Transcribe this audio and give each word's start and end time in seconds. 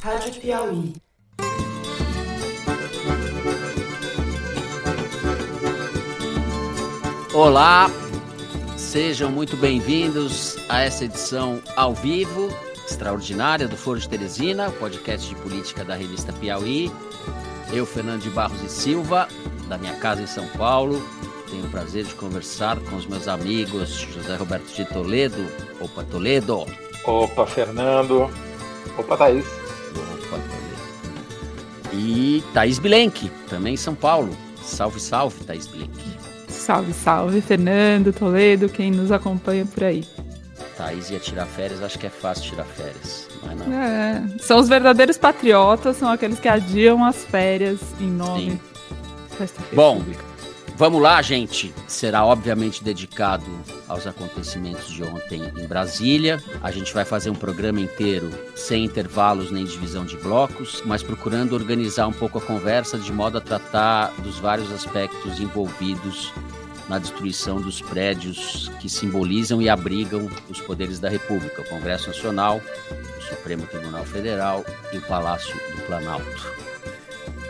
Rádio 0.00 0.40
Piauí. 0.40 0.92
Olá, 7.34 7.90
sejam 8.76 9.30
muito 9.30 9.56
bem-vindos 9.56 10.56
a 10.68 10.82
essa 10.82 11.04
edição 11.04 11.60
ao 11.76 11.94
vivo, 11.94 12.48
extraordinária 12.86 13.66
do 13.66 13.76
Foro 13.76 13.98
de 13.98 14.08
Teresina, 14.08 14.70
podcast 14.70 15.28
de 15.28 15.34
política 15.34 15.84
da 15.84 15.96
revista 15.96 16.32
Piauí. 16.32 16.92
Eu, 17.72 17.84
Fernando 17.84 18.22
de 18.22 18.30
Barros 18.30 18.62
e 18.62 18.68
Silva, 18.68 19.28
da 19.68 19.76
minha 19.76 19.94
casa 19.96 20.22
em 20.22 20.26
São 20.26 20.46
Paulo, 20.48 21.02
tenho 21.50 21.66
o 21.66 21.70
prazer 21.70 22.04
de 22.04 22.14
conversar 22.14 22.78
com 22.80 22.96
os 22.96 23.06
meus 23.06 23.26
amigos 23.26 23.90
José 23.90 24.36
Roberto 24.36 24.72
de 24.72 24.84
Toledo. 24.84 25.44
Opa, 25.80 26.04
Toledo. 26.04 26.64
Opa, 27.04 27.46
Fernando. 27.46 28.30
Opa, 28.96 29.16
Thaís. 29.16 29.67
E 31.92 32.44
Thaís 32.54 32.78
Bilenque, 32.78 33.30
também 33.48 33.74
em 33.74 33.76
São 33.76 33.94
Paulo. 33.94 34.36
Salve, 34.62 35.00
salve, 35.00 35.44
Thaís 35.44 35.66
Bilenque. 35.66 36.18
Salve, 36.48 36.92
salve, 36.92 37.40
Fernando, 37.40 38.12
Toledo, 38.12 38.68
quem 38.68 38.90
nos 38.90 39.10
acompanha 39.10 39.64
por 39.64 39.84
aí. 39.84 40.04
Thaís 40.76 41.10
ia 41.10 41.18
tirar 41.18 41.46
férias, 41.46 41.82
acho 41.82 41.98
que 41.98 42.06
é 42.06 42.10
fácil 42.10 42.50
tirar 42.50 42.64
férias, 42.64 43.28
mas 43.42 43.58
não. 43.58 43.72
É, 43.72 44.24
são 44.38 44.60
os 44.60 44.68
verdadeiros 44.68 45.18
patriotas, 45.18 45.96
são 45.96 46.08
aqueles 46.08 46.38
que 46.38 46.46
adiam 46.46 47.04
as 47.04 47.24
férias 47.24 47.80
em 48.00 48.10
nome 48.10 48.50
Sim. 48.50 48.60
Bom, 49.72 50.02
vamos 50.78 51.02
lá, 51.02 51.20
gente. 51.20 51.74
Será 51.88 52.24
obviamente 52.24 52.84
dedicado 52.84 53.44
aos 53.88 54.06
acontecimentos 54.06 54.88
de 54.88 55.02
ontem 55.02 55.42
em 55.58 55.66
Brasília. 55.66 56.40
A 56.62 56.70
gente 56.70 56.94
vai 56.94 57.04
fazer 57.04 57.30
um 57.30 57.34
programa 57.34 57.80
inteiro 57.80 58.30
sem 58.54 58.84
intervalos 58.84 59.50
nem 59.50 59.64
divisão 59.64 60.04
de 60.04 60.16
blocos, 60.16 60.80
mas 60.86 61.02
procurando 61.02 61.54
organizar 61.54 62.06
um 62.06 62.12
pouco 62.12 62.38
a 62.38 62.40
conversa 62.40 62.96
de 62.96 63.12
modo 63.12 63.38
a 63.38 63.40
tratar 63.40 64.12
dos 64.22 64.38
vários 64.38 64.70
aspectos 64.70 65.40
envolvidos 65.40 66.32
na 66.88 66.98
destruição 66.98 67.60
dos 67.60 67.82
prédios 67.82 68.70
que 68.80 68.88
simbolizam 68.88 69.60
e 69.60 69.68
abrigam 69.68 70.30
os 70.48 70.60
poderes 70.60 71.00
da 71.00 71.08
República, 71.08 71.60
o 71.60 71.68
Congresso 71.68 72.06
Nacional, 72.06 72.62
o 73.18 73.20
Supremo 73.22 73.66
Tribunal 73.66 74.04
Federal 74.04 74.64
e 74.92 74.98
o 74.98 75.02
Palácio 75.02 75.54
do 75.74 75.82
Planalto. 75.82 76.67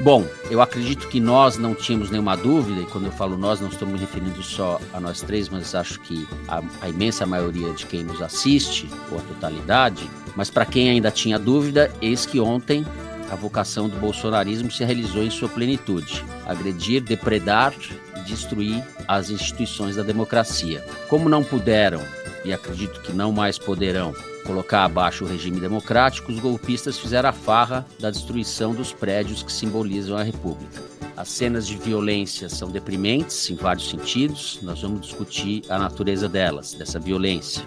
Bom, 0.01 0.25
eu 0.49 0.63
acredito 0.63 1.09
que 1.09 1.19
nós 1.19 1.59
não 1.59 1.75
tínhamos 1.75 2.09
nenhuma 2.09 2.37
dúvida, 2.37 2.81
e 2.81 2.87
quando 2.87 3.07
eu 3.07 3.13
falo 3.13 3.37
nós, 3.37 3.61
não 3.61 3.69
estou 3.69 3.89
me 3.89 3.99
referindo 3.99 4.41
só 4.45 4.81
a 4.93 5.01
nós 5.01 5.23
três, 5.23 5.49
mas 5.49 5.75
acho 5.75 5.99
que 6.01 6.27
a, 6.47 6.63
a 6.81 6.89
imensa 6.89 7.27
maioria 7.27 7.73
de 7.73 7.85
quem 7.85 8.05
nos 8.05 8.23
assiste, 8.23 8.89
ou 9.11 9.19
a 9.19 9.23
totalidade, 9.23 10.09
mas 10.37 10.51
para 10.51 10.65
quem 10.65 10.89
ainda 10.89 11.11
tinha 11.11 11.37
dúvida, 11.37 11.91
eis 12.01 12.25
que 12.25 12.39
ontem 12.39 12.87
a 13.29 13.35
vocação 13.35 13.89
do 13.89 13.97
bolsonarismo 13.97 14.71
se 14.71 14.85
realizou 14.85 15.25
em 15.25 15.31
sua 15.31 15.49
plenitude: 15.49 16.25
agredir, 16.47 17.03
depredar 17.03 17.75
e 18.17 18.21
destruir 18.21 18.81
as 19.09 19.31
instituições 19.31 19.97
da 19.97 20.05
democracia. 20.05 20.85
Como 21.09 21.29
não 21.29 21.43
puderam, 21.43 22.01
e 22.45 22.53
acredito 22.53 23.01
que 23.01 23.13
não 23.13 23.33
mais 23.33 23.59
poderão, 23.59 24.15
colocar 24.49 24.85
abaixo 24.85 25.27
o 25.27 25.29
regime 25.29 25.61
democrático, 25.61 26.33
os 26.33 26.41
golpistas 26.41 26.99
fizeram 26.99 27.29
a 27.29 27.33
farra 27.35 27.87
da 28.01 28.11
destruição 28.11 28.75
dos 28.75 28.95
prédios 28.95 29.43
que 29.43 29.53
simbolizam 29.53 30.17
a 30.17 30.23
República. 30.23 30.83
As 31.15 31.29
cenas 31.29 31.67
de 31.67 31.77
violência 31.77 32.49
são 32.49 32.71
deprimentes 32.71 33.51
em 33.51 33.57
vários 33.57 33.91
sentidos, 33.91 34.59
nós 34.63 34.81
vamos 34.81 35.03
discutir 35.03 35.65
a 35.69 35.79
natureza 35.79 36.31
delas, 36.31 36.73
dessa 36.73 36.99
violência. 36.99 37.63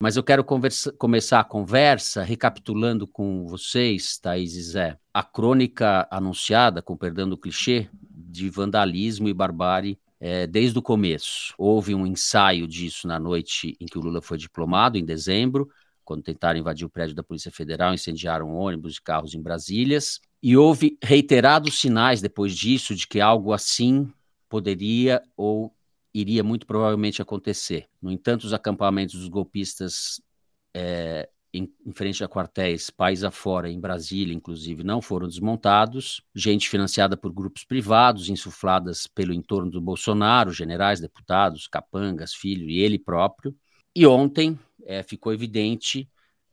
Mas 0.00 0.16
eu 0.16 0.24
quero 0.24 0.42
conversa, 0.42 0.92
começar 0.92 1.38
a 1.38 1.44
conversa 1.44 2.24
recapitulando 2.24 3.06
com 3.06 3.46
vocês, 3.46 4.18
Thaís 4.18 4.54
e 4.56 4.62
Zé, 4.62 4.98
a 5.14 5.22
crônica 5.22 6.08
anunciada, 6.10 6.82
com 6.82 6.96
perdão 6.96 7.28
do 7.28 7.38
clichê, 7.38 7.88
de 8.36 8.48
vandalismo 8.50 9.28
e 9.28 9.34
barbárie 9.34 9.98
é, 10.20 10.46
desde 10.46 10.78
o 10.78 10.82
começo. 10.82 11.54
Houve 11.58 11.94
um 11.94 12.06
ensaio 12.06 12.66
disso 12.66 13.06
na 13.06 13.18
noite 13.18 13.76
em 13.80 13.86
que 13.86 13.98
o 13.98 14.00
Lula 14.00 14.20
foi 14.20 14.38
diplomado, 14.38 14.98
em 14.98 15.04
dezembro, 15.04 15.68
quando 16.04 16.22
tentaram 16.22 16.58
invadir 16.58 16.86
o 16.86 16.90
prédio 16.90 17.16
da 17.16 17.22
Polícia 17.22 17.50
Federal, 17.50 17.92
incendiaram 17.92 18.54
ônibus 18.54 18.96
e 18.96 19.02
carros 19.02 19.34
em 19.34 19.42
Brasílias. 19.42 20.20
E 20.42 20.56
houve 20.56 20.96
reiterados 21.02 21.80
sinais 21.80 22.20
depois 22.20 22.56
disso 22.56 22.94
de 22.94 23.06
que 23.06 23.20
algo 23.20 23.52
assim 23.52 24.08
poderia 24.48 25.20
ou 25.36 25.74
iria 26.14 26.44
muito 26.44 26.66
provavelmente 26.66 27.20
acontecer. 27.20 27.88
No 28.00 28.12
entanto, 28.12 28.44
os 28.44 28.52
acampamentos 28.52 29.16
dos 29.16 29.28
golpistas 29.28 30.20
é, 30.72 31.28
em, 31.56 31.72
em, 31.84 31.92
frente 31.92 32.22
a 32.22 32.28
quartéis 32.28 32.90
país 32.90 33.24
afora, 33.24 33.70
em 33.70 33.80
Brasília, 33.80 34.34
inclusive, 34.34 34.84
não 34.84 35.00
foram 35.00 35.26
desmontados. 35.26 36.22
Gente 36.34 36.68
financiada 36.68 37.16
por 37.16 37.32
grupos 37.32 37.64
privados, 37.64 38.28
insufladas 38.28 39.06
pelo 39.06 39.32
entorno 39.32 39.70
do 39.70 39.80
Bolsonaro, 39.80 40.52
generais, 40.52 41.00
deputados, 41.00 41.66
capangas, 41.66 42.34
filho 42.34 42.68
e 42.68 42.80
ele 42.80 42.98
próprio. 42.98 43.54
E 43.94 44.06
ontem 44.06 44.58
é, 44.84 45.02
ficou 45.02 45.32
evidente 45.32 46.08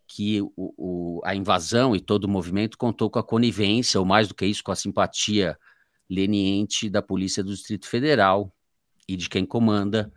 que 0.08 0.42
o, 0.42 0.52
o, 0.56 1.22
a 1.24 1.36
invasão 1.36 1.96
e 1.96 2.00
todo 2.00 2.26
o 2.26 2.30
movimento 2.30 2.78
contou 2.78 3.10
com 3.10 3.20
a 3.20 3.24
conivência, 3.24 4.00
ou 4.00 4.06
mais 4.06 4.28
do 4.28 4.36
que 4.36 4.46
isso, 4.46 4.64
com 4.64 4.72
a 4.72 4.76
simpatia 4.76 5.58
leniente 6.10 6.90
da 6.90 7.02
Polícia 7.02 7.44
do 7.44 7.52
Distrito 7.52 7.88
Federal, 7.88 8.54
e 9.08 9.16
de 9.16 9.30
quem 9.30 9.46
comanda 9.46 10.12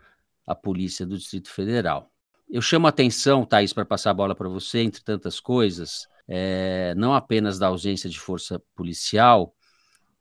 a 0.46 0.54
Polícia 0.54 1.04
do 1.04 1.18
Distrito 1.18 1.50
Federal. 1.50 2.12
Eu 2.48 2.62
chamo 2.62 2.86
a 2.86 2.90
atenção, 2.90 3.44
Thaís, 3.44 3.72
para 3.72 3.84
passar 3.84 4.10
a 4.10 4.14
bola 4.14 4.34
para 4.34 4.48
você, 4.48 4.78
entre 4.78 5.02
tantas 5.02 5.40
coisas, 5.40 6.08
é, 6.28 6.94
não 6.96 7.12
apenas 7.12 7.58
da 7.58 7.66
ausência 7.66 8.08
de 8.08 8.18
força 8.18 8.62
policial, 8.74 9.54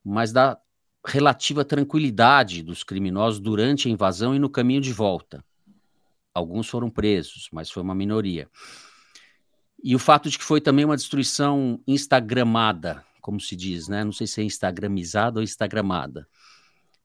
mas 0.04 0.32
da 0.32 0.60
relativa 1.06 1.64
tranquilidade 1.64 2.64
dos 2.64 2.84
criminosos 2.84 3.40
durante 3.40 3.88
a 3.88 3.92
invasão 3.92 4.36
e 4.36 4.40
no 4.40 4.50
caminho 4.50 4.82
de 4.82 4.92
volta. 4.92 5.46
Alguns 6.34 6.68
foram 6.68 6.90
presos, 6.90 7.48
mas 7.52 7.70
foi 7.70 7.84
uma 7.84 7.96
minoria. 7.96 8.50
E 9.84 9.96
o 9.96 10.00
fato 10.00 10.30
de 10.30 10.38
que 10.38 10.44
foi 10.44 10.60
também 10.60 10.84
uma 10.84 10.96
destruição 10.96 11.80
instagramada, 11.88 13.06
como 13.22 13.40
se 13.40 13.56
diz, 13.56 13.88
né? 13.88 14.04
Não 14.04 14.12
sei 14.12 14.26
se 14.26 14.42
é 14.42 14.44
instagramizada 14.44 15.40
ou 15.40 15.44
instagramada. 15.44 16.28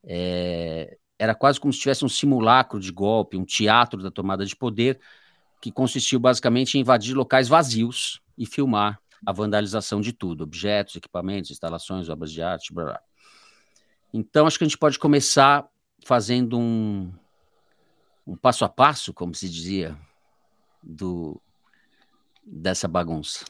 É, 0.03 0.97
era 1.21 1.35
quase 1.35 1.59
como 1.59 1.71
se 1.71 1.79
tivesse 1.79 2.03
um 2.03 2.09
simulacro 2.09 2.79
de 2.79 2.91
golpe, 2.91 3.37
um 3.37 3.45
teatro 3.45 4.01
da 4.01 4.09
tomada 4.09 4.43
de 4.43 4.55
poder, 4.55 4.99
que 5.61 5.71
consistiu 5.71 6.19
basicamente 6.19 6.75
em 6.75 6.81
invadir 6.81 7.13
locais 7.13 7.47
vazios 7.47 8.19
e 8.35 8.43
filmar 8.43 8.99
a 9.23 9.31
vandalização 9.31 10.01
de 10.01 10.13
tudo, 10.13 10.43
objetos, 10.43 10.95
equipamentos, 10.95 11.51
instalações, 11.51 12.09
obras 12.09 12.31
de 12.31 12.41
arte, 12.41 12.73
blá, 12.73 12.85
blá. 12.85 13.01
Então, 14.11 14.47
acho 14.47 14.57
que 14.57 14.63
a 14.63 14.67
gente 14.67 14.79
pode 14.79 14.97
começar 14.97 15.69
fazendo 16.03 16.57
um, 16.57 17.13
um 18.25 18.35
passo 18.35 18.65
a 18.65 18.69
passo, 18.69 19.13
como 19.13 19.35
se 19.35 19.47
dizia, 19.47 19.95
do, 20.81 21.39
dessa 22.43 22.87
bagunça. 22.87 23.45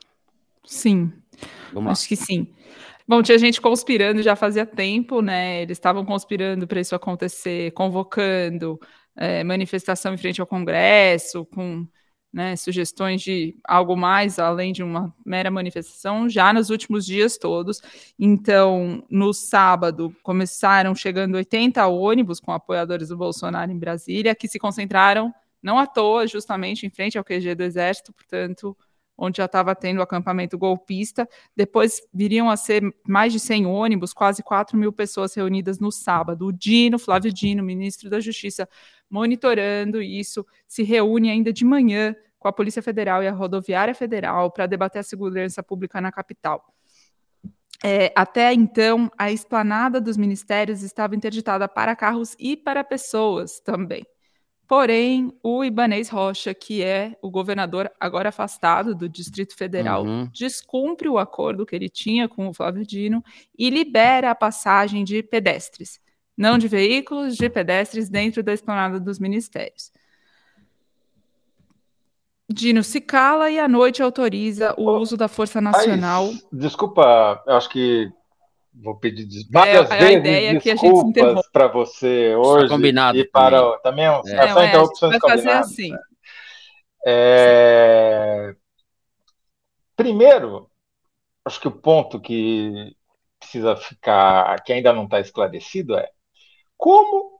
Sim, 0.66 1.14
acho 1.90 2.10
que 2.10 2.18
sim. 2.18 2.54
Bom, 3.12 3.22
tinha 3.22 3.38
gente 3.38 3.60
conspirando 3.60 4.24
já 4.24 4.38
fazia 4.38 4.66
tempo, 4.66 5.22
né? 5.22 5.64
Eles 5.64 5.78
estavam 5.78 6.06
conspirando 6.06 6.66
para 6.66 6.80
isso 6.80 6.96
acontecer, 6.96 7.72
convocando 7.72 8.80
é, 9.18 9.44
manifestação 9.44 10.14
em 10.14 10.18
frente 10.18 10.40
ao 10.40 10.48
Congresso, 10.48 11.46
com 11.48 11.86
né, 12.32 12.56
sugestões 12.56 13.22
de 13.22 13.54
algo 13.68 13.98
mais 13.98 14.40
além 14.40 14.72
de 14.72 14.82
uma 14.82 15.14
mera 15.26 15.52
manifestação, 15.52 16.30
já 16.30 16.54
nos 16.54 16.70
últimos 16.70 17.06
dias 17.06 17.38
todos. 17.38 17.82
Então, 18.18 19.04
no 19.10 19.34
sábado, 19.34 20.16
começaram 20.24 20.96
chegando 20.96 21.36
80 21.36 21.86
ônibus 21.88 22.40
com 22.40 22.54
apoiadores 22.54 23.10
do 23.10 23.18
Bolsonaro 23.18 23.74
em 23.74 23.78
Brasília, 23.78 24.34
que 24.34 24.48
se 24.48 24.58
concentraram, 24.58 25.34
não 25.62 25.78
à 25.78 25.86
toa, 25.86 26.26
justamente 26.28 26.86
em 26.86 26.90
frente 26.90 27.18
ao 27.18 27.26
QG 27.26 27.56
do 27.56 27.64
Exército, 27.64 28.14
portanto 28.14 28.74
onde 29.22 29.38
já 29.38 29.46
estava 29.46 29.76
tendo 29.76 30.00
o 30.00 30.02
acampamento 30.02 30.58
golpista. 30.58 31.30
Depois 31.56 32.02
viriam 32.12 32.50
a 32.50 32.58
ser 32.58 32.82
mais 33.08 33.32
de 33.32 33.40
100 33.40 33.68
ônibus, 33.68 34.14
quase 34.14 34.42
4 34.42 34.76
mil 34.76 34.92
pessoas 34.92 35.36
reunidas 35.36 35.80
no 35.80 35.92
sábado. 35.92 36.48
O 36.48 36.52
Dino, 36.52 36.98
Flávio 36.98 37.32
Dino, 37.32 37.62
ministro 37.62 38.10
da 38.10 38.20
Justiça, 38.20 38.68
monitorando 39.08 40.02
isso, 40.02 40.44
se 40.68 40.82
reúne 40.82 41.30
ainda 41.30 41.54
de 41.54 41.64
manhã 41.64 42.16
com 42.40 42.48
a 42.48 42.54
Polícia 42.54 42.82
Federal 42.82 43.22
e 43.22 43.28
a 43.28 43.32
Rodoviária 43.32 43.94
Federal 43.94 44.50
para 44.50 44.66
debater 44.66 45.02
a 45.02 45.04
segurança 45.04 45.62
pública 45.62 46.02
na 46.02 46.12
capital. 46.12 46.66
É, 47.84 48.12
até 48.16 48.52
então, 48.54 49.12
a 49.18 49.32
esplanada 49.32 50.02
dos 50.02 50.18
ministérios 50.18 50.82
estava 50.82 51.16
interditada 51.16 51.68
para 51.68 51.96
carros 51.96 52.36
e 52.40 52.58
para 52.58 52.84
pessoas 52.84 53.60
também. 53.60 54.04
Porém, 54.72 55.38
o 55.44 55.66
Ibanês 55.66 56.08
Rocha, 56.08 56.54
que 56.54 56.82
é 56.82 57.18
o 57.22 57.30
governador 57.30 57.92
agora 58.00 58.30
afastado 58.30 58.96
do 58.96 59.10
Distrito 59.10 59.54
Federal, 59.54 60.06
uhum. 60.06 60.30
descumpre 60.32 61.10
o 61.10 61.18
acordo 61.18 61.66
que 61.66 61.76
ele 61.76 61.90
tinha 61.90 62.30
com 62.30 62.48
o 62.48 62.54
Flávio 62.54 62.86
Dino 62.86 63.22
e 63.60 63.70
libera 63.70 64.32
a 64.32 64.36
passagem 64.36 65.04
de 65.04 65.22
pedestres. 65.22 66.00
não 66.38 66.58
de 66.58 66.70
veículos, 66.70 67.36
de 67.36 67.50
pedestres 67.50 68.08
dentro 68.08 68.42
da 68.42 68.54
esplanada 68.54 68.98
dos 68.98 69.20
ministérios. 69.20 69.92
Dino 72.50 72.82
se 72.82 73.02
cala 73.02 73.52
e 73.52 73.60
à 73.60 73.68
noite 73.68 74.02
autoriza 74.02 74.74
o 74.78 74.90
uso 74.90 75.18
da 75.18 75.28
Força 75.28 75.60
Nacional. 75.60 76.30
desculpa, 76.50 77.44
eu 77.46 77.58
acho 77.58 77.68
que 77.68 78.10
vou 78.74 78.98
pedir 78.98 79.28
várias 79.50 79.90
é, 79.92 79.98
vezes 79.98 80.16
ideia 80.18 80.60
desculpas 80.60 81.48
para 81.52 81.68
você 81.68 82.36
hoje 82.36 82.70
combinado 82.70 83.18
e 83.18 83.26
para 83.26 83.78
também 83.80 84.06
é, 84.06 84.10
é, 84.10 84.54
só 84.54 84.64
interrupções 84.64 85.20
vai 85.20 85.32
fazer 85.32 85.50
assim. 85.50 85.92
Né? 85.92 86.00
É... 87.06 88.56
Primeiro, 89.96 90.70
acho 91.46 91.60
que 91.60 91.68
o 91.68 91.72
ponto 91.72 92.20
que 92.20 92.96
precisa 93.40 93.76
ficar, 93.76 94.64
que 94.64 94.72
ainda 94.72 94.94
não 94.94 95.06
está 95.06 95.20
esclarecido, 95.20 95.96
é 95.96 96.10
como 96.78 97.40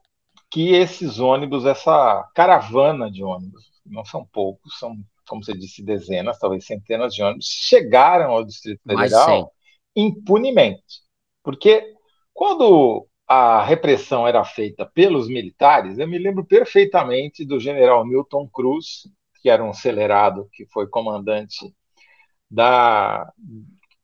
que 0.50 0.74
esses 0.74 1.18
ônibus, 1.18 1.64
essa 1.64 2.28
caravana 2.34 3.10
de 3.10 3.24
ônibus, 3.24 3.70
não 3.86 4.04
são 4.04 4.26
poucos, 4.26 4.78
são, 4.78 4.96
como 5.26 5.42
você 5.42 5.54
disse, 5.54 5.82
dezenas, 5.82 6.38
talvez 6.38 6.66
centenas 6.66 7.14
de 7.14 7.22
ônibus, 7.22 7.46
chegaram 7.46 8.32
ao 8.32 8.44
Distrito 8.44 8.80
Federal 8.86 9.52
impunemente. 9.96 11.02
Porque 11.42 11.94
quando 12.32 13.06
a 13.26 13.62
repressão 13.64 14.26
era 14.26 14.44
feita 14.44 14.86
pelos 14.86 15.28
militares, 15.28 15.98
eu 15.98 16.06
me 16.08 16.18
lembro 16.18 16.44
perfeitamente 16.44 17.44
do 17.44 17.58
general 17.60 18.04
Milton 18.06 18.48
Cruz, 18.48 19.08
que 19.40 19.48
era 19.50 19.62
um 19.64 19.70
acelerado, 19.70 20.48
que 20.52 20.66
foi 20.66 20.86
comandante 20.86 21.74
da 22.50 23.32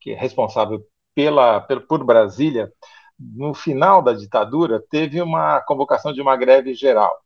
que 0.01 0.13
é 0.13 0.17
responsável 0.17 0.85
pela, 1.15 1.61
por 1.61 2.05
Brasília, 2.05 2.73
no 3.19 3.53
final 3.53 4.01
da 4.03 4.13
ditadura, 4.13 4.83
teve 4.91 5.21
uma 5.21 5.61
convocação 5.63 6.13
de 6.13 6.21
uma 6.23 6.37
greve 6.37 6.75
geral. 6.75 7.21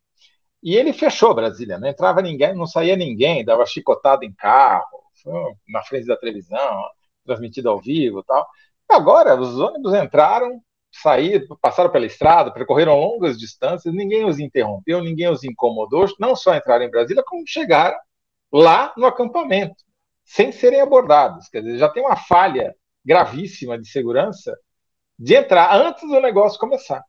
E 0.62 0.76
ele 0.76 0.92
fechou 0.92 1.34
Brasília, 1.34 1.78
não 1.78 1.88
entrava 1.88 2.22
ninguém, 2.22 2.54
não 2.54 2.66
saía 2.66 2.96
ninguém, 2.96 3.44
dava 3.44 3.66
chicotada 3.66 4.24
em 4.24 4.32
carro, 4.32 5.02
na 5.68 5.82
frente 5.82 6.06
da 6.06 6.16
televisão, 6.16 6.84
transmitido 7.24 7.68
ao 7.68 7.80
vivo 7.80 8.22
tal. 8.22 8.46
Agora, 8.90 9.34
os 9.40 9.58
ônibus 9.58 9.94
entraram, 9.94 10.60
saíram, 10.92 11.46
passaram 11.60 11.90
pela 11.90 12.06
estrada, 12.06 12.52
percorreram 12.52 12.98
longas 12.98 13.38
distâncias, 13.38 13.94
ninguém 13.94 14.24
os 14.24 14.38
interrompeu, 14.38 15.02
ninguém 15.02 15.28
os 15.28 15.42
incomodou, 15.42 16.06
não 16.18 16.36
só 16.36 16.54
entraram 16.54 16.84
em 16.84 16.90
Brasília, 16.90 17.22
como 17.26 17.46
chegaram 17.46 17.98
lá 18.52 18.92
no 18.96 19.06
acampamento, 19.06 19.82
sem 20.24 20.52
serem 20.52 20.80
abordados. 20.80 21.48
Quer 21.48 21.62
dizer, 21.62 21.78
já 21.78 21.88
tem 21.88 22.04
uma 22.04 22.16
falha 22.16 22.74
gravíssima 23.04 23.78
de 23.78 23.88
segurança 23.88 24.56
de 25.18 25.34
entrar 25.34 25.74
antes 25.74 26.06
do 26.06 26.20
negócio 26.20 26.58
começar 26.58 27.02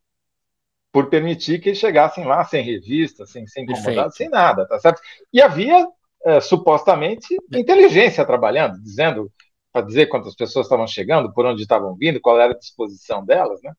por 0.92 1.10
permitir 1.10 1.60
que 1.60 1.70
eles 1.70 1.80
chegassem 1.80 2.24
lá 2.24 2.46
sem 2.46 2.64
revista, 2.64 3.26
sem 3.26 3.48
ser 3.48 3.62
incomodados, 3.62 4.16
sem 4.16 4.30
nada, 4.30 4.68
tá 4.68 4.80
certo? 4.80 5.02
E 5.34 5.42
havia 5.42 5.88
é, 6.24 6.40
supostamente 6.40 7.36
inteligência 7.52 8.24
trabalhando, 8.24 8.80
dizendo 8.80 9.32
para 9.74 9.86
dizer 9.86 10.06
quantas 10.06 10.36
pessoas 10.36 10.68
estavam 10.68 10.86
chegando, 10.86 11.34
por 11.34 11.46
onde 11.46 11.64
estavam 11.64 11.96
vindo, 11.96 12.22
qual 12.22 12.40
era 12.40 12.54
a 12.54 12.58
disposição 12.58 13.26
delas, 13.26 13.60
né? 13.64 13.74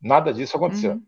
Nada 0.00 0.32
disso 0.32 0.58
aconteceu. 0.58 0.92
Uhum. 0.92 1.02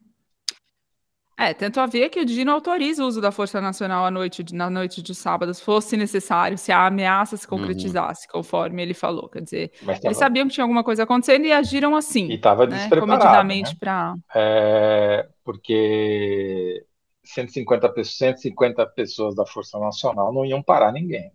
É, 1.39 1.53
tanto 1.53 1.81
havia 1.81 2.09
que 2.09 2.21
o 2.21 2.25
Dino 2.25 2.53
autoriza 2.53 3.03
o 3.03 3.07
uso 3.07 3.21
da 3.21 3.33
Força 3.33 3.61
Nacional 3.61 4.05
à 4.05 4.11
noite, 4.11 4.45
na 4.55 4.71
noite 4.71 5.03
de 5.03 5.15
sábado, 5.15 5.53
se 5.53 5.63
fosse 5.63 5.97
necessário, 5.97 6.57
se 6.57 6.71
a 6.71 6.87
ameaça 6.87 7.37
se 7.37 7.47
uhum. 7.47 7.59
concretizasse, 7.59 8.27
uhum. 8.27 8.33
conforme 8.33 8.83
ele 8.83 8.95
falou. 8.95 9.29
Quer 9.29 9.43
dizer, 9.43 9.73
tava... 9.81 9.99
eles 10.05 10.17
sabiam 10.17 10.47
que 10.47 10.55
tinha 10.55 10.65
alguma 10.65 10.85
coisa 10.85 11.03
acontecendo 11.03 11.45
e 11.47 11.53
agiram 11.53 11.97
assim. 11.97 12.29
E 12.29 12.35
estava 12.35 12.67
né, 12.67 12.89
Comedidamente 12.89 13.73
né? 13.73 13.77
para. 13.79 14.15
É, 14.35 15.29
porque 15.45 16.87
150, 17.25 18.05
150 18.05 18.87
pessoas 18.87 19.35
da 19.35 19.45
Força 19.45 19.79
Nacional 19.79 20.33
não 20.33 20.45
iam 20.45 20.63
parar 20.63 20.93
ninguém. 20.93 21.33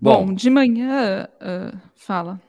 Bom, 0.00 0.26
Bom 0.26 0.34
de 0.34 0.50
manhã, 0.50 1.28
uh, 1.40 1.78
fala. 1.94 2.40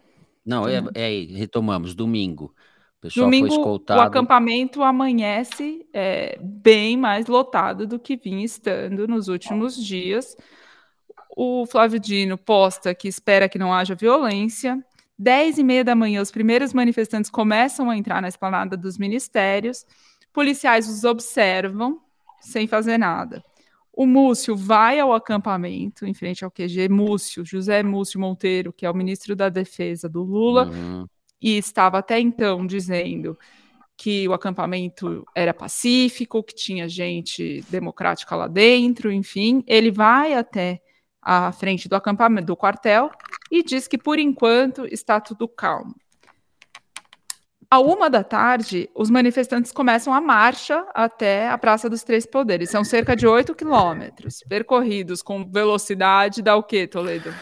Não, 0.45 0.67
é, 0.67 0.81
é, 0.95 1.25
retomamos, 1.33 1.93
domingo. 1.93 2.53
O 2.97 3.01
pessoal 3.01 3.27
Domingo, 3.27 3.47
foi 3.47 3.57
escoltado. 3.57 3.99
o 3.99 4.03
acampamento 4.03 4.81
amanhece 4.81 5.85
é, 5.93 6.39
bem 6.41 6.97
mais 6.97 7.27
lotado 7.27 7.85
do 7.85 7.99
que 7.99 8.15
vinha 8.15 8.43
estando 8.43 9.07
nos 9.07 9.27
últimos 9.27 9.75
dias. 9.77 10.35
O 11.35 11.65
Flávio 11.67 11.99
Dino 11.99 12.37
posta 12.37 12.95
que 12.95 13.07
espera 13.07 13.47
que 13.47 13.59
não 13.59 13.73
haja 13.73 13.93
violência. 13.93 14.83
Dez 15.19 15.57
e 15.57 15.63
meia 15.63 15.83
da 15.83 15.95
manhã, 15.95 16.21
os 16.21 16.31
primeiros 16.31 16.73
manifestantes 16.73 17.29
começam 17.29 17.89
a 17.89 17.97
entrar 17.97 18.21
na 18.21 18.27
esplanada 18.27 18.75
dos 18.75 18.97
ministérios. 18.97 19.85
Policiais 20.33 20.89
os 20.89 21.03
observam 21.03 22.01
sem 22.41 22.67
fazer 22.67 22.97
nada. 22.97 23.43
O 23.97 24.05
Múcio 24.05 24.55
vai 24.55 24.99
ao 24.99 25.11
acampamento, 25.11 26.05
em 26.05 26.13
frente 26.13 26.45
ao 26.45 26.51
QG. 26.51 26.87
Múcio, 26.87 27.43
José 27.43 27.81
Múcio 27.81 28.19
Monteiro, 28.19 28.71
que 28.71 28.85
é 28.85 28.91
o 28.91 28.95
ministro 28.95 29.35
da 29.35 29.49
Defesa 29.49 30.07
do 30.07 30.21
Lula, 30.21 30.67
uhum 30.67 31.07
e 31.41 31.57
estava 31.57 31.99
até 31.99 32.19
então 32.19 32.65
dizendo 32.65 33.37
que 33.95 34.27
o 34.27 34.33
acampamento 34.33 35.25
era 35.35 35.53
pacífico, 35.53 36.43
que 36.43 36.53
tinha 36.53 36.87
gente 36.87 37.63
democrática 37.69 38.35
lá 38.35 38.47
dentro, 38.47 39.11
enfim, 39.11 39.63
ele 39.65 39.89
vai 39.89 40.33
até 40.33 40.81
a 41.21 41.51
frente 41.51 41.89
do 41.89 41.95
acampamento 41.95 42.47
do 42.47 42.55
quartel 42.55 43.09
e 43.51 43.63
diz 43.63 43.87
que 43.87 43.97
por 43.97 44.19
enquanto 44.19 44.85
está 44.85 45.19
tudo 45.19 45.47
calmo. 45.47 45.95
À 47.69 47.79
uma 47.79 48.09
da 48.09 48.23
tarde, 48.23 48.89
os 48.95 49.09
manifestantes 49.09 49.73
começam 49.73 50.13
a 50.13 50.21
marcha 50.21 50.85
até 50.93 51.49
a 51.49 51.57
Praça 51.57 51.89
dos 51.89 52.01
Três 52.01 52.25
Poderes. 52.25 52.69
São 52.69 52.83
cerca 52.83 53.13
de 53.13 53.27
oito 53.27 53.53
quilômetros, 53.53 54.39
percorridos 54.47 55.21
com 55.21 55.45
velocidade 55.45 56.41
da 56.41 56.55
o 56.55 56.63
quê, 56.63 56.87
Toledo? 56.87 57.33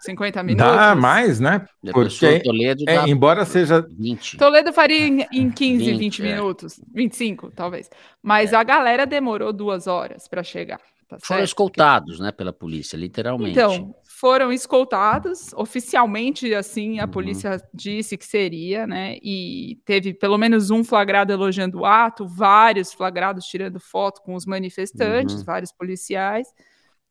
50 0.00 0.42
minutos? 0.42 0.74
Dá 0.74 0.94
mais, 0.94 1.40
né? 1.40 1.64
Porque, 1.92 2.40
Toledo 2.40 2.84
é, 2.86 3.08
embora 3.08 3.44
seja 3.44 3.86
20. 3.98 4.36
Toledo 4.36 4.72
faria 4.72 5.06
em, 5.06 5.26
em 5.32 5.50
15, 5.50 5.84
20, 5.84 5.98
20 5.98 6.22
é. 6.22 6.24
minutos, 6.24 6.80
25 6.94 7.50
talvez. 7.54 7.88
Mas 8.22 8.52
é. 8.52 8.56
a 8.56 8.62
galera 8.62 9.06
demorou 9.06 9.52
duas 9.52 9.86
horas 9.86 10.28
para 10.28 10.42
chegar. 10.42 10.80
Tá 11.08 11.18
foram 11.20 11.42
escoltados, 11.42 12.20
né, 12.20 12.30
pela 12.30 12.52
polícia, 12.52 12.96
literalmente. 12.96 13.50
Então, 13.50 13.94
foram 14.20 14.52
escoltados 14.52 15.50
oficialmente, 15.54 16.54
assim, 16.54 16.98
a 16.98 17.06
uhum. 17.06 17.10
polícia 17.10 17.58
disse 17.72 18.18
que 18.18 18.26
seria, 18.26 18.86
né? 18.86 19.16
E 19.22 19.80
teve 19.86 20.12
pelo 20.12 20.36
menos 20.36 20.70
um 20.70 20.84
flagrado 20.84 21.32
elogiando 21.32 21.78
o 21.78 21.86
ato, 21.86 22.28
vários 22.28 22.92
flagrados 22.92 23.46
tirando 23.46 23.80
foto 23.80 24.20
com 24.20 24.34
os 24.34 24.44
manifestantes, 24.44 25.36
uhum. 25.36 25.44
vários 25.44 25.72
policiais. 25.72 26.48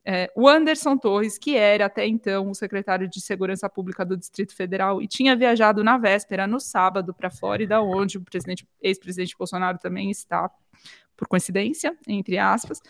É, 0.06 0.32
o 0.36 0.48
Anderson 0.48 0.98
Torres, 0.98 1.40
que 1.40 1.58
era 1.58 1.88
até 1.88 2.06
então 2.06 2.52
o 2.52 2.54
secretário 2.54 3.10
de 3.10 3.20
Segurança 3.20 3.68
Pública 3.68 4.06
do 4.06 4.16
Distrito 4.16 4.56
Federal 4.56 5.02
e 5.02 5.08
tinha 5.08 5.36
viajado 5.36 5.84
na 5.84 5.98
véspera, 5.98 6.46
no 6.46 6.60
sábado, 6.60 7.12
para 7.12 7.30
a 7.30 7.32
Flórida, 7.32 7.82
onde 7.82 8.20
o 8.20 8.24
ex-presidente 8.84 9.36
Bolsonaro 9.36 9.80
também 9.80 10.12
está, 10.12 10.48
por 11.20 11.28
coincidência, 11.28 11.94
entre 12.08 12.38
aspas. 12.38 12.82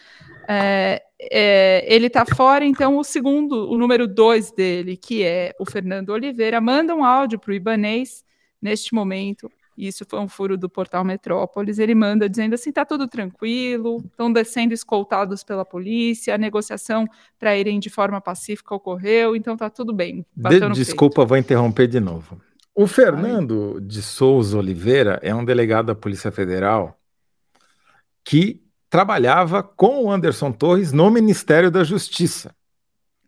É, 0.48 1.01
é, 1.19 1.93
ele 1.93 2.07
está 2.07 2.24
fora, 2.25 2.63
então 2.63 2.98
o 2.98 3.03
segundo, 3.03 3.69
o 3.69 3.77
número 3.77 4.07
dois 4.07 4.51
dele, 4.51 4.95
que 4.95 5.24
é 5.24 5.53
o 5.59 5.65
Fernando 5.65 6.12
Oliveira, 6.12 6.62
manda 6.62 6.95
um 6.95 7.03
áudio 7.03 7.39
para 7.39 7.51
o 7.51 7.55
Ibanês 7.55 8.24
neste 8.62 8.93
momento, 8.93 9.50
isso 9.75 10.05
foi 10.05 10.19
um 10.19 10.27
furo 10.27 10.57
do 10.57 10.69
portal 10.69 11.05
Metrópolis. 11.05 11.79
Ele 11.79 11.95
manda 11.95 12.29
dizendo 12.29 12.53
assim: 12.53 12.69
tá 12.69 12.83
tudo 12.83 13.07
tranquilo, 13.07 14.03
estão 14.05 14.31
descendo 14.31 14.74
escoltados 14.74 15.41
pela 15.41 15.63
polícia, 15.63 16.36
a 16.36 16.38
negociação 16.38 17.07
para 17.39 17.55
irem 17.57 17.79
de 17.79 17.89
forma 17.89 18.19
pacífica 18.19 18.75
ocorreu, 18.75 19.38
então 19.38 19.55
tá 19.55 19.69
tudo 19.69 19.93
bem. 19.93 20.25
De, 20.36 20.59
desculpa, 20.74 21.21
peito. 21.21 21.29
vou 21.29 21.38
interromper 21.38 21.88
de 21.88 22.01
novo. 22.01 22.41
O 22.75 22.88
Fernando 22.88 23.75
Ai. 23.75 23.81
de 23.86 24.01
Souza 24.01 24.57
Oliveira 24.57 25.17
é 25.24 25.33
um 25.33 25.45
delegado 25.45 25.88
da 25.88 25.95
Polícia 25.95 26.29
Federal 26.29 26.98
que 28.29 28.63
trabalhava 28.91 29.63
com 29.63 30.03
o 30.03 30.12
Anderson 30.12 30.51
Torres 30.51 30.91
no 30.91 31.09
Ministério 31.09 31.71
da 31.71 31.83
Justiça. 31.83 32.55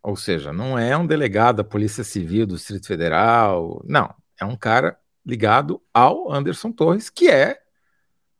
Ou 0.00 0.14
seja, 0.14 0.52
não 0.52 0.78
é 0.78 0.96
um 0.96 1.04
delegado 1.04 1.56
da 1.56 1.64
Polícia 1.64 2.04
Civil 2.04 2.46
do 2.46 2.54
Distrito 2.54 2.86
Federal, 2.86 3.82
não. 3.84 4.14
É 4.40 4.44
um 4.44 4.54
cara 4.54 4.96
ligado 5.26 5.82
ao 5.92 6.32
Anderson 6.32 6.70
Torres, 6.70 7.10
que 7.10 7.28
é 7.28 7.58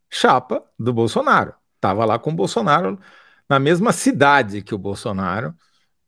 chapa 0.09 0.65
do 0.79 0.93
Bolsonaro. 0.93 1.53
Estava 1.75 2.05
lá 2.05 2.17
com 2.17 2.31
o 2.31 2.37
Bolsonaro 2.37 2.97
na 3.49 3.59
mesma 3.59 3.93
cidade 3.93 4.63
que 4.63 4.73
o 4.73 4.79
Bolsonaro, 4.79 5.57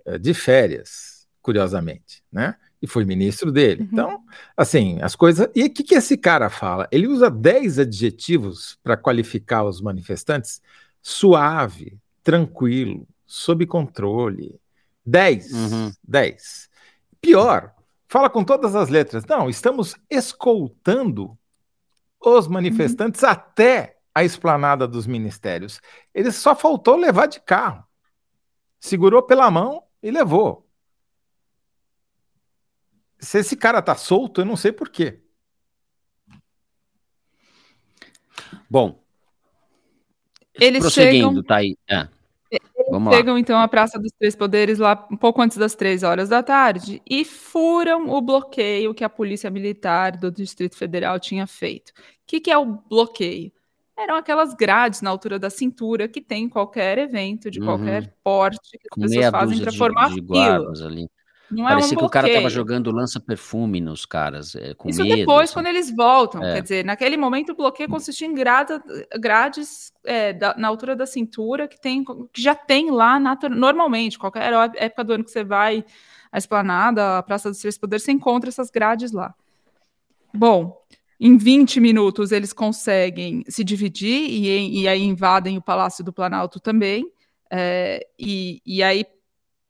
eh, 0.06 0.18
de 0.18 0.32
férias, 0.32 1.26
curiosamente, 1.42 2.23
né? 2.30 2.54
E 2.84 2.86
foi 2.86 3.06
ministro 3.06 3.50
dele. 3.50 3.80
Uhum. 3.80 3.88
Então, 3.90 4.22
assim, 4.54 5.00
as 5.00 5.16
coisas. 5.16 5.48
E 5.54 5.64
o 5.64 5.70
que, 5.72 5.82
que 5.82 5.94
esse 5.94 6.18
cara 6.18 6.50
fala? 6.50 6.86
Ele 6.92 7.06
usa 7.06 7.30
10 7.30 7.78
adjetivos 7.78 8.78
para 8.82 8.94
qualificar 8.94 9.64
os 9.64 9.80
manifestantes: 9.80 10.60
suave, 11.00 11.96
tranquilo, 12.22 13.08
sob 13.24 13.64
controle. 13.64 14.60
10. 15.06 15.52
Uhum. 15.52 15.92
10. 16.06 16.68
Pior, 17.22 17.72
fala 18.06 18.28
com 18.28 18.44
todas 18.44 18.76
as 18.76 18.90
letras. 18.90 19.24
Não, 19.24 19.48
estamos 19.48 19.96
escoltando 20.10 21.38
os 22.20 22.46
manifestantes 22.46 23.22
uhum. 23.22 23.30
até 23.30 23.96
a 24.14 24.22
esplanada 24.22 24.86
dos 24.86 25.06
ministérios. 25.06 25.80
Ele 26.14 26.30
só 26.30 26.54
faltou 26.54 26.96
levar 26.96 27.28
de 27.28 27.40
carro. 27.40 27.82
Segurou 28.78 29.22
pela 29.22 29.50
mão 29.50 29.82
e 30.02 30.10
levou. 30.10 30.63
Se 33.24 33.38
esse 33.38 33.56
cara 33.56 33.80
tá 33.80 33.96
solto, 33.96 34.42
eu 34.42 34.44
não 34.44 34.56
sei 34.56 34.70
por 34.70 34.88
quê. 34.88 35.20
Bom, 38.68 39.02
eles 40.54 40.92
chegam, 40.92 41.42
tá 41.42 41.56
aí. 41.56 41.76
É. 41.88 42.08
Eles 42.50 43.14
chegam 43.14 43.36
então 43.36 43.58
à 43.58 43.66
Praça 43.66 43.98
dos 43.98 44.12
Três 44.12 44.36
Poderes 44.36 44.78
lá 44.78 45.08
um 45.10 45.16
pouco 45.16 45.42
antes 45.42 45.56
das 45.56 45.74
três 45.74 46.02
horas 46.02 46.28
da 46.28 46.42
tarde 46.42 47.02
e 47.08 47.24
furam 47.24 48.10
o 48.10 48.20
bloqueio 48.20 48.94
que 48.94 49.02
a 49.02 49.08
Polícia 49.08 49.50
Militar 49.50 50.16
do 50.16 50.30
Distrito 50.30 50.76
Federal 50.76 51.18
tinha 51.18 51.46
feito. 51.46 51.90
O 51.90 51.92
que, 52.26 52.40
que 52.40 52.50
é 52.50 52.58
o 52.58 52.64
bloqueio? 52.64 53.50
Eram 53.96 54.16
aquelas 54.16 54.54
grades 54.54 55.00
na 55.00 55.10
altura 55.10 55.38
da 55.38 55.50
cintura 55.50 56.08
que 56.08 56.20
tem 56.20 56.48
qualquer 56.48 56.98
evento 56.98 57.50
de 57.50 57.60
uhum. 57.60 57.66
qualquer 57.66 58.14
porte 58.22 58.78
que 58.78 58.88
as 58.90 59.10
pessoas 59.10 59.30
fazem 59.30 59.60
para 59.60 59.72
formar 59.72 60.08
de 60.10 60.20
fila. 60.20 60.72
Ali. 60.84 61.08
Não 61.50 61.64
Parecia 61.64 61.94
é 61.94 61.96
um 61.96 61.98
que 61.98 62.04
o 62.04 62.10
cara 62.10 62.28
estava 62.28 62.48
jogando 62.48 62.90
lança-perfume 62.90 63.80
nos 63.80 64.06
caras, 64.06 64.54
é, 64.54 64.74
com 64.74 64.88
Isso 64.88 65.02
medo, 65.02 65.16
depois, 65.16 65.44
assim. 65.44 65.54
quando 65.54 65.66
eles 65.66 65.94
voltam. 65.94 66.42
É. 66.42 66.54
Quer 66.54 66.62
dizer, 66.62 66.84
naquele 66.84 67.16
momento 67.16 67.52
o 67.52 67.54
bloqueio 67.56 67.88
consistia 67.88 68.26
em 68.26 68.34
grada, 68.34 68.82
grades 69.18 69.92
é, 70.04 70.32
da, 70.32 70.56
na 70.56 70.68
altura 70.68 70.96
da 70.96 71.06
cintura 71.06 71.68
que, 71.68 71.80
tem, 71.80 72.02
que 72.32 72.40
já 72.40 72.54
tem 72.54 72.90
lá 72.90 73.20
na, 73.20 73.38
normalmente, 73.50 74.18
qualquer 74.18 74.52
época 74.76 75.04
do 75.04 75.12
ano 75.12 75.24
que 75.24 75.30
você 75.30 75.44
vai 75.44 75.84
à 76.32 76.38
esplanada, 76.38 77.18
a 77.18 77.22
Praça 77.22 77.50
dos 77.50 77.60
Três 77.60 77.78
Poderes, 77.78 78.04
você 78.04 78.12
encontra 78.12 78.48
essas 78.48 78.70
grades 78.70 79.12
lá. 79.12 79.34
Bom, 80.32 80.76
em 81.20 81.36
20 81.36 81.78
minutos 81.78 82.32
eles 82.32 82.52
conseguem 82.52 83.44
se 83.48 83.62
dividir 83.62 84.28
e, 84.28 84.82
e 84.82 84.88
aí 84.88 85.02
invadem 85.02 85.56
o 85.56 85.62
Palácio 85.62 86.02
do 86.02 86.12
Planalto 86.12 86.58
também. 86.58 87.08
É, 87.50 88.04
e, 88.18 88.60
e 88.66 88.82
aí, 88.82 89.04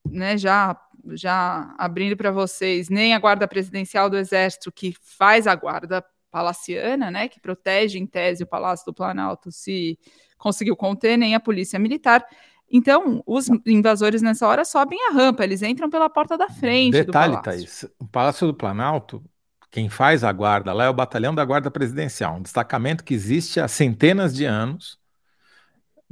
né, 0.07 0.39
já 0.39 0.75
já 1.13 1.75
abrindo 1.79 2.17
para 2.17 2.31
vocês, 2.31 2.89
nem 2.89 3.15
a 3.15 3.19
guarda 3.19 3.47
presidencial 3.47 4.09
do 4.09 4.17
Exército, 4.17 4.73
que 4.73 4.95
faz 5.01 5.47
a 5.47 5.55
guarda 5.55 6.05
palaciana, 6.31 7.11
né, 7.11 7.29
que 7.29 7.39
protege 7.41 7.99
em 7.99 8.07
tese 8.07 8.43
o 8.43 8.47
Palácio 8.47 8.85
do 8.87 8.93
Planalto, 8.93 9.53
se 9.53 9.97
conseguiu 10.37 10.75
conter, 10.75 11.17
nem 11.17 11.35
a 11.35 11.41
polícia 11.41 11.79
militar. 11.79 12.27
Então, 12.69 13.23
os 13.25 13.49
invasores 13.65 14.21
nessa 14.21 14.49
hora 14.49 14.65
sobem 14.65 14.99
a 15.09 15.13
rampa, 15.13 15.45
eles 15.45 15.63
entram 15.63 15.89
pela 15.89 16.11
porta 16.11 16.37
da 16.37 16.49
frente. 16.49 16.93
Detalhe, 16.93 17.41
Thaís: 17.41 17.87
o 18.01 18.07
Palácio 18.07 18.47
do 18.49 18.55
Planalto, 18.55 19.23
quem 19.71 19.89
faz 19.89 20.25
a 20.25 20.33
guarda 20.33 20.73
lá 20.73 20.87
é 20.87 20.89
o 20.89 20.95
Batalhão 20.95 21.35
da 21.35 21.45
Guarda 21.45 21.71
Presidencial, 21.71 22.37
um 22.37 22.43
destacamento 22.43 23.05
que 23.05 23.15
existe 23.15 23.61
há 23.61 23.69
centenas 23.69 24.35
de 24.35 24.45
anos 24.45 24.99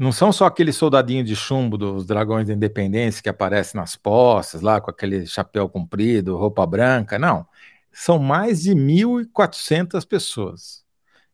não 0.02 0.10
são 0.10 0.32
só 0.32 0.46
aqueles 0.46 0.74
soldadinhos 0.74 1.28
de 1.28 1.36
chumbo 1.36 1.78
dos 1.78 2.04
Dragões 2.04 2.48
da 2.48 2.52
Independência 2.52 3.22
que 3.22 3.28
aparecem 3.28 3.80
nas 3.80 3.94
postas, 3.94 4.60
lá 4.60 4.80
com 4.80 4.90
aquele 4.90 5.24
chapéu 5.26 5.68
comprido, 5.68 6.36
roupa 6.36 6.66
branca, 6.66 7.20
não. 7.20 7.46
São 7.92 8.18
mais 8.18 8.62
de 8.62 8.72
1.400 8.72 10.04
pessoas. 10.04 10.82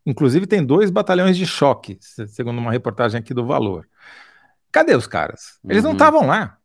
Inclusive, 0.04 0.46
tem 0.46 0.62
dois 0.62 0.90
batalhões 0.90 1.38
de 1.38 1.46
choque, 1.46 1.98
segundo 2.00 2.58
uma 2.58 2.70
reportagem 2.70 3.18
aqui 3.18 3.32
do 3.32 3.46
Valor. 3.46 3.88
Cadê 4.70 4.94
os 4.94 5.06
caras? 5.06 5.58
Eles 5.64 5.82
uhum. 5.82 5.90
não 5.90 5.92
estavam 5.92 6.26
lá. 6.26 6.58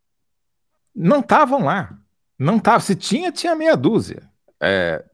Não 0.94 1.20
estavam 1.22 1.64
lá. 1.64 1.98
Não 2.38 2.60
tava. 2.60 2.82
Se 2.82 2.96
tinha, 2.96 3.32
tinha 3.32 3.56
meia 3.56 3.78
dúzia. 3.78 4.30
É, 4.60 5.06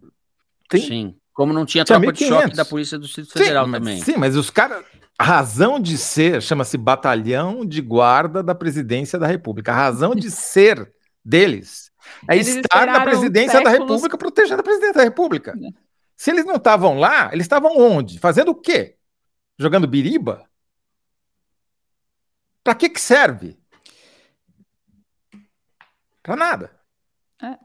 tem... 0.67 0.81
Sim. 0.81 1.15
Como 1.33 1.53
não 1.53 1.67
tinha, 1.67 1.83
tinha 1.83 1.99
tropa 1.99 2.11
de 2.11 2.27
choque 2.27 2.55
da 2.55 2.65
Polícia 2.65 2.97
do 2.97 3.05
Distrito 3.05 3.31
Federal 3.31 3.65
sim, 3.67 3.71
também. 3.73 3.97
Mas, 3.97 4.05
sim, 4.05 4.17
mas 4.17 4.35
os 4.35 4.49
caras 4.49 4.83
a 5.19 5.23
razão 5.23 5.81
de 5.81 5.97
ser 5.97 6.41
chama-se 6.41 6.77
Batalhão 6.77 7.65
de 7.65 7.81
Guarda 7.81 8.41
da 8.41 8.55
Presidência 8.55 9.19
da 9.19 9.27
República. 9.27 9.73
A 9.73 9.75
razão 9.75 10.15
de 10.15 10.31
ser 10.31 10.93
deles 11.23 11.91
é 12.29 12.35
eles 12.35 12.47
estar 12.47 12.87
na 12.87 13.01
presidência 13.01 13.57
séculos... 13.57 13.73
da 13.73 13.79
República, 13.83 14.17
protegendo 14.17 14.61
a 14.61 14.63
presidência 14.63 14.93
da 14.93 15.03
República. 15.03 15.51
É. 15.51 15.69
Se 16.15 16.31
eles 16.31 16.45
não 16.45 16.55
estavam 16.55 16.97
lá, 16.97 17.29
eles 17.33 17.43
estavam 17.43 17.77
onde? 17.77 18.17
Fazendo 18.17 18.51
o 18.51 18.55
quê? 18.55 18.95
Jogando 19.57 19.85
biriba? 19.85 20.49
Para 22.63 22.75
que 22.75 22.89
que 22.89 23.01
serve? 23.01 23.59
Para 26.23 26.37
nada. 26.37 26.71
É. 27.41 27.57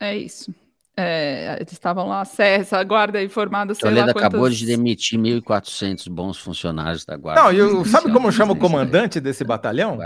É 0.00 0.16
isso. 0.16 0.52
É, 0.96 1.56
eles 1.58 1.72
estavam 1.72 2.06
lá, 2.06 2.22
essa 2.38 2.82
guarda 2.84 3.22
informada, 3.22 3.74
sei 3.74 3.88
Toledo 3.88 4.08
lá 4.08 4.12
quantas... 4.12 4.28
acabou 4.28 4.50
de 4.50 4.66
demitir 4.66 5.18
1.400 5.18 6.10
bons 6.10 6.38
funcionários 6.38 7.04
da 7.04 7.16
guarda. 7.16 7.42
Não, 7.42 7.52
eu, 7.52 7.84
sabe 7.86 8.12
como 8.12 8.30
chama 8.30 8.52
o 8.52 8.58
comandante 8.58 9.18
desse 9.18 9.42
batalhão? 9.42 9.98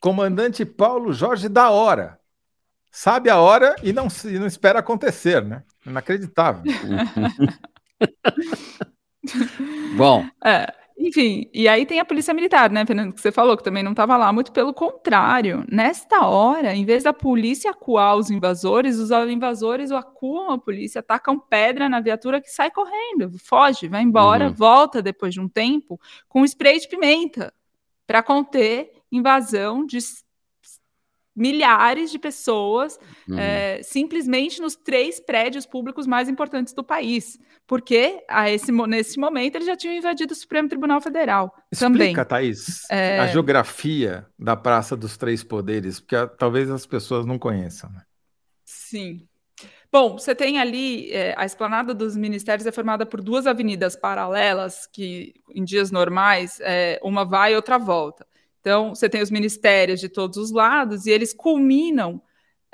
Comandante 0.00 0.64
Paulo 0.64 1.12
Jorge 1.12 1.48
da 1.48 1.70
Hora. 1.70 2.18
Sabe 2.90 3.30
a 3.30 3.38
hora 3.38 3.74
e 3.82 3.92
não, 3.92 4.08
e 4.24 4.38
não 4.38 4.46
espera 4.46 4.80
acontecer, 4.80 5.42
né? 5.42 5.62
Inacreditável. 5.86 6.62
Bom. 9.96 10.26
É. 10.44 10.74
Enfim, 11.04 11.50
e 11.52 11.66
aí 11.66 11.84
tem 11.84 11.98
a 11.98 12.04
polícia 12.04 12.32
militar, 12.32 12.70
né, 12.70 12.86
Fernando, 12.86 13.12
que 13.12 13.20
você 13.20 13.32
falou 13.32 13.56
que 13.56 13.64
também 13.64 13.82
não 13.82 13.90
estava 13.90 14.16
lá, 14.16 14.32
muito 14.32 14.52
pelo 14.52 14.72
contrário. 14.72 15.64
Nesta 15.68 16.24
hora, 16.28 16.72
em 16.76 16.84
vez 16.84 17.02
da 17.02 17.12
polícia 17.12 17.72
acuar 17.72 18.16
os 18.16 18.30
invasores, 18.30 18.98
os 18.98 19.10
invasores 19.10 19.90
acuam 19.90 20.52
a 20.52 20.58
polícia, 20.58 21.00
atacam 21.00 21.40
pedra 21.40 21.88
na 21.88 22.00
viatura 22.00 22.40
que 22.40 22.48
sai 22.48 22.70
correndo, 22.70 23.36
foge, 23.40 23.88
vai 23.88 24.00
embora, 24.00 24.46
uhum. 24.46 24.54
volta 24.54 25.02
depois 25.02 25.34
de 25.34 25.40
um 25.40 25.48
tempo 25.48 26.00
com 26.28 26.44
spray 26.44 26.78
de 26.78 26.86
pimenta 26.86 27.52
para 28.06 28.22
conter 28.22 28.92
invasão 29.10 29.84
de 29.84 29.98
milhares 31.34 32.12
de 32.12 32.18
pessoas 32.18 32.98
uhum. 33.28 33.38
é, 33.38 33.82
simplesmente 33.82 34.60
nos 34.60 34.76
três 34.76 35.18
prédios 35.18 35.66
públicos 35.66 36.06
mais 36.06 36.28
importantes 36.28 36.74
do 36.74 36.84
país, 36.84 37.38
porque 37.66 38.22
a 38.28 38.50
esse, 38.50 38.70
nesse 38.70 39.18
momento 39.18 39.56
eles 39.56 39.66
já 39.66 39.76
tinham 39.76 39.94
invadido 39.94 40.32
o 40.32 40.36
Supremo 40.36 40.68
Tribunal 40.68 41.00
Federal. 41.00 41.54
Explica, 41.70 41.86
também. 41.86 42.14
Thaís, 42.24 42.90
é... 42.90 43.18
a 43.18 43.26
geografia 43.26 44.26
da 44.38 44.56
Praça 44.56 44.96
dos 44.96 45.16
Três 45.16 45.42
Poderes, 45.42 46.00
porque 46.00 46.16
talvez 46.38 46.70
as 46.70 46.86
pessoas 46.86 47.24
não 47.24 47.38
conheçam. 47.38 47.90
Né? 47.90 48.02
Sim. 48.64 49.26
Bom, 49.90 50.18
você 50.18 50.34
tem 50.34 50.58
ali 50.58 51.12
é, 51.12 51.34
a 51.36 51.44
esplanada 51.44 51.92
dos 51.92 52.16
ministérios 52.16 52.66
é 52.66 52.72
formada 52.72 53.04
por 53.04 53.20
duas 53.20 53.46
avenidas 53.46 53.94
paralelas 53.94 54.86
que, 54.90 55.34
em 55.54 55.62
dias 55.62 55.90
normais, 55.90 56.58
é, 56.62 56.98
uma 57.02 57.26
vai 57.26 57.52
e 57.52 57.56
outra 57.56 57.76
volta. 57.76 58.26
Então, 58.60 58.94
você 58.94 59.08
tem 59.08 59.20
os 59.20 59.30
ministérios 59.30 60.00
de 60.00 60.08
todos 60.08 60.38
os 60.38 60.50
lados 60.50 61.04
e 61.04 61.10
eles 61.10 61.34
culminam 61.34 62.22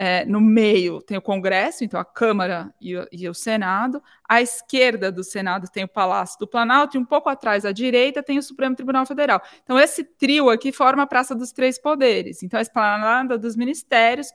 é, 0.00 0.24
no 0.24 0.40
meio, 0.40 1.02
tem 1.02 1.18
o 1.18 1.22
Congresso, 1.22 1.82
então 1.82 1.98
a 1.98 2.04
Câmara 2.04 2.72
e 2.80 2.96
o, 2.96 3.08
e 3.10 3.28
o, 3.28 3.34
Senado. 3.34 4.00
À 4.28 4.40
esquerda 4.40 5.10
do 5.10 5.24
Senado 5.24 5.68
tem 5.68 5.82
o 5.82 5.88
Palácio 5.88 6.38
do 6.38 6.46
Planalto 6.46 6.96
e 6.96 7.00
um 7.00 7.04
pouco 7.04 7.28
atrás, 7.28 7.64
à 7.64 7.72
direita, 7.72 8.22
tem 8.22 8.38
o 8.38 8.42
Supremo 8.42 8.76
Tribunal 8.76 9.04
Federal. 9.04 9.42
Então, 9.64 9.76
esse 9.76 10.04
trio 10.04 10.50
aqui 10.50 10.70
forma 10.70 11.02
a 11.02 11.06
Praça 11.06 11.34
dos 11.34 11.50
Três 11.50 11.80
Poderes. 11.80 12.44
Então, 12.44 12.58
a 12.58 12.62
esplanada 12.62 13.36
dos 13.36 13.56
ministérios 13.56 14.28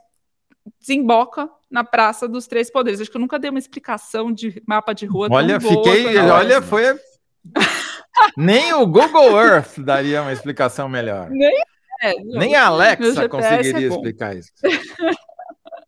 desemboca 0.82 1.50
na 1.72 1.86
Praça 1.86 2.28
dos 2.28 2.46
Três 2.46 2.70
Poderes. 2.70 3.00
Acho 3.00 3.10
que 3.10 3.16
eu 3.16 3.22
nunca 3.22 3.40
dei 3.40 3.50
uma 3.50 3.60
explicação 3.60 4.34
de 4.34 4.62
mapa 4.68 4.92
de 4.92 5.06
rua. 5.06 5.30
Olha, 5.32 5.62
fiquei. 5.62 6.18
Olha, 6.18 6.62
foi. 6.62 7.00
Nem 8.36 8.74
o 8.74 8.86
Google 8.86 9.42
Earth 9.42 9.80
daria 9.80 10.22
uma 10.22 10.34
explicação 10.34 10.90
melhor. 10.90 11.30
Nem, 11.30 11.62
é, 12.02 12.14
Nem 12.22 12.54
a 12.54 12.68
Alexa 12.68 13.24
é 13.24 13.28
conseguiria 13.30 13.88
é 13.88 13.90
explicar 13.90 14.36
isso. 14.36 14.52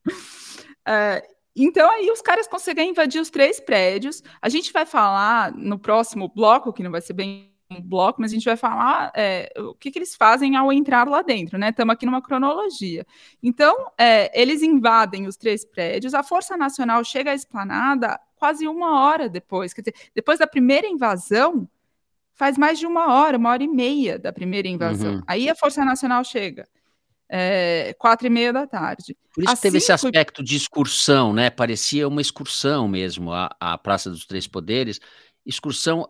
é, 0.87 1.25
então 1.55 1.89
aí 1.89 2.09
os 2.11 2.21
caras 2.21 2.47
conseguem 2.47 2.89
invadir 2.89 3.21
os 3.21 3.29
três 3.29 3.59
prédios. 3.59 4.21
A 4.41 4.49
gente 4.49 4.73
vai 4.73 4.85
falar 4.85 5.53
no 5.53 5.79
próximo 5.79 6.27
bloco, 6.27 6.73
que 6.73 6.83
não 6.83 6.91
vai 6.91 7.01
ser 7.01 7.13
bem 7.13 7.55
um 7.71 7.81
bloco, 7.81 8.21
mas 8.21 8.31
a 8.31 8.35
gente 8.35 8.45
vai 8.45 8.57
falar 8.57 9.11
é, 9.15 9.51
o 9.57 9.73
que, 9.73 9.89
que, 9.89 9.97
eles 9.97 10.15
fazem 10.15 10.55
ao 10.55 10.71
entrar 10.71 11.07
lá 11.07 11.21
dentro, 11.21 11.57
né? 11.57 11.69
Estamos 11.69 11.93
aqui 11.93 12.05
numa 12.05 12.21
cronologia. 12.21 13.05
Então, 13.41 13.91
é, 13.97 14.39
eles 14.39 14.61
invadem 14.61 15.25
os 15.27 15.35
três 15.35 15.65
prédios, 15.65 16.13
a 16.13 16.21
Força 16.21 16.55
Nacional 16.55 17.03
chega 17.03 17.31
à 17.31 17.33
esplanada 17.33 18.19
quase 18.35 18.67
uma 18.67 19.01
hora 19.01 19.27
depois. 19.27 19.73
Quer 19.73 19.81
dizer, 19.81 19.95
depois 20.13 20.39
da 20.39 20.45
primeira 20.45 20.87
invasão, 20.87 21.67
faz 22.35 22.57
mais 22.57 22.77
de 22.77 22.85
uma 22.85 23.13
hora, 23.13 23.37
uma 23.37 23.49
hora 23.49 23.63
e 23.63 23.67
meia 23.67 24.19
da 24.19 24.31
primeira 24.31 24.67
invasão. 24.67 25.15
Uhum. 25.15 25.23
Aí 25.25 25.49
a 25.49 25.55
Força 25.55 25.83
Nacional 25.83 26.23
chega. 26.23 26.67
É, 27.29 27.95
quatro 27.97 28.27
e 28.27 28.29
meia 28.29 28.53
da 28.53 28.67
tarde. 28.67 29.17
Por 29.33 29.43
isso 29.43 29.61
teve 29.61 29.77
esse 29.77 29.91
aspecto 29.91 30.43
de 30.43 30.55
excursão, 30.55 31.33
né? 31.33 31.49
Parecia 31.49 32.07
uma 32.07 32.21
excursão 32.21 32.87
mesmo, 32.87 33.31
a, 33.31 33.49
a 33.59 33.77
Praça 33.77 34.09
dos 34.09 34.25
Três 34.25 34.47
Poderes. 34.47 34.99
Excursão, 35.45 36.07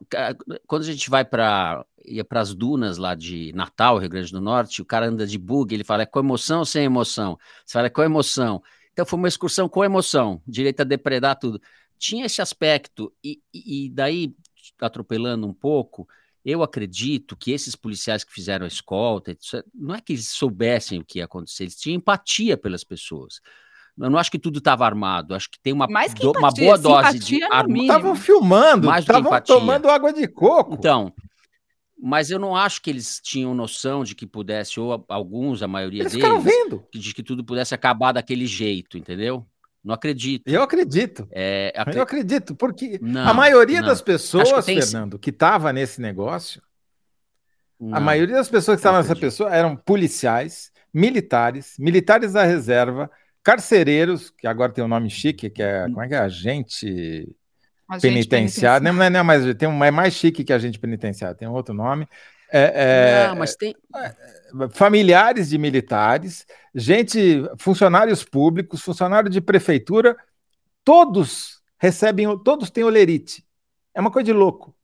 quando 0.68 0.84
a 0.84 0.86
gente 0.86 1.10
vai 1.10 1.26
para 1.26 1.86
ia 2.08 2.24
para 2.24 2.40
as 2.40 2.54
dunas 2.54 2.98
lá 2.98 3.16
de 3.16 3.52
Natal, 3.54 3.98
Rio 3.98 4.10
Grande 4.10 4.32
do 4.32 4.40
Norte, 4.40 4.82
o 4.82 4.86
cara 4.86 5.08
anda 5.08 5.26
de 5.26 5.38
bug, 5.38 5.74
ele 5.74 5.84
fala 5.84 6.04
é 6.04 6.06
com 6.06 6.20
emoção 6.20 6.60
ou 6.60 6.66
sem 6.66 6.84
emoção? 6.84 7.38
Você 7.66 7.74
fala 7.74 7.88
é 7.88 7.90
com 7.90 8.04
emoção. 8.04 8.62
Então 8.94 9.06
foi 9.06 9.18
uma 9.18 9.28
excursão 9.28 9.68
com 9.68 9.84
emoção, 9.84 10.42
direito 10.48 10.82
a 10.82 10.84
depredar 10.84 11.38
tudo. 11.38 11.60
tinha 11.98 12.26
esse 12.26 12.42
aspecto, 12.42 13.12
e, 13.24 13.42
e 13.54 13.90
daí, 13.90 14.34
atropelando 14.80 15.48
um 15.48 15.54
pouco, 15.54 16.08
eu 16.46 16.62
acredito 16.62 17.36
que 17.36 17.52
esses 17.52 17.76
policiais 17.76 18.24
que 18.24 18.32
fizeram 18.32 18.66
a 18.66 18.68
escolta, 18.68 19.36
não 19.74 19.96
é 19.96 20.00
que 20.00 20.14
eles 20.14 20.28
soubessem 20.30 21.00
o 21.00 21.04
que 21.04 21.18
ia 21.18 21.26
acontecer, 21.26 21.64
eles 21.64 21.76
tinham 21.76 21.98
empatia 21.98 22.56
pelas 22.56 22.84
pessoas. 22.84 23.42
Eu 23.98 24.10
não 24.10 24.20
acho 24.20 24.30
que 24.30 24.38
tudo 24.38 24.60
estava 24.60 24.86
armado, 24.86 25.34
acho 25.34 25.50
que 25.50 25.60
tem 25.60 25.74
uma, 25.74 25.88
empatia, 25.88 26.32
do, 26.32 26.38
uma 26.38 26.52
boa 26.52 26.78
dose 26.78 27.18
de 27.18 27.42
arma. 27.44 27.78
Estavam 27.80 28.16
filmando, 28.16 28.94
estavam 28.94 29.42
tomando 29.42 29.90
água 29.90 30.14
de 30.14 30.28
coco. 30.28 30.76
Então, 30.76 31.12
mas 31.98 32.30
eu 32.30 32.38
não 32.38 32.56
acho 32.56 32.82
que 32.82 32.92
eles 32.92 33.20
tinham 33.24 33.56
noção 33.56 34.04
de 34.04 34.14
que 34.14 34.28
pudesse, 34.28 34.80
ou 34.80 35.04
alguns, 35.08 35.64
a 35.64 35.68
maioria 35.68 36.04
eles 36.04 36.14
deles, 36.14 36.44
vendo. 36.44 36.86
de 36.94 37.14
que 37.14 37.24
tudo 37.24 37.44
pudesse 37.44 37.74
acabar 37.74 38.12
daquele 38.12 38.46
jeito, 38.46 38.98
entendeu? 38.98 39.48
Não 39.86 39.94
acredito. 39.94 40.48
Eu 40.48 40.64
acredito. 40.64 41.28
É, 41.32 41.72
Eu 41.94 42.02
acredito, 42.02 42.56
porque 42.56 42.98
não, 43.00 43.30
a 43.30 43.34
maioria 43.36 43.82
não. 43.82 43.88
das 43.88 44.02
pessoas, 44.02 44.52
que 44.52 44.62
tem... 44.64 44.82
Fernando, 44.82 45.20
que 45.20 45.30
estava 45.30 45.72
nesse 45.72 46.02
negócio, 46.02 46.60
não. 47.80 47.96
a 47.96 48.00
maioria 48.00 48.36
das 48.36 48.50
pessoas 48.50 48.78
que 48.78 48.80
estavam 48.80 49.00
nessa 49.00 49.16
pessoa 49.16 49.54
eram 49.54 49.76
policiais, 49.76 50.72
militares, 50.92 51.76
militares 51.78 52.34
da 52.34 52.44
reserva, 52.44 53.12
carcereiros, 53.44 54.32
que 54.32 54.48
agora 54.48 54.74
tem 54.74 54.84
um 54.84 54.88
nome 54.88 55.08
chique, 55.08 55.52
que 55.52 55.62
é, 55.62 55.84
como 55.84 56.02
é 56.02 56.08
que 56.08 56.16
é? 56.16 56.18
Agente 56.18 57.36
penitenciário. 58.02 58.92
Não, 58.92 59.04
é, 59.04 59.10
não 59.12 59.20
é 59.20 59.24
mais, 59.24 59.54
tem 59.54 59.70
um, 59.70 59.84
é 59.84 59.92
mais 59.92 60.16
chique 60.16 60.44
que 60.44 60.52
agente 60.52 60.80
penitenciário, 60.80 61.38
tem 61.38 61.48
um 61.48 61.54
outro 61.54 61.76
nome. 61.76 62.08
É, 62.52 63.24
é, 63.24 63.28
não, 63.28 63.36
mas 63.36 63.56
tem... 63.56 63.76
É, 63.96 64.16
familiares 64.72 65.50
de 65.50 65.58
militares, 65.58 66.46
gente, 66.74 67.44
funcionários 67.58 68.24
públicos, 68.24 68.82
funcionário 68.82 69.30
de 69.30 69.42
prefeitura, 69.42 70.16
todos 70.84 71.62
recebem, 71.78 72.38
todos 72.44 72.70
têm 72.70 72.84
olerite. 72.84 73.46
É 73.94 74.00
uma 74.00 74.12
coisa 74.12 74.26
de 74.26 74.34
louco. 74.34 74.76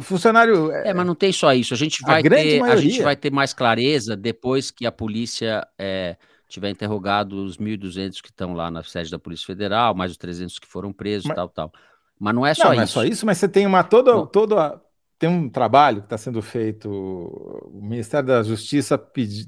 Funcionário. 0.00 0.70
É, 0.70 0.94
mas 0.94 1.06
não 1.06 1.16
tem 1.16 1.32
só 1.32 1.52
isso. 1.52 1.74
A 1.74 1.76
gente 1.76 2.00
vai, 2.02 2.20
a 2.20 2.22
ter, 2.22 2.62
a 2.62 2.76
gente 2.76 3.02
vai 3.02 3.16
ter 3.16 3.32
mais 3.32 3.52
clareza 3.52 4.16
depois 4.16 4.70
que 4.70 4.86
a 4.86 4.92
polícia 4.92 5.66
é, 5.76 6.16
tiver 6.48 6.70
interrogado 6.70 7.44
os 7.44 7.56
1.200 7.56 8.20
que 8.22 8.28
estão 8.28 8.54
lá 8.54 8.70
na 8.70 8.84
sede 8.84 9.10
da 9.10 9.18
Polícia 9.18 9.46
Federal, 9.46 9.94
mais 9.94 10.12
os 10.12 10.16
300 10.16 10.58
que 10.60 10.68
foram 10.68 10.92
presos, 10.92 11.26
mas, 11.26 11.34
tal, 11.34 11.48
tal. 11.48 11.72
Mas 12.18 12.34
não 12.34 12.46
é 12.46 12.54
só 12.54 12.64
não, 12.64 12.70
isso. 12.70 12.76
Não 12.76 12.82
é 12.82 12.86
só 12.86 13.04
isso, 13.04 13.26
mas 13.26 13.38
você 13.38 13.48
tem 13.48 13.66
uma 13.66 13.82
toda, 13.82 14.26
toda 14.26 14.80
tem 15.20 15.28
um 15.28 15.50
trabalho 15.50 16.00
que 16.00 16.06
está 16.06 16.16
sendo 16.16 16.40
feito. 16.40 16.90
O 16.90 17.82
Ministério 17.82 18.26
da 18.26 18.42
Justiça 18.42 18.96
pedi, 18.96 19.46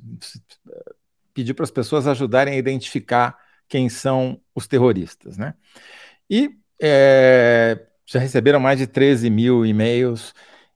pediu 1.32 1.54
para 1.54 1.64
as 1.64 1.70
pessoas 1.70 2.06
ajudarem 2.06 2.54
a 2.54 2.58
identificar 2.58 3.38
quem 3.66 3.88
são 3.88 4.38
os 4.54 4.66
terroristas, 4.66 5.38
né? 5.38 5.54
E 6.28 6.50
é, 6.78 7.86
já 8.04 8.20
receberam 8.20 8.60
mais 8.60 8.78
de 8.78 8.86
13 8.86 9.30
mil 9.30 9.64
e-mails 9.64 10.34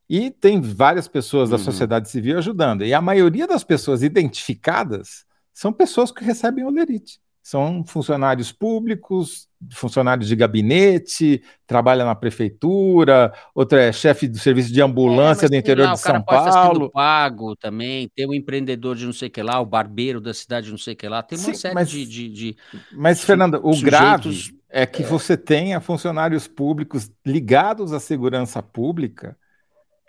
e 0.09 0.31
tem 0.31 0.59
várias 0.59 1.07
pessoas 1.07 1.51
da 1.51 1.57
uhum. 1.57 1.63
sociedade 1.63 2.09
civil 2.09 2.39
ajudando. 2.39 2.83
E 2.83 2.91
a 2.91 2.99
maioria 2.99 3.45
das 3.45 3.63
pessoas 3.63 4.01
identificadas 4.01 5.25
são 5.53 5.71
pessoas 5.71 6.11
que 6.11 6.23
recebem 6.23 6.65
olerite 6.65 7.19
são 7.47 7.81
funcionários 7.81 8.51
públicos, 8.51 9.47
funcionários 9.71 10.27
de 10.27 10.35
gabinete, 10.35 11.41
trabalha 11.65 12.03
na 12.03 12.13
prefeitura, 12.13 13.33
outro 13.55 13.77
é 13.77 13.89
chefe 13.93 14.27
do 14.27 14.37
serviço 14.37 14.73
de 14.73 14.81
ambulância 14.81 15.45
é, 15.45 15.49
do 15.49 15.55
interior 15.55 15.85
lá, 15.85 15.93
de 15.93 15.99
São 16.01 16.21
Paulo. 16.21 16.91
pago 16.91 17.55
também, 17.55 18.11
tem 18.13 18.27
um 18.27 18.33
empreendedor 18.33 18.97
de 18.97 19.05
não 19.05 19.13
sei 19.13 19.29
o 19.29 19.31
que 19.31 19.41
lá, 19.41 19.61
o 19.61 19.65
barbeiro 19.65 20.19
da 20.19 20.33
cidade 20.33 20.65
de 20.65 20.71
não 20.73 20.77
sei 20.77 20.93
o 20.93 20.97
que 20.97 21.07
lá, 21.07 21.23
tem 21.23 21.37
uma 21.37 21.45
Sim, 21.45 21.53
série 21.53 21.73
mas, 21.73 21.89
de, 21.89 22.05
de, 22.05 22.27
de, 22.27 22.57
Mas, 22.91 23.23
Fernanda, 23.23 23.61
o 23.63 23.79
grave 23.79 24.53
é 24.69 24.85
que 24.85 25.03
é... 25.03 25.05
você 25.05 25.37
tenha 25.37 25.79
funcionários 25.79 26.49
públicos 26.49 27.09
ligados 27.25 27.93
à 27.93 27.99
segurança 28.01 28.61
pública, 28.61 29.37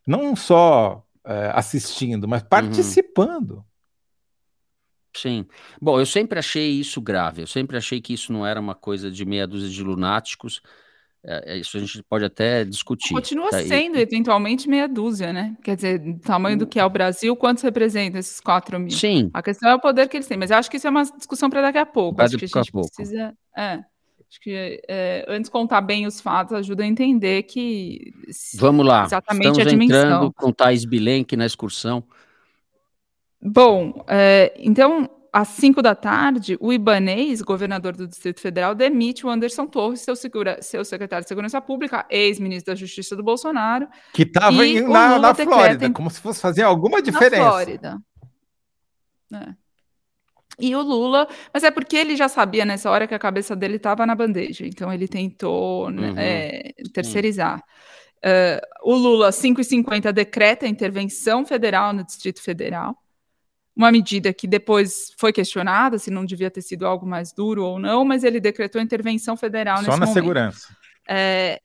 não 0.04 0.34
só 0.34 1.04
é, 1.24 1.52
assistindo, 1.54 2.26
mas 2.26 2.42
uhum. 2.42 2.48
participando. 2.48 3.50
Uhum. 3.52 3.67
Sim. 5.20 5.46
Bom, 5.80 5.98
eu 5.98 6.06
sempre 6.06 6.38
achei 6.38 6.70
isso 6.70 7.00
grave. 7.00 7.42
Eu 7.42 7.46
sempre 7.46 7.76
achei 7.76 8.00
que 8.00 8.12
isso 8.12 8.32
não 8.32 8.46
era 8.46 8.60
uma 8.60 8.74
coisa 8.74 9.10
de 9.10 9.24
meia 9.24 9.46
dúzia 9.46 9.68
de 9.68 9.82
lunáticos. 9.82 10.62
É, 11.24 11.56
isso 11.56 11.76
a 11.76 11.80
gente 11.80 12.02
pode 12.04 12.24
até 12.24 12.64
discutir. 12.64 13.12
Continua 13.12 13.50
tá? 13.50 13.60
sendo, 13.62 13.96
eventualmente, 13.96 14.68
meia 14.68 14.86
dúzia, 14.86 15.32
né? 15.32 15.56
Quer 15.62 15.74
dizer, 15.74 16.18
tamanho 16.20 16.56
do 16.56 16.66
que 16.66 16.78
é 16.78 16.84
o 16.84 16.90
Brasil, 16.90 17.34
quantos 17.36 17.62
representam 17.62 18.20
esses 18.20 18.40
4 18.40 18.78
mil? 18.78 18.90
Sim. 18.90 19.28
A 19.34 19.42
questão 19.42 19.68
é 19.68 19.74
o 19.74 19.80
poder 19.80 20.08
que 20.08 20.16
eles 20.16 20.26
têm, 20.26 20.38
mas 20.38 20.50
eu 20.50 20.56
acho 20.56 20.70
que 20.70 20.76
isso 20.76 20.86
é 20.86 20.90
uma 20.90 21.02
discussão 21.02 21.50
para 21.50 21.60
daqui 21.60 21.78
a 21.78 21.86
pouco. 21.86 22.22
acho 22.22 22.38
que 22.38 22.44
a 22.44 22.48
gente 22.48 22.72
precisa. 22.72 23.34
É, 23.56 23.72
acho 24.30 24.40
que 24.40 24.80
é, 24.88 25.24
antes 25.28 25.50
contar 25.50 25.80
bem 25.80 26.06
os 26.06 26.20
fatos 26.20 26.54
ajuda 26.54 26.84
a 26.84 26.86
entender 26.86 27.42
que. 27.42 28.12
Vamos 28.54 28.86
lá. 28.86 29.04
Exatamente 29.04 29.48
Estamos 29.48 29.66
a 29.66 29.70
dimensão. 29.70 29.98
entrando 29.98 30.32
com 30.32 30.52
Thais 30.52 30.84
Bilenque 30.84 31.36
na 31.36 31.46
excursão. 31.46 32.04
Bom, 33.40 34.04
é, 34.08 34.52
então, 34.58 35.08
às 35.32 35.48
5 35.48 35.80
da 35.80 35.94
tarde, 35.94 36.56
o 36.60 36.72
Ibanês, 36.72 37.40
governador 37.40 37.94
do 37.94 38.06
Distrito 38.06 38.40
Federal, 38.40 38.74
demite 38.74 39.24
o 39.24 39.30
Anderson 39.30 39.66
Torres, 39.66 40.00
seu, 40.00 40.16
segura, 40.16 40.60
seu 40.60 40.84
secretário 40.84 41.24
de 41.24 41.28
Segurança 41.28 41.60
Pública, 41.60 42.04
ex-ministro 42.10 42.72
da 42.72 42.76
Justiça 42.76 43.14
do 43.14 43.22
Bolsonaro. 43.22 43.86
Que 44.12 44.22
estava 44.22 44.50
na, 44.88 45.18
na 45.18 45.34
Flórida, 45.34 45.86
em... 45.86 45.92
como 45.92 46.10
se 46.10 46.20
fosse 46.20 46.40
fazer 46.40 46.62
alguma 46.62 47.00
diferença. 47.00 47.44
Na 47.44 47.50
Flórida. 47.50 47.98
É. 49.32 49.54
E 50.60 50.74
o 50.74 50.82
Lula, 50.82 51.28
mas 51.54 51.62
é 51.62 51.70
porque 51.70 51.96
ele 51.96 52.16
já 52.16 52.28
sabia 52.28 52.64
nessa 52.64 52.90
hora 52.90 53.06
que 53.06 53.14
a 53.14 53.18
cabeça 53.18 53.54
dele 53.54 53.76
estava 53.76 54.04
na 54.04 54.14
bandeja, 54.14 54.66
então 54.66 54.92
ele 54.92 55.06
tentou 55.06 55.88
né, 55.88 56.10
uhum. 56.10 56.18
é, 56.18 56.72
terceirizar. 56.92 57.62
Uh, 58.18 58.58
o 58.82 58.96
Lula, 58.96 59.30
5,50, 59.30 60.10
decreta 60.10 60.66
a 60.66 60.68
intervenção 60.68 61.46
federal 61.46 61.92
no 61.92 62.04
Distrito 62.04 62.42
Federal 62.42 62.96
uma 63.78 63.92
medida 63.92 64.34
que 64.34 64.48
depois 64.48 65.12
foi 65.16 65.32
questionada 65.32 66.00
se 66.00 66.10
não 66.10 66.24
devia 66.24 66.50
ter 66.50 66.62
sido 66.62 66.84
algo 66.84 67.06
mais 67.06 67.32
duro 67.32 67.64
ou 67.64 67.78
não, 67.78 68.04
mas 68.04 68.24
ele 68.24 68.40
decretou 68.40 68.82
intervenção 68.82 69.36
federal 69.36 69.76
só 69.76 69.82
nesse 69.82 69.90
na 69.90 69.96
momento. 69.98 70.14
segurança. 70.14 70.76
É, 71.08 71.60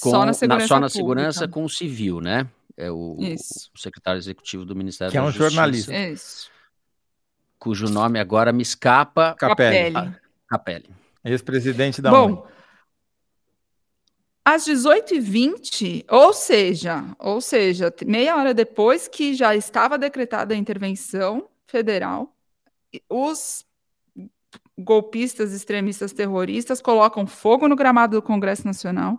com, 0.00 0.10
só 0.10 0.24
na 0.24 0.32
segurança. 0.32 0.62
Na, 0.62 0.68
só 0.68 0.80
na 0.80 0.88
segurança 0.88 1.48
com 1.48 1.64
o 1.64 1.68
civil, 1.68 2.20
né? 2.20 2.46
É 2.76 2.88
o, 2.88 3.16
o, 3.18 3.78
secretário 3.78 4.18
executivo 4.18 4.64
do 4.64 4.76
Ministério 4.76 5.10
que 5.10 5.18
da 5.18 5.24
é 5.24 5.26
um 5.26 5.32
Justiça, 5.32 5.50
jornalista. 5.50 5.92
Isso. 5.92 6.50
Cujo 7.58 7.88
nome 7.88 8.20
agora 8.20 8.52
me 8.52 8.62
escapa. 8.62 9.34
Capelli. 9.34 9.92
Capelli. 10.48 10.90
Ex-presidente 11.24 12.00
da 12.00 12.10
Bom, 12.10 12.26
ONU. 12.26 12.46
Às 14.44 14.66
18h20, 14.66 16.04
ou 16.10 16.34
seja, 16.34 17.16
ou 17.18 17.40
seja, 17.40 17.92
meia 18.06 18.36
hora 18.36 18.52
depois 18.52 19.08
que 19.08 19.32
já 19.32 19.56
estava 19.56 19.96
decretada 19.96 20.52
a 20.52 20.56
intervenção 20.56 21.48
federal, 21.66 22.36
os 23.08 23.64
golpistas 24.78 25.52
extremistas 25.52 26.12
terroristas 26.12 26.82
colocam 26.82 27.26
fogo 27.26 27.66
no 27.68 27.74
gramado 27.74 28.16
do 28.18 28.22
Congresso 28.22 28.66
Nacional. 28.66 29.18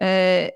É, 0.00 0.54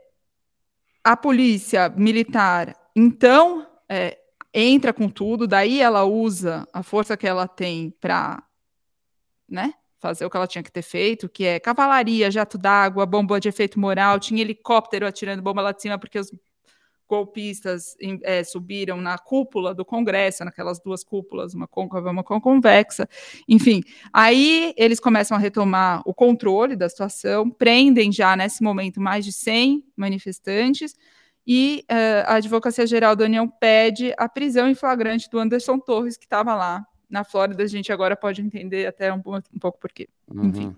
a 1.03 1.17
polícia 1.17 1.89
militar, 1.89 2.77
então, 2.95 3.67
é, 3.89 4.17
entra 4.55 4.93
com 4.93 5.09
tudo, 5.09 5.49
daí 5.49 5.81
ela 5.81 6.05
usa 6.05 6.69
a 6.73 6.85
força 6.85 7.17
que 7.17 7.27
ela 7.27 7.49
tem 7.49 7.91
para 8.01 8.43
né, 9.49 9.75
fazer 10.03 10.27
o 10.27 10.31
que 10.31 10.37
ela 10.37 10.49
tinha 10.49 10.65
que 10.65 10.73
ter 10.73 10.83
feito, 10.83 11.29
que 11.29 11.45
é 11.45 11.61
cavalaria, 11.61 12.29
jato 12.29 12.59
d'água, 12.59 13.07
bomba 13.07 13.39
de 13.39 13.49
efeito 13.49 13.79
moral, 13.79 14.19
tinha 14.19 14.43
helicóptero 14.43 15.07
atirando 15.07 15.41
bomba 15.41 15.63
lá 15.63 15.71
de 15.71 15.81
cima 15.81 15.97
porque 15.97 16.19
os 16.19 16.29
golpistas 17.09 17.95
é, 18.23 18.43
subiram 18.43 18.97
na 18.97 19.17
cúpula 19.17 19.73
do 19.75 19.85
Congresso, 19.85 20.45
naquelas 20.45 20.81
duas 20.81 21.05
cúpulas, 21.05 21.55
uma 21.55 21.69
côncava 21.69 22.09
e 22.09 22.11
uma 22.11 22.25
convexa, 22.25 23.09
enfim. 23.49 23.83
Aí 24.13 24.75
eles 24.77 24.99
começam 24.99 25.37
a 25.37 25.41
retomar 25.41 26.03
o 26.05 26.13
controle 26.13 26.75
da 26.75 26.89
situação, 26.89 27.49
prendem 27.49 28.11
já 28.11 28.35
nesse 28.35 28.63
momento 28.63 29.01
mais 29.01 29.25
de 29.25 29.33
100 29.33 29.85
manifestantes, 29.97 30.97
e 31.47 31.85
uh, 31.91 32.25
a 32.27 32.35
Advocacia 32.37 32.87
Geral 32.87 33.15
da 33.15 33.25
União 33.25 33.47
pede 33.47 34.15
a 34.17 34.29
prisão 34.29 34.69
em 34.69 34.75
flagrante 34.75 35.29
do 35.31 35.39
Anderson 35.39 35.79
Torres, 35.79 36.17
que 36.17 36.25
estava 36.25 36.55
lá 36.55 36.85
na 37.13 37.23
Flórida 37.23 37.63
a 37.63 37.67
gente 37.67 37.93
agora 37.93 38.17
pode 38.17 38.41
entender 38.41 38.87
até 38.87 39.13
um, 39.13 39.23
um 39.25 39.59
pouco 39.61 39.79
por 39.79 39.93
quê. 39.93 40.09
Uhum. 40.29 40.47
Enfim. 40.47 40.77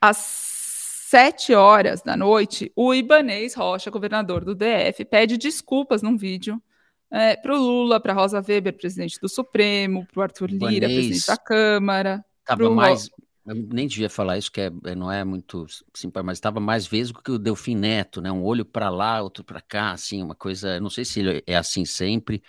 Às 0.00 0.16
sete 0.16 1.54
horas 1.54 2.02
da 2.02 2.16
noite, 2.16 2.72
o 2.74 2.92
Ibanês 2.92 3.54
Rocha, 3.54 3.90
governador 3.90 4.44
do 4.44 4.54
DF, 4.54 5.04
pede 5.04 5.38
desculpas 5.38 6.02
num 6.02 6.16
vídeo 6.16 6.60
é, 7.08 7.36
para 7.36 7.54
o 7.54 7.58
Lula, 7.58 8.00
para 8.00 8.12
Rosa 8.12 8.42
Weber, 8.46 8.76
presidente 8.76 9.20
do 9.20 9.28
Supremo, 9.28 10.04
para 10.06 10.18
o 10.18 10.22
Arthur 10.22 10.50
Lira, 10.50 10.66
Ibanez 10.66 10.94
presidente 10.94 11.26
da 11.26 11.36
Câmara. 11.36 12.24
Estava 12.40 12.70
mais. 12.70 13.08
Eu 13.46 13.54
nem 13.54 13.86
devia 13.86 14.08
falar 14.08 14.38
isso, 14.38 14.50
que 14.50 14.60
é, 14.60 14.72
é 14.84 14.94
não 14.94 15.10
é 15.10 15.22
muito 15.22 15.66
simples, 15.92 16.24
mas 16.24 16.38
estava 16.38 16.60
mais 16.60 16.86
vezes 16.86 17.12
que 17.12 17.32
o 17.32 17.38
Delfim 17.38 17.74
Neto, 17.74 18.20
né? 18.20 18.30
Um 18.32 18.42
olho 18.42 18.64
para 18.64 18.88
lá, 18.88 19.20
outro 19.20 19.44
para 19.44 19.60
cá, 19.60 19.92
assim, 19.92 20.22
uma 20.22 20.34
coisa. 20.34 20.80
Não 20.80 20.88
sei 20.90 21.04
se 21.04 21.20
ele 21.20 21.42
é 21.46 21.56
assim 21.56 21.84
sempre, 21.84 22.42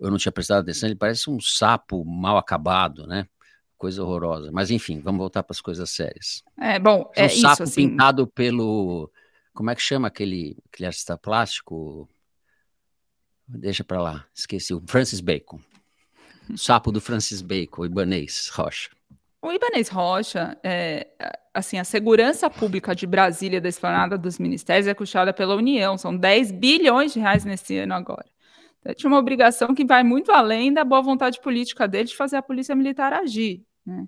eu 0.00 0.10
não 0.10 0.18
tinha 0.18 0.32
prestado 0.32 0.62
atenção, 0.62 0.88
ele 0.88 0.96
parece 0.96 1.30
um 1.30 1.38
sapo 1.40 2.04
mal 2.04 2.38
acabado, 2.38 3.06
né? 3.06 3.26
coisa 3.80 4.02
horrorosa. 4.04 4.50
Mas 4.52 4.70
enfim, 4.70 5.00
vamos 5.00 5.18
voltar 5.18 5.42
para 5.42 5.54
as 5.54 5.60
coisas 5.60 5.90
sérias. 5.90 6.44
É, 6.60 6.78
bom, 6.78 7.10
é 7.16 7.22
um 7.22 7.26
isso, 7.26 7.40
sapo 7.40 7.62
assim... 7.62 7.88
pintado 7.88 8.26
pelo 8.26 9.10
como 9.54 9.70
é 9.70 9.74
que 9.74 9.80
chama 9.80 10.06
aquele, 10.08 10.56
aquele 10.70 10.86
artista 10.86 11.16
plástico? 11.16 12.08
Deixa 13.48 13.82
para 13.82 14.00
lá, 14.00 14.26
esqueci, 14.34 14.72
o 14.74 14.82
Francis 14.86 15.20
Bacon. 15.20 15.58
O 16.48 16.56
sapo 16.58 16.92
do 16.92 17.00
Francis 17.00 17.40
Bacon, 17.40 17.82
o 17.82 17.86
Ibanês 17.86 18.48
Rocha. 18.52 18.90
O 19.42 19.50
Ibanês 19.50 19.88
Rocha, 19.88 20.58
é, 20.62 21.08
assim, 21.54 21.78
a 21.78 21.84
segurança 21.84 22.50
pública 22.50 22.94
de 22.94 23.06
Brasília, 23.06 23.60
da 23.60 23.68
esplanada 23.68 24.18
dos 24.18 24.38
ministérios, 24.38 24.86
é 24.86 24.94
custada 24.94 25.32
pela 25.32 25.56
União, 25.56 25.96
são 25.96 26.14
10 26.14 26.52
bilhões 26.52 27.14
de 27.14 27.18
reais 27.18 27.44
nesse 27.46 27.78
ano 27.78 27.94
agora. 27.94 28.26
Tinha 28.96 29.10
uma 29.10 29.18
obrigação 29.18 29.74
que 29.74 29.84
vai 29.84 30.02
muito 30.02 30.32
além 30.32 30.72
da 30.72 30.84
boa 30.84 31.02
vontade 31.02 31.40
política 31.40 31.86
dele 31.86 32.04
de 32.04 32.16
fazer 32.16 32.36
a 32.36 32.42
polícia 32.42 32.74
militar 32.74 33.12
agir. 33.12 33.62
Né? 33.84 34.06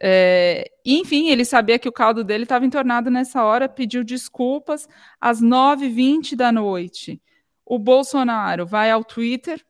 É, 0.00 0.68
enfim, 0.84 1.28
ele 1.28 1.44
sabia 1.44 1.78
que 1.78 1.88
o 1.88 1.92
caldo 1.92 2.24
dele 2.24 2.42
estava 2.42 2.66
entornado 2.66 3.08
nessa 3.08 3.44
hora, 3.44 3.68
pediu 3.68 4.02
desculpas 4.02 4.88
às 5.20 5.40
9h20 5.40 6.34
da 6.34 6.50
noite. 6.50 7.22
O 7.64 7.78
Bolsonaro 7.78 8.66
vai 8.66 8.90
ao 8.90 9.04
Twitter 9.04 9.64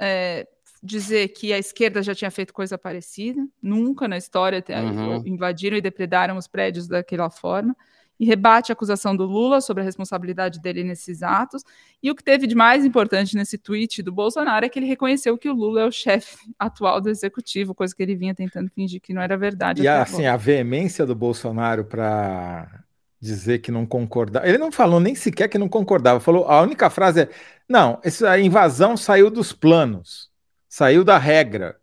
é, 0.00 0.46
dizer 0.80 1.28
que 1.28 1.52
a 1.52 1.58
esquerda 1.58 2.04
já 2.04 2.14
tinha 2.14 2.30
feito 2.30 2.54
coisa 2.54 2.78
parecida, 2.78 3.44
nunca 3.60 4.06
na 4.06 4.16
história 4.16 4.62
uhum. 4.68 5.26
invadiram 5.26 5.76
e 5.76 5.80
depredaram 5.80 6.36
os 6.36 6.46
prédios 6.46 6.86
daquela 6.86 7.28
forma 7.28 7.76
e 8.18 8.24
rebate 8.24 8.70
a 8.70 8.74
acusação 8.74 9.16
do 9.16 9.24
Lula 9.24 9.60
sobre 9.60 9.82
a 9.82 9.84
responsabilidade 9.84 10.60
dele 10.60 10.84
nesses 10.84 11.22
atos. 11.22 11.62
E 12.02 12.10
o 12.10 12.14
que 12.14 12.22
teve 12.22 12.46
de 12.46 12.54
mais 12.54 12.84
importante 12.84 13.36
nesse 13.36 13.58
tweet 13.58 14.02
do 14.02 14.12
Bolsonaro 14.12 14.64
é 14.64 14.68
que 14.68 14.78
ele 14.78 14.86
reconheceu 14.86 15.36
que 15.36 15.48
o 15.48 15.54
Lula 15.54 15.82
é 15.82 15.84
o 15.84 15.90
chefe 15.90 16.36
atual 16.58 17.00
do 17.00 17.10
executivo, 17.10 17.74
coisa 17.74 17.94
que 17.94 18.02
ele 18.02 18.14
vinha 18.14 18.34
tentando 18.34 18.70
fingir 18.70 19.00
que 19.00 19.12
não 19.12 19.22
era 19.22 19.36
verdade. 19.36 19.82
E 19.82 19.88
assim, 19.88 20.26
a 20.26 20.36
veemência 20.36 21.04
do 21.04 21.14
Bolsonaro 21.14 21.84
para 21.84 22.84
dizer 23.20 23.58
que 23.58 23.72
não 23.72 23.86
concordava. 23.86 24.46
Ele 24.46 24.58
não 24.58 24.70
falou 24.70 25.00
nem 25.00 25.14
sequer 25.14 25.48
que 25.48 25.58
não 25.58 25.68
concordava. 25.68 26.20
Falou, 26.20 26.46
a 26.46 26.60
única 26.60 26.90
frase 26.90 27.22
é: 27.22 27.28
"Não, 27.68 27.98
essa 28.04 28.38
invasão 28.38 28.96
saiu 28.96 29.30
dos 29.30 29.52
planos, 29.52 30.30
saiu 30.68 31.02
da 31.02 31.18
regra". 31.18 31.76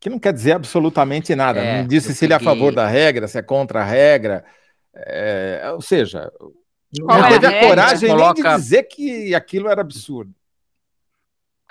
Que 0.00 0.08
não 0.08 0.18
quer 0.18 0.32
dizer 0.32 0.52
absolutamente 0.52 1.34
nada. 1.34 1.60
É, 1.60 1.80
não 1.80 1.86
disse 1.86 2.14
se 2.14 2.24
ele 2.24 2.32
é 2.32 2.36
a 2.36 2.40
favor 2.40 2.74
da 2.74 2.86
regra, 2.86 3.28
se 3.28 3.38
é 3.38 3.42
contra 3.42 3.82
a 3.82 3.84
regra. 3.84 4.44
É, 5.06 5.70
ou 5.72 5.80
seja, 5.80 6.30
Qual 7.02 7.18
não 7.18 7.26
é 7.26 7.30
teve 7.38 7.46
a, 7.46 7.50
a 7.50 7.68
coragem 7.68 8.10
coloca... 8.10 8.42
nem 8.42 8.52
de 8.52 8.62
dizer 8.62 8.82
que 8.84 9.34
aquilo 9.34 9.68
era 9.68 9.80
absurdo. 9.80 10.34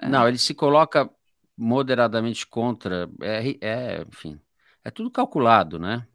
Não, 0.02 0.28
ele 0.28 0.38
se 0.38 0.54
coloca 0.54 1.10
moderadamente 1.58 2.48
contra. 2.48 3.10
É, 3.22 3.56
é 3.60 4.06
enfim, 4.08 4.40
é 4.84 4.90
tudo 4.90 5.12
calculado, 5.12 5.78
né? 5.78 6.06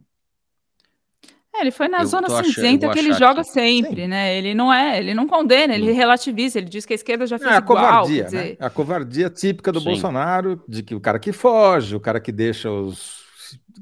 É, 1.55 1.61
ele 1.61 1.71
foi 1.71 1.87
na 1.87 2.01
eu 2.01 2.05
zona 2.05 2.27
cinzenta 2.43 2.89
que 2.89 2.99
ele 2.99 3.13
joga 3.13 3.41
que... 3.41 3.49
sempre, 3.49 4.01
Sim. 4.01 4.07
né? 4.07 4.35
Ele 4.35 4.53
não 4.53 4.73
é, 4.73 4.99
ele 4.99 5.13
não 5.13 5.27
condena, 5.27 5.73
ele 5.73 5.91
Sim. 5.91 5.93
relativiza, 5.93 6.57
ele 6.57 6.67
diz 6.67 6.85
que 6.85 6.93
a 6.93 6.95
esquerda 6.95 7.25
já 7.25 7.37
fez 7.37 7.49
é, 7.49 7.53
a 7.53 7.57
igual. 7.59 7.77
Covardia, 7.77 8.17
né? 8.17 8.23
dizer... 8.23 8.57
né? 8.59 8.65
A 8.65 8.69
covardia 8.69 9.29
típica 9.29 9.71
do 9.71 9.79
Sim. 9.79 9.85
Bolsonaro, 9.85 10.61
de 10.67 10.83
que 10.83 10.95
o 10.95 10.99
cara 10.99 11.19
que 11.19 11.31
foge, 11.31 11.95
o 11.95 11.99
cara 11.99 12.19
que 12.19 12.31
deixa 12.31 12.69
os 12.69 13.24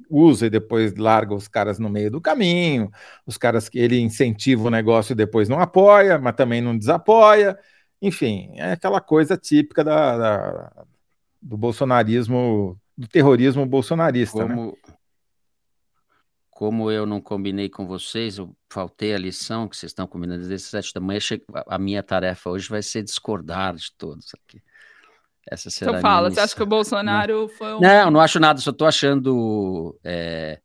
usa 0.09 0.47
e 0.47 0.49
depois 0.49 0.95
larga 0.95 1.33
os 1.33 1.47
caras 1.47 1.79
no 1.79 1.89
meio 1.89 2.11
do 2.11 2.21
caminho, 2.21 2.91
os 3.25 3.37
caras 3.37 3.69
que 3.69 3.79
ele 3.79 3.99
incentiva 3.99 4.67
o 4.67 4.71
negócio 4.71 5.13
e 5.13 5.15
depois 5.15 5.49
não 5.49 5.59
apoia, 5.59 6.17
mas 6.17 6.35
também 6.35 6.61
não 6.61 6.77
desapoia. 6.77 7.57
Enfim, 8.01 8.51
é 8.55 8.73
aquela 8.73 8.99
coisa 8.99 9.37
típica 9.37 9.83
da, 9.83 10.17
da 10.17 10.85
do 11.43 11.57
bolsonarismo, 11.57 12.79
do 12.97 13.07
terrorismo 13.07 13.65
bolsonarista. 13.65 14.45
Né? 14.45 14.55
Como, 14.55 14.71
né? 14.71 14.95
como 16.49 16.91
eu 16.91 17.05
não 17.05 17.19
combinei 17.19 17.69
com 17.69 17.85
vocês, 17.85 18.37
eu 18.37 18.55
faltei 18.69 19.13
a 19.13 19.17
lição 19.17 19.67
que 19.67 19.75
vocês 19.75 19.89
estão 19.89 20.07
combinando 20.07 20.47
desde 20.47 20.67
sete 20.67 20.93
da 20.93 21.01
manhã, 21.01 21.19
a 21.67 21.77
minha 21.77 22.01
tarefa 22.01 22.49
hoje 22.49 22.69
vai 22.69 22.81
ser 22.81 23.03
discordar 23.03 23.75
de 23.75 23.91
todos 23.97 24.31
aqui. 24.33 24.61
Essa 25.49 25.69
será 25.69 25.91
então 25.91 26.01
fala, 26.01 26.29
você 26.29 26.39
acha 26.39 26.55
que 26.55 26.63
o 26.63 26.65
Bolsonaro 26.65 27.49
foi 27.49 27.73
um... 27.73 27.79
Não, 27.79 28.11
não 28.11 28.19
acho 28.19 28.39
nada, 28.39 28.59
só 28.59 28.71
estou 28.71 28.87
achando... 28.87 29.99
É, 30.03 30.59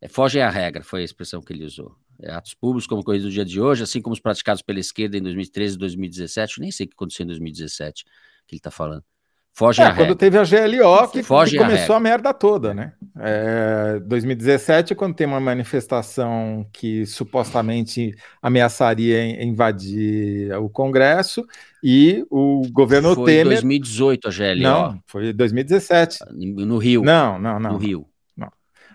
é, 0.00 0.08
fogem 0.08 0.42
à 0.42 0.48
regra, 0.48 0.82
foi 0.82 1.02
a 1.02 1.04
expressão 1.04 1.42
que 1.42 1.52
ele 1.52 1.64
usou. 1.64 1.94
É, 2.22 2.32
atos 2.32 2.54
públicos 2.54 2.86
como 2.86 3.00
ocorrido 3.00 3.24
no 3.26 3.30
dia 3.30 3.44
de 3.44 3.60
hoje, 3.60 3.82
assim 3.82 4.00
como 4.00 4.12
os 4.12 4.20
praticados 4.20 4.62
pela 4.62 4.78
esquerda 4.78 5.16
em 5.16 5.22
2013 5.22 5.74
e 5.74 5.78
2017, 5.78 6.60
nem 6.60 6.70
sei 6.70 6.86
o 6.86 6.88
que 6.88 6.94
aconteceu 6.94 7.24
em 7.24 7.28
2017 7.28 8.04
que 8.46 8.54
ele 8.54 8.58
está 8.58 8.70
falando. 8.70 9.04
Foge 9.52 9.82
é, 9.82 9.92
quando 9.92 10.14
teve 10.14 10.38
a 10.38 10.42
GLO 10.42 11.08
que, 11.08 11.22
Foge 11.22 11.52
que 11.52 11.58
começou 11.58 11.94
a, 11.94 11.98
a, 11.98 12.00
merda 12.00 12.32
toda, 12.32 12.72
né? 12.72 12.92
É, 13.18 14.00
2017, 14.06 14.94
quando 14.94 15.14
tem 15.14 15.26
uma 15.26 15.40
manifestação 15.40 16.66
que 16.72 17.04
supostamente 17.04 18.14
ameaçaria 18.40 19.42
invadir 19.42 20.52
o 20.58 20.70
Congresso 20.70 21.44
e 21.82 22.24
o 22.30 22.62
governo 22.70 23.14
foi 23.14 23.26
Temer... 23.26 23.44
Foi 23.44 23.54
2018 23.54 24.28
a 24.28 24.30
GLO. 24.30 24.62
Não, 24.62 25.02
foi 25.06 25.32
2017. 25.32 26.18
No 26.32 26.78
Rio. 26.78 27.02
Não, 27.02 27.38
não, 27.38 27.60
não. 27.60 27.72
No 27.72 27.78
Rio. 27.78 28.09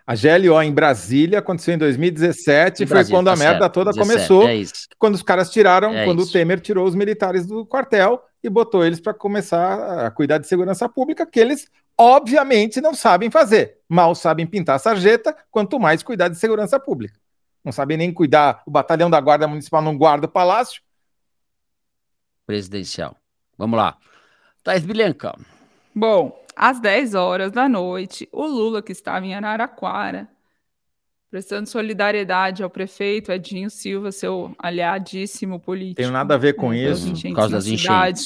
A 0.08 0.14
GLO 0.14 0.62
em 0.62 0.72
Brasília 0.72 1.40
aconteceu 1.40 1.74
em 1.74 1.80
2017, 1.80 2.84
em 2.84 2.86
foi 2.86 2.96
Brasília, 2.96 3.18
quando 3.18 3.28
a 3.28 3.34
tá 3.34 3.40
merda 3.40 3.60
certo, 3.62 3.74
toda 3.74 3.92
17, 3.92 4.08
começou. 4.08 4.48
É 4.48 4.64
quando 5.00 5.16
os 5.16 5.24
caras 5.24 5.50
tiraram, 5.50 5.96
é 5.96 6.06
quando 6.06 6.22
isso. 6.22 6.30
o 6.30 6.32
Temer 6.32 6.60
tirou 6.60 6.88
os 6.88 6.94
militares 6.94 7.48
do 7.48 7.66
quartel 7.66 8.24
e 8.44 8.50
botou 8.50 8.86
eles 8.86 9.00
para 9.00 9.16
começar 9.16 10.06
a 10.06 10.12
cuidar 10.12 10.38
de 10.38 10.48
segurança 10.48 10.88
pública, 10.88 11.26
que 11.26 11.40
eles 11.40 11.68
obviamente 11.98 12.80
não 12.80 12.94
sabem 12.94 13.32
fazer. 13.32 13.80
Mal 13.90 14.14
sabem 14.14 14.46
pintar 14.46 14.76
a 14.76 14.80
sarjeta, 14.80 15.36
quanto 15.50 15.80
mais 15.80 16.04
cuidar 16.04 16.28
de 16.28 16.38
segurança 16.38 16.80
pública. 16.80 17.20
Não 17.64 17.72
sabem 17.72 17.98
nem 17.98 18.14
cuidar, 18.14 18.62
o 18.68 18.70
batalhão 18.70 19.10
da 19.10 19.20
Guarda 19.20 19.48
Municipal 19.48 19.82
não 19.82 19.98
guarda 19.98 20.28
o 20.28 20.32
palácio. 20.32 20.84
Presidencial. 22.46 23.18
Vamos 23.58 23.76
lá. 23.76 23.98
Thais 24.64 24.86
Bilenca. 24.86 25.36
Bom, 25.96 26.45
às 26.56 26.80
10 26.80 27.14
horas 27.16 27.52
da 27.52 27.68
noite, 27.68 28.28
o 28.32 28.46
Lula, 28.46 28.82
que 28.82 28.92
estava 28.92 29.26
em 29.26 29.36
Araraquara, 29.36 30.28
prestando 31.30 31.68
solidariedade 31.68 32.64
ao 32.64 32.70
prefeito 32.70 33.32
Edinho 33.32 33.70
Silva, 33.70 34.12
seu 34.12 34.56
aliadíssimo 34.58 35.60
político. 35.60 36.02
Tem 36.02 36.10
nada 36.10 36.36
a 36.36 36.38
ver 36.38 36.54
com 36.54 36.70
né, 36.70 36.78
isso, 36.78 37.14
por 37.14 37.36
causa 37.36 37.58
das 37.58 37.68
enchentes. 37.68 38.26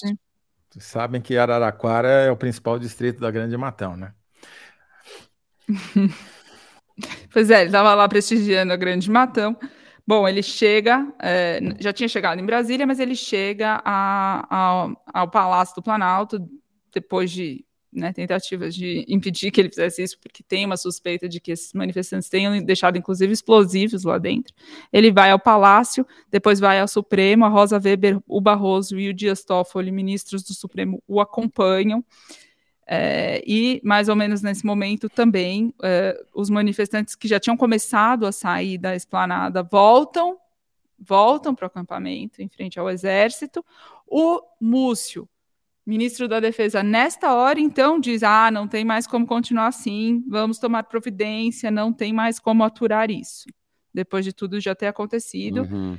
Vocês 0.70 0.86
sabem 0.86 1.20
que 1.20 1.36
Araraquara 1.36 2.08
é 2.08 2.32
o 2.32 2.38
principal 2.38 2.78
distrito 2.78 3.20
da 3.20 3.32
Grande 3.32 3.58
Matão, 3.58 3.98
né? 3.98 4.13
pois 7.34 7.50
é, 7.50 7.62
ele 7.62 7.70
estava 7.70 7.96
lá 7.96 8.08
prestigiando 8.08 8.72
a 8.72 8.78
Grande 8.78 9.10
Matão. 9.10 9.58
Bom, 10.06 10.28
ele 10.28 10.44
chega, 10.44 11.08
é, 11.20 11.60
já 11.80 11.94
tinha 11.94 12.08
chegado 12.08 12.39
em 12.39 12.46
Brasília, 12.46 12.86
mas 12.86 13.00
ele 13.00 13.15
chega 13.15 13.82
a, 13.84 14.46
a, 14.50 14.89
ao 15.13 15.28
Palácio 15.28 15.76
do 15.76 15.84
Planalto 15.84 16.39
depois 16.92 17.32
de 17.32 17.65
né, 17.91 18.13
tentativas 18.13 18.75
de 18.75 19.04
impedir 19.08 19.52
que 19.52 19.60
ele 19.60 19.69
fizesse 19.69 20.04
isso, 20.04 20.19
porque 20.19 20.43
tem 20.43 20.65
uma 20.65 20.78
suspeita 20.78 21.28
de 21.28 21.39
que 21.39 21.52
esses 21.52 21.73
manifestantes 21.73 22.30
tenham 22.30 22.62
deixado, 22.63 22.97
inclusive, 22.97 23.34
explosivos 23.34 24.04
lá 24.04 24.17
dentro. 24.17 24.54
Ele 24.93 25.12
vai 25.12 25.32
ao 25.32 25.39
Palácio, 25.39 26.06
depois 26.30 26.60
vai 26.60 26.80
ao 26.80 26.88
Supremo, 26.88 27.45
a 27.45 27.49
Rosa 27.49 27.82
Weber, 27.84 28.19
o 28.28 28.39
Barroso 28.39 28.99
e 28.99 29.10
o 29.10 29.13
Dias 29.13 29.43
Toffoli, 29.43 29.91
ministros 29.91 30.43
do 30.43 30.54
Supremo, 30.54 31.02
o 31.08 31.19
acompanham. 31.19 32.04
É, 32.91 33.43
e, 33.45 33.80
mais 33.84 34.10
ou 34.10 34.15
menos 34.15 34.41
nesse 34.41 34.65
momento 34.65 35.10
também, 35.10 35.73
é, 35.84 36.19
os 36.34 36.49
manifestantes 36.49 37.15
que 37.15 37.28
já 37.28 37.39
tinham 37.39 37.56
começado 37.56 38.25
a 38.25 38.32
sair 38.32 38.80
da 38.80 38.95
esplanada 38.95 39.62
voltam, 39.62 40.38
voltam 40.97 41.54
para 41.54 41.65
o 41.65 41.67
acampamento 41.67 42.41
em 42.41 42.49
frente 42.49 42.80
ao 42.80 42.89
exército. 42.89 43.63
O 44.08 44.41
Múcio, 44.60 45.30
Ministro 45.89 46.28
da 46.28 46.39
Defesa, 46.39 46.84
nesta 46.84 47.34
hora, 47.34 47.60
então, 47.60 47.99
diz: 47.99 48.21
ah, 48.21 48.52
não 48.52 48.67
tem 48.67 48.86
mais 48.86 49.08
como 49.08 49.25
continuar 49.25 49.65
assim, 49.65 50.23
vamos 50.28 50.60
tomar 50.60 50.84
providência, 50.84 51.71
não 51.71 51.91
tem 51.91 52.13
mais 52.13 52.39
como 52.39 52.63
aturar 52.63 53.10
isso, 53.10 53.47
depois 53.91 54.23
de 54.23 54.32
tudo 54.32 54.60
já 54.60 54.75
ter 54.75 54.86
acontecido. 54.86 55.63
Uhum. 55.63 55.97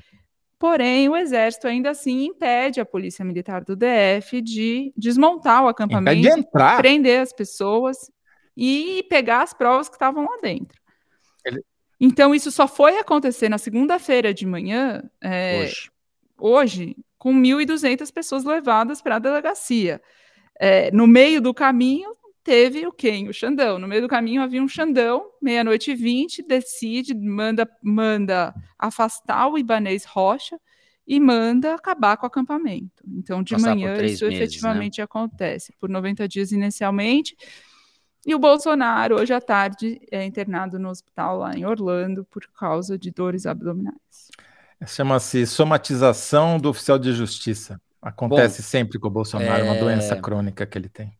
Porém, 0.61 1.09
o 1.09 1.17
Exército 1.17 1.67
ainda 1.67 1.91
assim 1.91 2.27
impede 2.27 2.81
a 2.81 2.85
Polícia 2.85 3.25
Militar 3.25 3.65
do 3.65 3.75
DF 3.75 4.41
de 4.41 4.93
desmontar 4.97 5.65
o 5.65 5.69
acampamento, 5.69 6.37
de 6.37 6.47
prender 6.77 7.21
as 7.21 7.33
pessoas 7.33 7.97
e 8.57 9.05
pegar 9.11 9.43
as 9.43 9.53
provas 9.53 9.89
que 9.89 9.97
estavam 9.97 10.25
lá 10.25 10.37
dentro. 10.41 10.81
Ele... 11.45 11.65
Então, 11.99 12.33
isso 12.33 12.53
só 12.53 12.69
foi 12.69 12.97
acontecer 12.97 13.49
na 13.49 13.59
segunda-feira 13.59 14.33
de 14.33 14.47
manhã, 14.47 15.03
é, 15.21 15.63
hoje. 15.63 15.91
hoje, 16.39 16.97
com 17.21 17.35
1.200 17.35 18.11
pessoas 18.11 18.45
levadas 18.45 19.03
para 19.03 19.17
a 19.17 19.19
delegacia. 19.19 20.01
É, 20.59 20.91
no 20.91 21.07
meio 21.07 21.43
do 21.43 21.53
caminho, 21.53 22.17
teve 22.43 22.87
o 22.87 22.93
quem? 22.93 23.29
O 23.29 23.33
Xandão. 23.33 23.79
No 23.79 23.87
meio 23.87 24.01
do 24.01 24.09
caminho 24.09 24.41
havia 24.41 24.63
um 24.63 24.67
Xandão, 24.67 25.31
meia-noite 25.41 25.91
e 25.91 25.95
vinte, 25.95 26.43
decide, 26.43 27.15
manda, 27.15 27.69
manda 27.83 28.55
afastar 28.79 29.49
o 29.49 29.59
Ibanês 29.59 30.07
Rocha 30.07 30.59
e 31.07 31.21
manda 31.21 31.75
acabar 31.75 32.17
com 32.17 32.25
o 32.25 32.27
acampamento. 32.27 33.05
Então, 33.07 33.43
de 33.43 33.53
Passar 33.53 33.75
manhã, 33.75 33.93
isso 33.97 34.03
meses, 34.03 34.21
né? 34.23 34.35
efetivamente 34.35 34.99
né? 34.99 35.05
acontece. 35.05 35.75
Por 35.79 35.91
90 35.91 36.27
dias 36.27 36.53
inicialmente. 36.53 37.37
E 38.27 38.35
o 38.35 38.39
Bolsonaro, 38.39 39.21
hoje 39.21 39.35
à 39.35 39.43
tarde, 39.43 40.01
é 40.11 40.25
internado 40.25 40.79
no 40.79 40.89
hospital 40.89 41.39
lá 41.39 41.55
em 41.55 41.67
Orlando 41.67 42.25
por 42.31 42.47
causa 42.59 42.99
de 42.99 43.11
dores 43.11 43.45
abdominais. 43.45 44.30
Chama-se 44.87 45.47
somatização 45.47 46.59
do 46.59 46.71
oficial 46.71 46.99
de 46.99 47.13
justiça. 47.13 47.81
Acontece 48.01 48.63
Bom, 48.63 48.69
sempre 48.69 48.99
com 48.99 49.09
o 49.09 49.11
Bolsonaro, 49.11 49.61
é 49.61 49.63
uma 49.63 49.79
doença 49.79 50.17
crônica 50.17 50.65
que 50.67 50.79
ele 50.79 50.89
tem. 50.89 51.13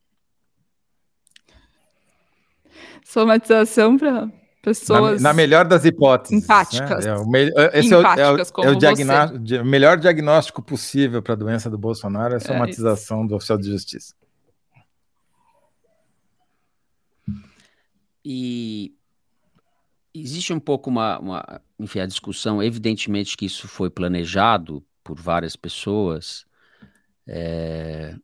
Somatização 3.05 3.99
para 3.99 4.31
pessoas. 4.63 5.21
Na, 5.21 5.31
na, 5.31 5.35
melhor 5.35 5.67
das 5.67 5.85
hipóteses. 5.85 6.43
Empáticas. 6.43 7.05
Né? 7.05 7.11
É 7.11 7.17
o 7.17 7.27
me, 7.29 7.51
é, 7.55 7.79
esse 7.79 7.95
Empáticas, 7.95 8.19
é 8.19 8.63
o, 8.63 8.65
é 8.65 8.71
o, 8.71 9.59
é 9.59 9.63
o 9.63 9.67
melhor 9.67 9.99
diagnóstico 9.99 10.63
possível 10.63 11.23
para 11.23 11.35
a 11.35 11.37
doença 11.37 11.69
do 11.69 11.77
Bolsonaro 11.77 12.33
é 12.33 12.37
a 12.37 12.41
é 12.41 12.41
somatização 12.41 13.27
do 13.27 13.35
oficial 13.35 13.59
de 13.59 13.71
justiça. 13.71 14.15
E 18.25 18.95
existe 20.15 20.53
um 20.53 20.61
pouco 20.61 20.91
uma, 20.91 21.19
uma, 21.19 21.63
enfim, 21.79 22.01
a 22.01 22.07
discussão, 22.07 22.63
evidentemente 22.63 23.37
que 23.37 23.47
isso 23.47 23.69
foi 23.69 23.91
planejado 23.91 24.85
por 25.03 25.19
várias 25.19 25.57
pessoas, 25.57 26.45
é, 27.27 28.17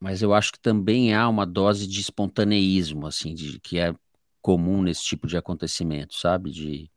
mas 0.00 0.22
eu 0.22 0.34
acho 0.34 0.52
que 0.52 0.60
também 0.60 1.14
há 1.14 1.28
uma 1.28 1.46
dose 1.46 1.86
de 1.86 2.00
espontaneísmo, 2.00 3.06
assim, 3.06 3.34
de, 3.34 3.60
que 3.60 3.78
é 3.78 3.94
comum 4.42 4.82
nesse 4.82 5.04
tipo 5.04 5.26
de 5.26 5.36
acontecimento, 5.36 6.14
sabe? 6.14 6.50
De 6.50 6.90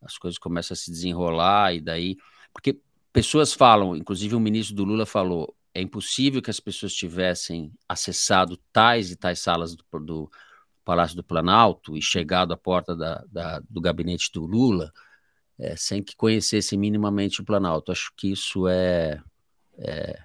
as 0.00 0.16
coisas 0.16 0.38
começam 0.38 0.74
a 0.74 0.76
se 0.76 0.90
desenrolar 0.90 1.74
e 1.74 1.80
daí, 1.80 2.16
porque 2.52 2.80
pessoas 3.12 3.52
falam, 3.52 3.96
inclusive 3.96 4.34
o 4.34 4.40
ministro 4.40 4.74
do 4.76 4.84
Lula 4.84 5.04
falou, 5.04 5.54
é 5.74 5.80
impossível 5.82 6.40
que 6.40 6.50
as 6.50 6.60
pessoas 6.60 6.94
tivessem 6.94 7.70
acessado 7.88 8.56
tais 8.72 9.10
e 9.10 9.16
tais 9.16 9.40
salas 9.40 9.74
do, 9.74 9.84
do 10.00 10.30
Palácio 10.86 11.16
do 11.16 11.24
Planalto 11.24 11.96
e 11.96 12.00
chegado 12.00 12.54
à 12.54 12.56
porta 12.56 12.94
da, 12.94 13.24
da, 13.28 13.60
do 13.68 13.80
gabinete 13.80 14.30
do 14.32 14.46
Lula 14.46 14.92
é, 15.58 15.74
sem 15.74 16.02
que 16.02 16.14
conhecesse 16.14 16.76
minimamente 16.76 17.40
o 17.40 17.44
Planalto. 17.44 17.90
Acho 17.90 18.12
que 18.16 18.30
isso 18.30 18.68
é, 18.68 19.20
é, 19.78 20.18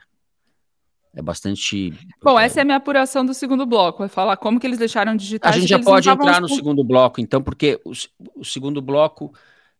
é 1.15 1.21
bastante. 1.21 1.91
Bom, 2.21 2.39
essa 2.39 2.59
é 2.59 2.61
a 2.61 2.65
minha 2.65 2.77
apuração 2.77 3.25
do 3.25 3.33
segundo 3.33 3.65
bloco. 3.65 3.99
Vai 3.99 4.09
falar 4.09 4.37
como 4.37 4.59
que 4.59 4.67
eles 4.67 4.77
deixaram 4.77 5.15
digitais. 5.15 5.55
A 5.55 5.59
gente 5.59 5.69
já 5.69 5.79
pode 5.79 6.07
entrar 6.07 6.39
no 6.39 6.49
segundo 6.49 6.83
bloco, 6.83 7.19
então, 7.19 7.41
porque 7.41 7.81
o, 7.83 7.91
o 8.35 8.45
segundo 8.45 8.81
bloco 8.81 9.33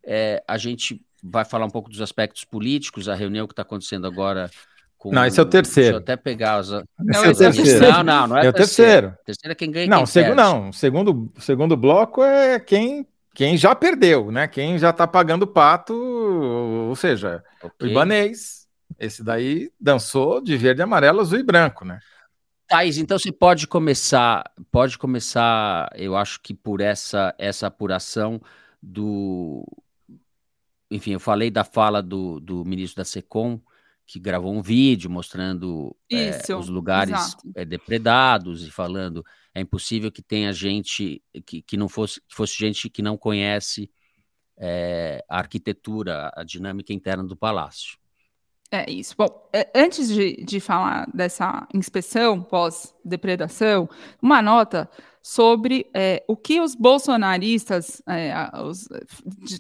é, 0.04 0.44
a 0.48 0.58
gente 0.58 1.06
vai 1.24 1.46
falar 1.46 1.66
um 1.66 1.70
pouco 1.70 1.90
dos 1.90 2.02
aspectos 2.02 2.44
políticos, 2.44 3.08
a 3.08 3.14
reunião 3.14 3.46
que 3.46 3.54
está 3.54 3.62
acontecendo 3.62 4.08
agora 4.08 4.50
com... 5.02 5.12
Não, 5.12 5.26
esse 5.26 5.40
é 5.40 5.44
o 5.44 5.48
terceiro. 5.48 5.98
Deixa 5.98 6.12
eu 6.12 6.14
até 6.14 6.16
pegar 6.16 6.60
os. 6.60 6.70
Não, 6.70 6.86
esse 7.26 7.44
é 7.44 7.50
o 7.50 7.52
terceiro. 7.52 7.92
Não, 7.92 8.04
não, 8.04 8.28
não 8.28 8.38
é, 8.38 8.46
é 8.46 8.50
o 8.50 8.54
terceiro. 8.54 9.08
terceiro. 9.08 9.18
terceiro 9.26 9.52
é 9.52 9.56
quem 9.56 9.72
ganha. 9.72 9.88
Não, 9.88 9.98
quem 9.98 10.06
seg... 10.06 10.36
não, 10.36 10.70
o 10.70 10.74
segundo, 10.74 11.34
segundo 11.40 11.76
bloco 11.76 12.22
é 12.22 12.60
quem, 12.60 13.08
quem 13.34 13.58
já 13.58 13.74
perdeu, 13.74 14.32
né? 14.32 14.48
Quem 14.48 14.78
já 14.78 14.94
tá 14.94 15.08
pagando 15.08 15.48
pato, 15.48 15.96
ou 15.96 16.96
seja, 16.96 17.44
okay. 17.64 17.88
o 17.88 17.92
Ibanês. 17.92 18.68
Esse 19.00 19.24
daí 19.24 19.72
dançou 19.80 20.40
de 20.40 20.56
verde, 20.56 20.84
amarelo, 20.84 21.22
azul 21.22 21.40
e 21.40 21.44
branco, 21.44 21.84
né? 21.84 21.98
Thais, 22.68 23.00
então 23.00 23.18
você 23.18 23.32
pode 23.32 23.66
começar, 23.66 24.44
pode 24.72 25.00
começar, 25.00 25.90
eu 25.96 26.16
acho 26.16 26.40
que 26.42 26.54
por 26.54 26.80
essa 26.80 27.34
essa 27.40 27.66
apuração 27.66 28.40
do. 28.80 29.66
Enfim, 30.92 31.14
eu 31.14 31.20
falei 31.20 31.50
da 31.50 31.64
fala 31.64 32.04
do, 32.04 32.40
do 32.40 32.64
ministro 32.64 32.98
da 32.98 33.06
SECOM, 33.06 33.60
que 34.12 34.20
gravou 34.20 34.54
um 34.54 34.62
vídeo 34.62 35.10
mostrando 35.10 35.96
Isso, 36.10 36.52
é, 36.52 36.56
os 36.56 36.68
lugares 36.68 37.38
é, 37.56 37.64
depredados 37.64 38.68
e 38.68 38.70
falando 38.70 39.26
é 39.56 39.62
impossível 39.62 40.12
que 40.12 40.22
tenha 40.22 40.52
gente 40.52 41.24
que, 41.46 41.62
que 41.62 41.78
não 41.78 41.88
fosse 41.88 42.20
que 42.28 42.36
fosse 42.36 42.58
gente 42.58 42.90
que 42.90 43.02
não 43.02 43.16
conhece 43.18 43.90
é, 44.58 45.24
a 45.30 45.38
arquitetura, 45.38 46.30
a 46.36 46.44
dinâmica 46.44 46.92
interna 46.92 47.24
do 47.24 47.38
palácio. 47.38 47.98
É 48.70 48.90
isso. 48.90 49.16
Bom, 49.18 49.50
antes 49.74 50.10
de, 50.10 50.44
de 50.44 50.60
falar 50.60 51.10
dessa 51.14 51.66
inspeção 51.74 52.44
pós-depredação, 52.44 53.90
uma 54.22 54.42
nota 54.42 54.90
sobre 55.24 55.90
é, 55.94 56.24
o 56.28 56.36
que 56.36 56.60
os 56.60 56.76
bolsonaristas 56.76 58.02
é, 58.08 58.34
os, 58.64 58.88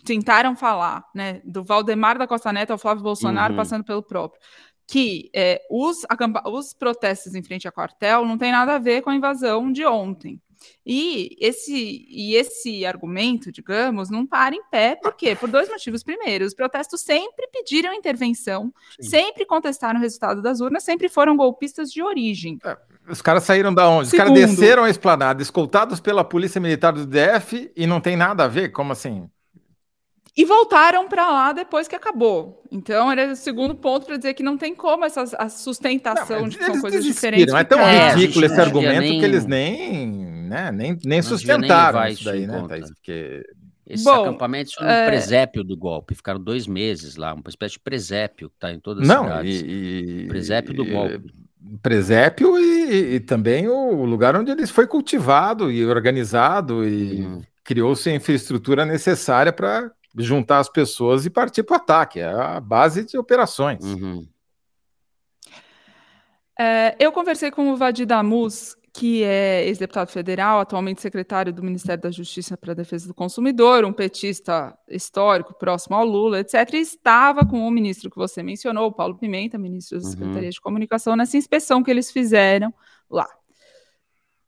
tentaram 0.04 0.56
falar, 0.56 1.06
né, 1.13 1.41
do 1.45 1.63
Valdemar 1.63 2.17
da 2.17 2.28
Costa 2.28 2.52
Neto 2.52 2.71
ao 2.71 2.78
Flávio 2.78 3.04
Bolsonaro, 3.04 3.54
uhum. 3.54 3.58
passando 3.58 3.84
pelo 3.84 4.02
próprio, 4.02 4.41
que 4.88 5.30
é, 5.36 5.62
os, 5.69 6.00
os 6.47 6.74
protestos 6.74 7.36
em 7.36 7.43
frente 7.43 7.67
ao 7.67 7.74
quartel 7.74 8.26
não 8.26 8.38
tem 8.38 8.52
nada 8.52 8.76
a 8.76 8.80
ver 8.80 9.02
com 9.02 9.10
a 9.10 9.15
invasão 9.15 9.71
de 9.71 9.86
ontem. 9.86 10.41
E 10.86 11.36
esse, 11.39 12.06
e 12.08 12.36
esse 12.36 12.86
argumento, 12.86 13.52
digamos, 13.52 14.10
não 14.10 14.26
para 14.26 14.56
em 14.56 14.63
pé, 14.69 14.95
por 14.95 15.15
quê? 15.15 15.36
Por 15.36 15.50
dois 15.50 15.69
motivos. 15.69 16.04
Primeiro, 16.04 16.45
os 16.45 16.54
protestos 16.54 17.02
sempre 17.02 17.47
pediram 17.47 17.93
intervenção, 17.93 18.74
Sim. 19.00 19.10
sempre 19.10 19.45
contestaram 19.45 20.00
o 20.00 20.04
resultado 20.04 20.41
das 20.41 20.60
urnas, 20.60 20.84
sempre 20.84 21.10
foram 21.10 21.36
golpistas 21.36 21.91
de 21.91 22.02
origem. 22.02 22.60
É, 22.63 22.78
os 23.12 23.21
caras 23.21 23.43
saíram 23.43 23.74
da 23.74 23.88
onde? 23.89 24.10
Segundo, 24.10 24.28
os 24.28 24.34
caras 24.34 24.50
desceram 24.50 24.84
a 24.84 24.89
esplanada, 24.89 25.41
escoltados 25.41 26.00
pela 26.00 26.24
Polícia 26.24 26.62
Militar 26.62 26.93
do 26.93 27.06
DF 27.06 27.71
e 27.76 27.86
não 27.86 28.00
tem 28.00 28.15
nada 28.15 28.45
a 28.45 28.47
ver? 28.47 28.69
Como 28.69 28.91
assim? 28.91 29.30
E 30.36 30.45
voltaram 30.45 31.10
para 31.10 31.28
lá 31.30 31.52
depois 31.52 31.89
que 31.89 31.95
acabou. 31.95 32.63
Então, 32.71 33.12
era 33.12 33.34
o 33.34 33.36
segundo 33.36 33.76
ponto 33.76 34.06
para 34.06 34.15
dizer 34.15 34.34
que 34.34 34.41
não 34.41 34.58
tem 34.58 34.74
como 34.74 35.04
essa 35.04 35.24
a 35.38 35.50
sustentação 35.50 36.41
não, 36.41 36.47
de 36.47 36.58
que 36.58 36.63
são 36.63 36.80
coisas 36.80 37.04
diferentes. 37.04 37.54
É 37.54 37.63
tão 37.65 37.80
é, 37.80 38.13
ridículo 38.13 38.45
esse 38.45 38.60
argumento 38.60 39.02
nem... 39.02 39.19
que 39.19 39.26
eles 39.26 39.45
nem 39.45 40.32
né? 40.52 40.69
Nem, 40.69 40.97
nem 41.06 41.21
sustentaram 41.21 42.02
nem 42.02 42.12
isso 42.12 42.26
daí, 42.26 42.45
né, 42.45 42.65
Thaís? 42.67 42.89
Porque... 42.91 43.43
Esses 43.88 44.06
Bom, 44.06 44.21
acampamentos 44.21 44.74
foram 44.74 44.89
é... 44.89 45.04
um 45.04 45.06
presépio 45.08 45.63
do 45.65 45.76
golpe, 45.76 46.15
ficaram 46.15 46.39
dois 46.39 46.65
meses 46.65 47.17
lá, 47.17 47.34
uma 47.34 47.43
espécie 47.47 47.74
de 47.74 47.80
presépio 47.80 48.50
que 48.50 48.56
está 48.56 48.71
em 48.71 48.80
todas 48.80 49.04
as 49.04 49.08
Não, 49.08 49.24
cidades. 49.24 49.63
E, 49.65 50.26
presépio 50.30 50.74
do 50.74 50.86
golpe. 50.86 51.34
Presépio 51.82 52.60
e, 52.60 53.16
e, 53.16 53.20
também 53.20 53.68
o 53.68 54.04
lugar 54.04 54.36
onde 54.36 54.52
ele 54.52 54.66
foi 54.68 54.88
cultivado 54.88 55.72
e 55.72 55.86
organizado 55.86 56.88
e 56.88 57.42
criou-se 57.64 58.10
a 58.10 58.16
infraestrutura 58.16 58.86
necessária 58.86 59.54
para 59.54 59.92
juntar 60.18 60.60
as 60.60 60.70
pessoas 60.70 61.26
e 61.26 61.30
partir 61.30 61.64
para 61.64 61.74
o 61.74 61.78
ataque. 61.78 62.20
É 62.20 62.26
a 62.26 62.60
base 62.60 63.06
de 63.06 63.18
operações. 63.18 63.84
Uhum. 63.84 64.28
É, 66.60 66.96
eu 67.00 67.12
conversei 67.12 67.50
com 67.50 67.72
o 67.72 67.78
Vadir 67.78 68.06
Damus, 68.06 68.76
que 68.94 69.24
é 69.24 69.66
ex-deputado 69.66 70.10
federal, 70.10 70.60
atualmente 70.60 71.02
secretário 71.02 71.54
do 71.54 71.64
Ministério 71.64 72.04
da 72.04 72.12
Justiça 72.12 72.58
para 72.58 72.74
a 72.74 72.76
Defesa 72.76 73.08
do 73.08 73.14
Consumidor, 73.14 73.86
um 73.86 73.94
petista 73.94 74.78
histórico 74.90 75.54
próximo 75.54 75.96
ao 75.96 76.06
Lula, 76.06 76.40
etc., 76.40 76.74
e 76.74 76.78
estava 76.78 77.46
com 77.46 77.66
o 77.66 77.72
ministro 77.72 78.10
que 78.10 78.18
você 78.18 78.44
mencionou, 78.44 78.88
o 78.88 78.92
Paulo 78.92 79.18
Pimenta, 79.18 79.58
ministro 79.58 79.98
da 79.98 80.06
uhum. 80.06 80.12
Secretaria 80.12 80.44
uhum. 80.44 80.50
de 80.50 80.62
Comunicação, 80.62 81.16
nessa 81.16 81.38
inspeção 81.38 81.82
que 81.82 81.90
eles 81.90 82.12
fizeram 82.12 82.74
lá. 83.10 83.28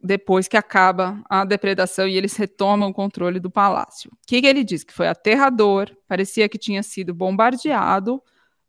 Depois 0.01 0.49
que 0.49 0.57
acaba 0.57 1.23
a 1.29 1.45
depredação 1.45 2.05
e 2.05 2.17
eles 2.17 2.35
retomam 2.35 2.89
o 2.89 2.93
controle 2.93 3.39
do 3.39 3.49
palácio. 3.49 4.11
O 4.11 4.17
que, 4.27 4.41
que 4.41 4.47
ele 4.47 4.65
disse? 4.65 4.85
Que 4.85 4.93
foi 4.93 5.07
aterrador, 5.07 5.89
parecia 6.05 6.49
que 6.49 6.57
tinha 6.57 6.83
sido 6.83 7.13
bombardeado, 7.13 8.21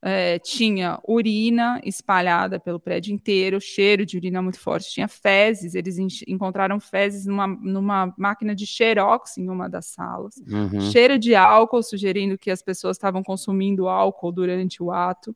é, 0.07 0.39
tinha 0.39 1.01
urina 1.09 1.81
espalhada 1.83 2.61
pelo 2.61 2.79
prédio 2.79 3.15
inteiro, 3.15 3.59
cheiro 3.59 4.05
de 4.05 4.19
urina 4.19 4.43
muito 4.43 4.61
forte, 4.61 4.91
tinha 4.91 5.09
fezes, 5.09 5.75
eles 5.75 5.97
encontraram 6.29 6.79
fezes 6.79 7.25
numa, 7.25 7.47
numa 7.47 8.15
máquina 8.19 8.55
de 8.55 8.67
xerox 8.67 9.39
em 9.39 9.49
uma 9.49 9.67
das 9.67 9.87
salas, 9.87 10.35
uhum. 10.47 10.79
cheiro 10.93 11.19
de 11.19 11.35
álcool, 11.35 11.83
sugerindo 11.83 12.37
que 12.37 12.51
as 12.51 12.61
pessoas 12.61 12.99
estavam 12.99 13.23
consumindo 13.23 13.89
álcool 13.89 14.31
durante 14.31 14.83
o 14.83 14.93
ato, 14.93 15.35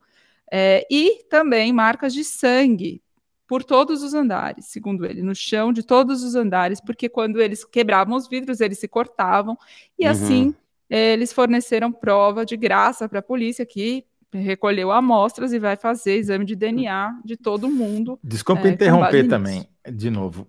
é, 0.52 0.86
e 0.90 1.24
também 1.30 1.72
marcas 1.72 2.12
de 2.12 2.22
sangue 2.22 3.00
por 3.46 3.64
todos 3.64 4.02
os 4.02 4.12
andares, 4.12 4.66
segundo 4.66 5.06
ele, 5.06 5.22
no 5.22 5.34
chão 5.34 5.72
de 5.72 5.82
todos 5.82 6.22
os 6.22 6.34
andares, 6.34 6.78
porque 6.78 7.08
quando 7.08 7.40
eles 7.40 7.64
quebravam 7.64 8.14
os 8.14 8.28
vidros, 8.28 8.60
eles 8.60 8.78
se 8.78 8.86
cortavam, 8.86 9.56
e 9.98 10.04
uhum. 10.04 10.10
assim 10.10 10.54
eles 10.90 11.32
forneceram 11.32 11.92
prova 11.92 12.46
de 12.46 12.56
graça 12.56 13.08
para 13.08 13.18
a 13.18 13.22
polícia 13.22 13.64
que 13.66 14.04
recolheu 14.32 14.90
amostras 14.90 15.52
e 15.52 15.58
vai 15.58 15.76
fazer 15.76 16.16
exame 16.16 16.44
de 16.44 16.54
DNA 16.54 17.20
de 17.24 17.36
todo 17.36 17.68
mundo. 17.68 18.18
Desculpa 18.22 18.68
é, 18.68 18.70
interromper 18.70 19.26
também, 19.28 19.68
de 19.90 20.10
novo. 20.10 20.46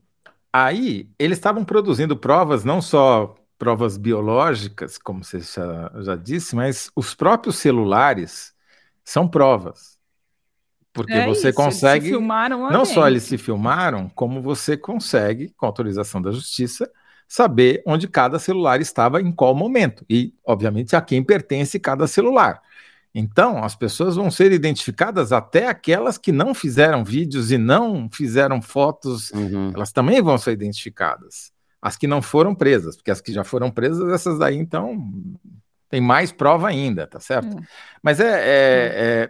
Aí, 0.52 1.10
eles 1.18 1.38
estavam 1.38 1.64
produzindo 1.64 2.18
provas, 2.18 2.66
não 2.66 2.82
só 2.82 3.36
provas 3.58 3.98
biológicas, 3.98 4.98
como 4.98 5.24
você 5.24 5.40
já, 5.42 5.92
já 6.02 6.16
disse, 6.16 6.56
mas 6.56 6.90
os 6.96 7.14
próprios 7.14 7.58
celulares 7.58 8.54
são 9.04 9.28
provas. 9.28 10.00
Porque 10.92 11.14
é 11.14 11.26
você 11.26 11.50
isso, 11.50 11.56
consegue. 11.56 12.12
não 12.72 12.84
só 12.84 13.08
eles 13.08 13.24
se 13.24 13.38
filmaram, 13.38 14.10
como 14.10 14.42
você 14.42 14.76
consegue, 14.76 15.54
com 15.56 15.66
autorização 15.66 16.22
da 16.22 16.32
justiça, 16.32 16.90
saber 17.28 17.84
onde 17.86 18.08
cada 18.08 18.40
celular 18.40 18.82
estava 18.82 19.22
em 19.22 19.32
qual 19.32 19.54
momento. 19.54 20.04
E, 20.10 20.34
obviamente, 20.44 20.96
a 20.96 21.02
quem 21.02 21.24
pertence 21.24 21.80
cada 21.80 22.08
celular. 22.08 22.60
Então, 23.14 23.64
as 23.64 23.76
pessoas 23.76 24.16
vão 24.16 24.30
ser 24.30 24.52
identificadas 24.52 25.32
até 25.32 25.68
aquelas 25.68 26.18
que 26.18 26.32
não 26.32 26.54
fizeram 26.54 27.04
vídeos 27.04 27.52
e 27.52 27.58
não 27.58 28.10
fizeram 28.12 28.62
fotos, 28.62 29.32
uhum. 29.32 29.72
elas 29.74 29.92
também 29.92 30.22
vão 30.22 30.38
ser 30.38 30.52
identificadas. 30.52 31.52
as 31.82 31.96
que 31.96 32.08
não 32.08 32.22
foram 32.22 32.54
presas, 32.54 32.96
porque 32.96 33.10
as 33.10 33.22
que 33.22 33.32
já 33.32 33.44
foram 33.44 33.72
presas, 33.72 34.12
essas 34.12 34.38
daí, 34.38 34.58
então, 34.58 34.98
tem 35.90 36.00
mais 36.00 36.32
prova 36.32 36.68
ainda, 36.68 37.08
tá 37.08 37.20
certo? 37.20 37.58
É. 37.58 37.62
Mas 38.04 38.20
é, 38.20 38.28
é, 38.28 39.30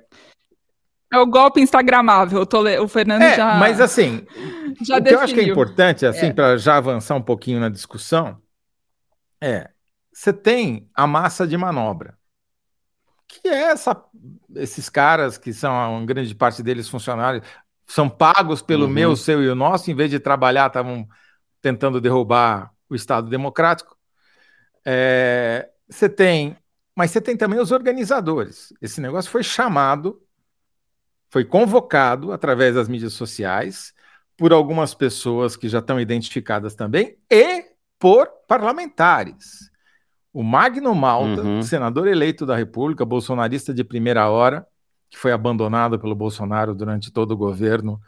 é... 1.11 1.17
é 1.17 1.19
o 1.19 1.25
golpe 1.25 1.61
instagramável, 1.61 2.45
o 2.81 2.87
Fernando 2.87 3.21
é, 3.21 3.35
já. 3.35 3.55
Mas 3.55 3.79
assim, 3.79 4.25
já 4.83 4.97
o 4.97 4.99
definiu. 4.99 5.03
que 5.03 5.13
eu 5.13 5.19
acho 5.19 5.33
que 5.35 5.39
é 5.39 5.43
importante, 5.43 6.05
assim, 6.05 6.27
é. 6.27 6.33
para 6.33 6.57
já 6.57 6.75
avançar 6.75 7.15
um 7.15 7.21
pouquinho 7.21 7.59
na 7.59 7.69
discussão, 7.69 8.41
é 9.41 9.69
você 10.11 10.33
tem 10.33 10.89
a 10.93 11.07
massa 11.07 11.47
de 11.47 11.55
manobra, 11.55 12.18
que 13.29 13.47
é 13.47 13.71
essa, 13.71 14.03
esses 14.55 14.89
caras 14.89 15.37
que 15.37 15.53
são, 15.53 15.71
uma 15.97 16.05
grande 16.05 16.33
parte 16.33 16.63
deles 16.63 16.89
funcionários, 16.89 17.45
são 17.87 18.09
pagos 18.09 18.61
pelo 18.61 18.85
uhum. 18.85 18.91
meu, 18.91 19.15
seu 19.15 19.43
e 19.43 19.47
o 19.47 19.55
nosso, 19.55 19.89
em 19.89 19.95
vez 19.95 20.09
de 20.09 20.19
trabalhar, 20.19 20.67
estavam 20.67 21.07
tentando 21.61 22.01
derrubar 22.01 22.73
o 22.89 22.95
Estado 22.95 23.29
democrático. 23.29 23.95
É, 24.83 25.69
você 25.87 26.09
tem, 26.09 26.57
mas 26.95 27.11
você 27.11 27.21
tem 27.21 27.37
também 27.37 27.59
os 27.59 27.71
organizadores. 27.71 28.73
Esse 28.81 28.99
negócio 28.99 29.29
foi 29.29 29.43
chamado, 29.43 30.21
foi 31.29 31.45
convocado 31.45 32.31
através 32.31 32.73
das 32.73 32.89
mídias 32.89 33.13
sociais 33.13 33.93
por 34.35 34.51
algumas 34.51 34.95
pessoas 34.95 35.55
que 35.55 35.69
já 35.69 35.79
estão 35.79 35.99
identificadas 35.99 36.73
também 36.73 37.17
e 37.29 37.65
por 37.99 38.27
parlamentares. 38.47 39.68
O 40.31 40.43
Magno 40.43 40.93
Malta, 40.93 41.41
uhum. 41.41 41.61
senador 41.61 42.07
eleito 42.07 42.45
da 42.45 42.55
República, 42.55 43.03
bolsonarista 43.03 43.73
de 43.73 43.83
primeira 43.83 44.29
hora, 44.29 44.65
que 45.09 45.17
foi 45.17 45.31
abandonado 45.31 45.99
pelo 45.99 46.15
Bolsonaro 46.15 46.75
durante 46.75 47.11
todo 47.11 47.31
o 47.31 47.37
governo, 47.37 47.99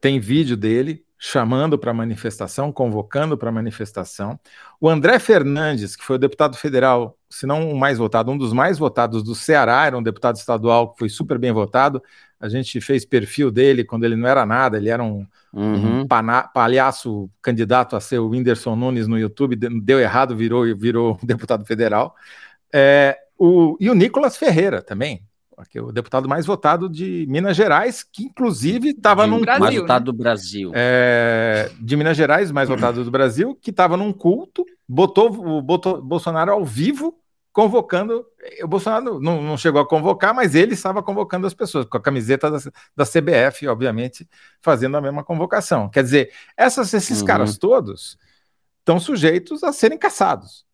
tem 0.00 0.18
vídeo 0.18 0.56
dele 0.56 1.04
chamando 1.24 1.78
para 1.78 1.94
manifestação, 1.94 2.72
convocando 2.72 3.38
para 3.38 3.52
manifestação. 3.52 4.36
O 4.80 4.88
André 4.88 5.20
Fernandes, 5.20 5.94
que 5.94 6.04
foi 6.04 6.16
o 6.16 6.18
deputado 6.18 6.56
federal, 6.56 7.16
se 7.30 7.46
não 7.46 7.70
o 7.70 7.78
mais 7.78 7.96
votado, 7.96 8.32
um 8.32 8.36
dos 8.36 8.52
mais 8.52 8.76
votados 8.76 9.22
do 9.22 9.32
Ceará, 9.32 9.86
era 9.86 9.96
um 9.96 10.02
deputado 10.02 10.34
estadual 10.34 10.92
que 10.92 10.98
foi 10.98 11.08
super 11.08 11.38
bem 11.38 11.52
votado. 11.52 12.02
A 12.40 12.48
gente 12.48 12.80
fez 12.80 13.04
perfil 13.04 13.52
dele 13.52 13.84
quando 13.84 14.02
ele 14.02 14.16
não 14.16 14.28
era 14.28 14.44
nada, 14.44 14.76
ele 14.76 14.88
era 14.88 15.00
um, 15.00 15.24
uhum. 15.52 16.00
um 16.00 16.06
palhaço 16.52 17.30
candidato 17.40 17.94
a 17.94 18.00
ser 18.00 18.18
o 18.18 18.30
Whindersson 18.30 18.74
Nunes 18.74 19.06
no 19.06 19.16
YouTube, 19.16 19.54
deu 19.54 20.00
errado, 20.00 20.34
virou, 20.34 20.64
virou 20.76 21.16
deputado 21.22 21.64
federal. 21.64 22.16
É, 22.74 23.16
o, 23.38 23.76
e 23.78 23.88
o 23.88 23.94
Nicolas 23.94 24.36
Ferreira 24.36 24.82
também, 24.82 25.22
que 25.68 25.78
é 25.78 25.82
o 25.82 25.92
deputado 25.92 26.28
mais 26.28 26.46
votado 26.46 26.88
de 26.88 27.26
Minas 27.28 27.56
Gerais, 27.56 28.02
que 28.02 28.24
inclusive 28.24 28.90
estava 28.90 29.26
num 29.26 29.40
Brasil, 29.40 29.60
mais 29.60 29.76
votado 29.76 30.04
né? 30.04 30.04
do 30.06 30.12
Brasil. 30.12 30.72
É, 30.74 31.70
de 31.80 31.96
Minas 31.96 32.16
Gerais, 32.16 32.50
mais 32.50 32.68
votado 32.68 33.04
do 33.04 33.10
Brasil, 33.10 33.56
que 33.60 33.70
estava 33.70 33.96
num 33.96 34.12
culto, 34.12 34.64
botou 34.88 35.30
o 35.30 35.62
Bolsonaro 35.62 36.52
ao 36.52 36.64
vivo 36.64 37.18
convocando. 37.52 38.24
O 38.62 38.66
Bolsonaro 38.66 39.20
não, 39.20 39.42
não, 39.42 39.56
chegou 39.56 39.80
a 39.80 39.86
convocar, 39.86 40.34
mas 40.34 40.54
ele 40.54 40.74
estava 40.74 41.02
convocando 41.02 41.46
as 41.46 41.54
pessoas, 41.54 41.84
com 41.84 41.96
a 41.96 42.02
camiseta 42.02 42.50
da, 42.50 42.58
da 42.96 43.04
CBF, 43.04 43.68
obviamente, 43.68 44.28
fazendo 44.60 44.96
a 44.96 45.00
mesma 45.00 45.22
convocação. 45.22 45.88
Quer 45.88 46.02
dizer, 46.02 46.32
essas, 46.56 46.92
esses 46.94 47.20
uhum. 47.20 47.26
caras 47.26 47.58
todos 47.58 48.18
estão 48.78 48.98
sujeitos 48.98 49.62
a 49.62 49.72
serem 49.72 49.98
caçados, 49.98 50.64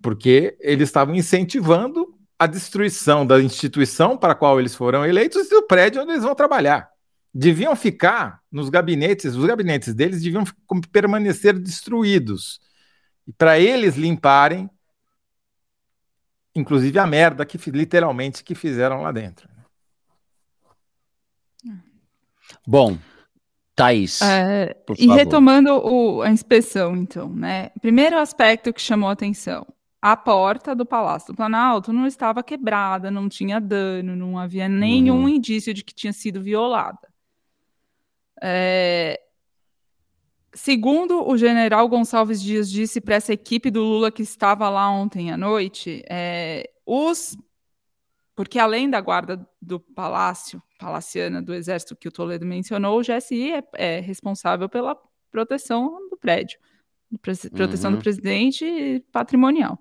porque 0.00 0.56
eles 0.60 0.88
estavam 0.88 1.14
incentivando 1.14 2.17
a 2.38 2.46
destruição 2.46 3.26
da 3.26 3.40
instituição 3.42 4.16
para 4.16 4.32
a 4.32 4.36
qual 4.36 4.60
eles 4.60 4.74
foram 4.74 5.04
eleitos 5.04 5.46
e 5.46 5.50
do 5.50 5.66
prédio 5.66 6.02
onde 6.02 6.12
eles 6.12 6.22
vão 6.22 6.34
trabalhar. 6.34 6.88
Deviam 7.34 7.74
ficar 7.74 8.40
nos 8.50 8.68
gabinetes, 8.68 9.34
os 9.34 9.44
gabinetes 9.44 9.92
deles 9.94 10.22
deviam 10.22 10.44
permanecer 10.92 11.58
destruídos. 11.58 12.60
E 13.26 13.32
para 13.32 13.58
eles 13.58 13.96
limparem, 13.96 14.70
inclusive 16.54 16.98
a 16.98 17.06
merda 17.06 17.44
que 17.44 17.58
literalmente 17.70 18.44
que 18.44 18.54
fizeram 18.54 19.02
lá 19.02 19.12
dentro. 19.12 19.48
Bom, 22.66 22.96
Thaís. 23.74 24.22
É, 24.22 24.74
e 24.96 25.06
retomando 25.06 25.72
o, 25.72 26.22
a 26.22 26.30
inspeção, 26.30 26.96
então, 26.96 27.28
né? 27.28 27.70
Primeiro 27.80 28.18
aspecto 28.18 28.72
que 28.72 28.80
chamou 28.80 29.08
a 29.08 29.12
atenção: 29.12 29.66
a 30.00 30.16
porta 30.16 30.74
do 30.74 30.86
Palácio 30.86 31.32
do 31.32 31.36
Planalto 31.36 31.92
não 31.92 32.06
estava 32.06 32.42
quebrada, 32.42 33.10
não 33.10 33.28
tinha 33.28 33.60
dano, 33.60 34.14
não 34.14 34.38
havia 34.38 34.68
nenhum 34.68 35.22
uhum. 35.22 35.28
indício 35.28 35.74
de 35.74 35.82
que 35.82 35.94
tinha 35.94 36.12
sido 36.12 36.40
violada. 36.40 37.08
É... 38.40 39.20
Segundo 40.54 41.28
o 41.28 41.36
general 41.36 41.88
Gonçalves 41.88 42.40
Dias 42.40 42.70
disse 42.70 43.00
para 43.00 43.16
essa 43.16 43.32
equipe 43.32 43.70
do 43.70 43.82
Lula 43.82 44.10
que 44.10 44.22
estava 44.22 44.68
lá 44.68 44.88
ontem 44.90 45.32
à 45.32 45.36
noite, 45.36 46.02
é... 46.08 46.70
os 46.86 47.36
porque 48.36 48.60
além 48.60 48.88
da 48.88 49.00
guarda 49.00 49.44
do 49.60 49.80
palácio, 49.80 50.62
palaciana 50.78 51.42
do 51.42 51.52
exército 51.52 51.96
que 51.96 52.06
o 52.06 52.12
Toledo 52.12 52.46
mencionou, 52.46 53.00
o 53.00 53.02
GSI 53.02 53.52
é, 53.52 53.64
é 53.74 54.00
responsável 54.00 54.68
pela 54.68 54.96
proteção 55.28 56.08
do 56.08 56.16
prédio 56.16 56.60
proteção 57.20 57.90
uhum. 57.90 57.96
do 57.96 58.02
presidente 58.02 59.04
patrimonial. 59.12 59.78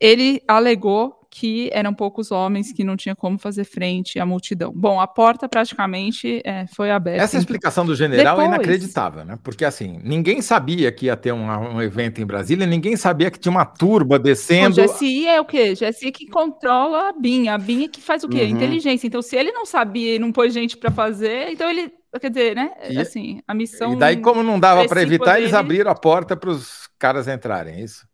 Ele 0.00 0.42
alegou 0.48 1.26
que 1.38 1.68
eram 1.70 1.92
poucos 1.92 2.30
homens 2.30 2.72
que 2.72 2.82
não 2.82 2.96
tinha 2.96 3.14
como 3.14 3.38
fazer 3.38 3.64
frente 3.64 4.18
à 4.18 4.24
multidão. 4.24 4.72
Bom, 4.74 4.98
a 4.98 5.06
porta 5.06 5.46
praticamente 5.46 6.40
é, 6.42 6.66
foi 6.68 6.90
aberta. 6.90 7.22
Essa 7.22 7.36
explicação 7.36 7.84
do 7.84 7.94
general 7.94 8.40
é 8.40 8.44
Depois... 8.44 8.46
é 8.46 8.54
inacreditável, 8.54 9.22
né? 9.22 9.38
Porque 9.44 9.62
assim, 9.62 10.00
ninguém 10.02 10.40
sabia 10.40 10.90
que 10.90 11.06
ia 11.06 11.16
ter 11.16 11.32
um, 11.32 11.46
um, 11.46 11.82
evento 11.82 12.22
em 12.22 12.26
Brasília, 12.26 12.66
ninguém 12.66 12.96
sabia 12.96 13.30
que 13.30 13.38
tinha 13.38 13.52
uma 13.52 13.66
turba 13.66 14.18
descendo. 14.18 14.80
O 14.80 14.84
GSI 14.84 15.28
é 15.28 15.38
o 15.38 15.44
quê? 15.44 15.74
GSI 15.74 16.10
que 16.10 16.26
controla 16.26 17.10
a 17.10 17.12
BIM, 17.12 17.48
a 17.48 17.58
BIM 17.58 17.84
é 17.84 17.88
que 17.88 18.00
faz 18.00 18.24
o 18.24 18.28
quê? 18.30 18.40
Uhum. 18.42 18.48
Inteligência. 18.48 19.06
Então, 19.06 19.20
se 19.20 19.36
ele 19.36 19.52
não 19.52 19.66
sabia 19.66 20.14
e 20.14 20.18
não 20.18 20.32
pôs 20.32 20.54
gente 20.54 20.74
para 20.78 20.90
fazer, 20.90 21.50
então 21.50 21.68
ele 21.68 21.92
Quer 22.20 22.30
dizer, 22.30 22.56
né? 22.56 22.72
E, 22.88 22.98
assim, 22.98 23.42
a 23.46 23.54
missão. 23.54 23.92
E 23.92 23.96
daí, 23.96 24.16
como 24.16 24.42
não 24.42 24.58
dava 24.58 24.86
para 24.88 25.02
evitar, 25.02 25.38
eles 25.38 25.52
abriram 25.52 25.90
a 25.90 25.94
porta 25.94 26.36
para 26.36 26.50
os 26.50 26.88
caras 26.98 27.28
entrarem, 27.28 27.74
é 27.74 27.80
isso? 27.82 28.08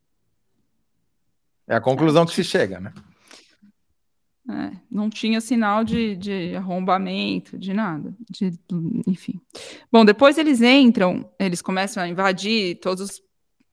É 1.69 1.77
a 1.77 1.81
conclusão 1.81 2.25
é, 2.25 2.27
que 2.27 2.35
se 2.35 2.43
chega, 2.43 2.81
né? 2.81 2.93
É, 4.51 4.73
não 4.91 5.09
tinha 5.09 5.41
sinal 5.41 5.85
de, 5.85 6.17
de 6.17 6.57
arrombamento, 6.57 7.57
de 7.57 7.73
nada, 7.73 8.13
de, 8.29 8.53
enfim. 9.07 9.41
Bom, 9.91 10.05
depois 10.05 10.37
eles 10.37 10.61
entram, 10.61 11.31
eles 11.39 11.63
começam 11.63 12.03
a 12.03 12.09
invadir 12.09 12.81
todos 12.81 13.03
os 13.03 13.23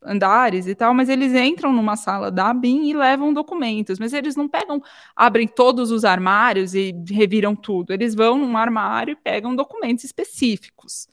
andares 0.03 0.67
e 0.67 0.75
tal, 0.75 0.93
mas 0.93 1.09
eles 1.09 1.33
entram 1.33 1.73
numa 1.73 1.95
sala 1.95 2.31
da 2.31 2.53
BIM 2.53 2.89
e 2.89 2.93
levam 2.93 3.33
documentos, 3.33 3.99
mas 3.99 4.13
eles 4.13 4.35
não 4.35 4.47
pegam, 4.47 4.81
abrem 5.15 5.47
todos 5.47 5.91
os 5.91 6.05
armários 6.05 6.73
e 6.73 6.93
reviram 7.09 7.55
tudo, 7.55 7.91
eles 7.91 8.15
vão 8.15 8.37
num 8.37 8.57
armário 8.57 9.13
e 9.13 9.15
pegam 9.15 9.55
documentos 9.55 10.03
específicos, 10.03 11.07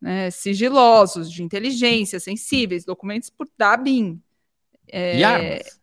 né, 0.00 0.30
sigilosos, 0.30 1.30
de 1.30 1.42
inteligência, 1.42 2.18
sensíveis, 2.18 2.84
documentos 2.84 3.30
por, 3.30 3.48
da 3.56 3.76
BIM. 3.76 4.20
É... 4.88 5.18
E 5.18 5.24
armas? 5.24 5.82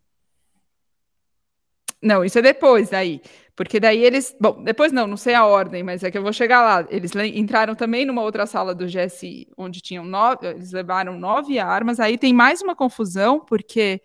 Não, 2.01 2.23
isso 2.23 2.39
é 2.39 2.41
depois 2.41 2.89
daí. 2.89 3.21
Porque 3.59 3.77
daí 3.77 4.01
eles. 4.05 4.33
Bom, 4.39 4.63
depois 4.63 4.93
não, 4.93 5.05
não 5.05 5.17
sei 5.17 5.33
a 5.33 5.45
ordem, 5.45 5.83
mas 5.83 6.01
é 6.01 6.09
que 6.09 6.17
eu 6.17 6.23
vou 6.23 6.31
chegar 6.31 6.61
lá. 6.61 6.87
Eles 6.89 7.11
entraram 7.13 7.75
também 7.75 8.05
numa 8.05 8.21
outra 8.21 8.45
sala 8.45 8.73
do 8.73 8.85
GSI, 8.85 9.49
onde 9.57 9.81
tinham 9.81 10.05
nove. 10.05 10.47
Eles 10.47 10.71
levaram 10.71 11.19
nove 11.19 11.59
armas. 11.59 11.99
Aí 11.99 12.17
tem 12.17 12.31
mais 12.31 12.61
uma 12.61 12.73
confusão, 12.73 13.41
porque 13.41 14.01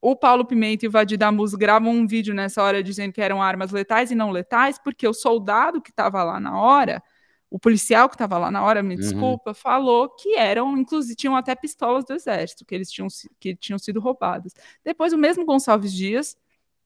o 0.00 0.14
Paulo 0.14 0.44
Pimenta 0.44 0.84
e 0.84 0.88
o 0.88 0.92
Vadir 0.92 1.18
Damus 1.18 1.54
gravam 1.54 1.90
um 1.90 2.06
vídeo 2.06 2.32
nessa 2.32 2.62
hora 2.62 2.84
dizendo 2.84 3.12
que 3.12 3.20
eram 3.20 3.42
armas 3.42 3.72
letais 3.72 4.12
e 4.12 4.14
não 4.14 4.30
letais, 4.30 4.78
porque 4.78 5.08
o 5.08 5.12
soldado 5.12 5.82
que 5.82 5.90
estava 5.90 6.22
lá 6.22 6.38
na 6.38 6.56
hora, 6.56 7.02
o 7.50 7.58
policial 7.58 8.08
que 8.08 8.14
estava 8.14 8.38
lá 8.38 8.48
na 8.48 8.62
hora, 8.62 8.80
me 8.80 8.94
uhum. 8.94 9.00
desculpa, 9.00 9.52
falou 9.54 10.08
que 10.08 10.36
eram, 10.36 10.78
inclusive, 10.78 11.16
tinham 11.16 11.34
até 11.34 11.56
pistolas 11.56 12.04
do 12.04 12.12
exército, 12.12 12.64
que 12.64 12.72
eles 12.72 12.92
tinham, 12.92 13.08
que 13.40 13.56
tinham 13.56 13.78
sido 13.80 13.98
roubadas. 13.98 14.52
Depois, 14.84 15.12
o 15.12 15.18
mesmo 15.18 15.44
Gonçalves 15.44 15.92
Dias 15.92 16.36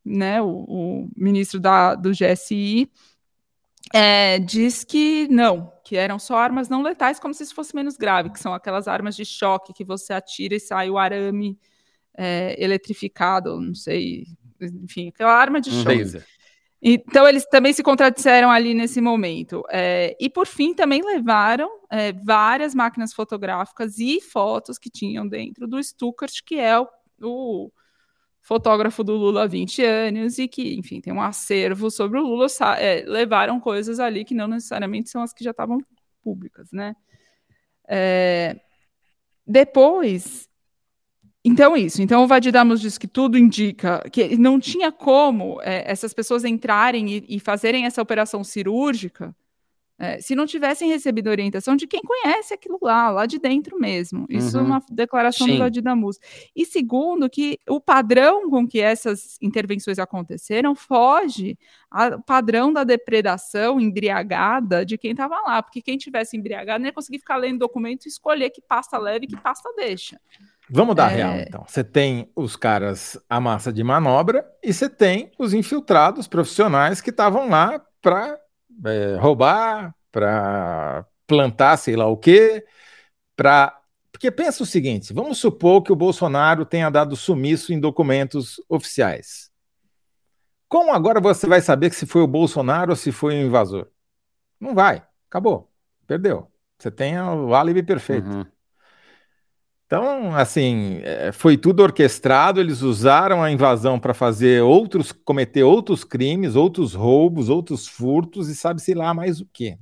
né, 0.05 0.41
o, 0.41 0.65
o 0.69 1.09
ministro 1.17 1.61
da, 1.61 1.95
do 1.95 2.11
GSI, 2.11 2.91
é, 3.93 4.39
diz 4.39 4.85
que 4.85 5.29
não, 5.29 5.73
que 5.85 5.97
eram 5.97 6.19
só 6.19 6.37
armas 6.37 6.69
não 6.69 6.83
letais, 6.83 7.19
como 7.19 7.33
se 7.33 7.43
isso 7.43 7.55
fosse 7.55 7.75
menos 7.75 7.97
grave, 7.97 8.31
que 8.31 8.41
são 8.41 8.53
aquelas 8.53 8.87
armas 8.87 9.17
de 9.17 9.25
choque 9.25 9.73
que 9.73 9.85
você 9.85 10.13
atira 10.13 10.55
e 10.55 10.61
sai 10.61 10.91
o 10.91 10.99
arame 10.99 11.59
é, 12.17 12.57
eletrificado, 12.63 13.61
não 13.61 13.75
sei, 13.75 14.27
enfim, 14.61 15.09
aquela 15.09 15.33
arma 15.33 15.61
de 15.61 15.71
choque. 15.71 16.23
Então, 16.81 17.27
eles 17.27 17.45
também 17.47 17.73
se 17.73 17.83
contradisseram 17.83 18.51
ali 18.51 18.73
nesse 18.73 19.01
momento. 19.01 19.65
É, 19.69 20.17
e, 20.21 20.31
por 20.31 20.47
fim, 20.47 20.73
também 20.73 21.03
levaram 21.03 21.69
é, 21.91 22.13
várias 22.13 22.73
máquinas 22.75 23.13
fotográficas 23.13 23.99
e 23.99 24.21
fotos 24.21 24.79
que 24.79 24.89
tinham 24.89 25.27
dentro 25.27 25.67
do 25.67 25.83
Stuckert, 25.83 26.43
que 26.47 26.57
é 26.57 26.79
o, 26.79 26.89
o 27.21 27.71
fotógrafo 28.49 29.05
do 29.05 29.15
Lula 29.15 29.43
há 29.43 29.47
20 29.47 29.85
anos 29.85 30.39
e 30.39 30.49
que, 30.49 30.75
enfim, 30.75 31.03
tem 31.03 31.13
um 31.13 31.21
acervo 31.21 31.91
sobre 31.91 32.19
o 32.19 32.23
Lula, 32.23 32.47
é, 32.79 33.05
levaram 33.07 33.61
coisas 33.61 34.01
ali 34.01 34.25
que 34.25 34.35
não 34.35 34.49
necessariamente 34.49 35.11
são 35.11 35.21
as 35.21 35.35
que 35.35 35.45
já 35.45 35.51
estavam 35.51 35.79
públicas, 36.25 36.73
né? 36.73 36.97
É, 37.87 38.59
depois, 39.47 40.49
então, 41.45 41.77
isso. 41.77 42.01
Então, 42.01 42.25
o 42.25 42.27
Vadidamos 42.27 42.81
diz 42.81 42.97
que 42.97 43.07
tudo 43.07 43.37
indica 43.37 44.03
que 44.11 44.35
não 44.39 44.59
tinha 44.59 44.91
como 44.91 45.61
é, 45.61 45.85
essas 45.91 46.15
pessoas 46.15 46.43
entrarem 46.43 47.17
e, 47.17 47.25
e, 47.29 47.39
fazerem 47.39 47.85
essa 47.85 48.01
operação 48.01 48.43
cirúrgica 48.43 49.37
é, 49.99 50.21
se 50.21 50.37
não 50.37 50.47
tivessem 50.47 50.89
recebido 50.89 51.29
orientação 51.29 51.75
de 51.75 51.87
quem 51.87 52.01
conhece 52.03 52.55
aquilo 52.55 52.79
lá, 52.81 53.11
lá 53.11 53.27
de 53.27 53.39
dentro 53.39 53.79
mesmo. 53.79 54.27
Isso 54.29 54.57
é 54.57 54.61
uhum. 54.61 54.67
é 54.67 54.69
uma 54.71 54.83
declaração 54.91 55.47
Sim. 55.47 55.55
do 55.55 55.59
Vadidamus. 55.59 56.19
E 56.55 56.65
segundo, 56.65 57.29
que 57.29 57.59
o 57.69 57.81
padrão 57.81 58.49
com 58.49 58.67
que 58.67 58.81
essas 58.81 59.37
intervenções 59.43 59.99
aconteceram 59.99 60.75
foge 60.75 61.59
ao 61.91 62.23
padrão 62.23 62.73
da 62.73 62.85
depredação 62.85 63.81
embriagada 63.81 64.87
de 64.87 64.97
quem 64.97 65.11
estava 65.11 65.41
lá, 65.41 65.63
porque 65.63 65.83
quem 65.83 65.99
tivesse 65.99 66.37
embriagado 66.37 66.79
não 66.79 66.87
ia 66.87 66.93
conseguir 66.93 67.19
ficar 67.19 67.37
lendo 67.37 67.59
documento 67.59 68.07
e 68.07 68.09
escolher 68.09 68.51
que 68.51 68.61
pasta 68.61 68.97
leve 68.99 69.25
e 69.25 69.29
que 69.29 69.37
pasta 69.37 69.69
deixa. 69.75 70.21
Vamos 70.71 70.95
dar 70.95 71.11
é... 71.11 71.17
real, 71.17 71.35
então. 71.37 71.65
Você 71.67 71.83
tem 71.83 72.31
os 72.37 72.55
caras 72.55 73.19
a 73.29 73.41
massa 73.41 73.73
de 73.73 73.83
manobra 73.83 74.47
e 74.63 74.73
você 74.73 74.89
tem 74.89 75.33
os 75.39 75.55
infiltrados 75.55 76.29
profissionais 76.29 77.01
que 77.01 77.11
estavam 77.11 77.49
lá 77.49 77.83
para 78.01 78.39
é, 78.85 79.17
roubar, 79.17 79.95
para 80.11 81.07
plantar 81.27 81.77
sei 81.77 81.97
lá 81.97 82.07
o 82.07 82.17
quê, 82.17 82.65
para. 83.37 83.75
Porque 84.11 84.31
pensa 84.31 84.63
o 84.63 84.67
seguinte: 84.67 85.13
vamos 85.13 85.39
supor 85.39 85.83
que 85.83 85.93
o 85.93 85.97
Bolsonaro 85.97 86.65
tenha 86.65 86.91
dado 86.91 87.15
sumiço 87.17 87.73
em 87.73 87.79
documentos 87.79 88.61
oficiais. 88.69 89.51
Como 90.69 90.93
agora 90.93 91.21
você 91.21 91.47
vai 91.47 91.61
saber 91.61 91.93
se 91.93 92.07
foi 92.07 92.23
o 92.23 92.27
Bolsonaro 92.27 92.91
ou 92.91 92.97
se 92.97 93.11
foi 93.11 93.35
o 93.35 93.47
invasor? 93.47 93.89
Não 94.61 94.75
vai, 94.75 95.03
acabou, 95.29 95.71
perdeu. 96.07 96.51
Você 96.79 96.91
tem 96.91 97.19
o 97.21 97.55
álibi 97.55 97.83
perfeito. 97.83 98.29
Uhum. 98.29 98.47
Então, 99.89 100.37
assim, 100.37 101.01
é, 101.03 101.33
foi 101.33 101.57
tudo 101.57 101.83
orquestrado, 101.83 102.61
eles 102.61 102.83
usaram 102.83 103.43
a 103.43 103.51
invasão 103.51 103.99
para 103.99 104.13
fazer 104.13 104.63
outros, 104.63 105.13
cometer 105.13 105.63
outros 105.63 106.05
crimes, 106.05 106.55
outros 106.55 106.93
roubos, 106.93 107.49
outros 107.49 107.89
furtos 107.89 108.51
e 108.51 108.55
sabe-se 108.55 108.93
lá 108.93 109.15
mais 109.15 109.41
o 109.41 109.49
quê. 109.51 109.79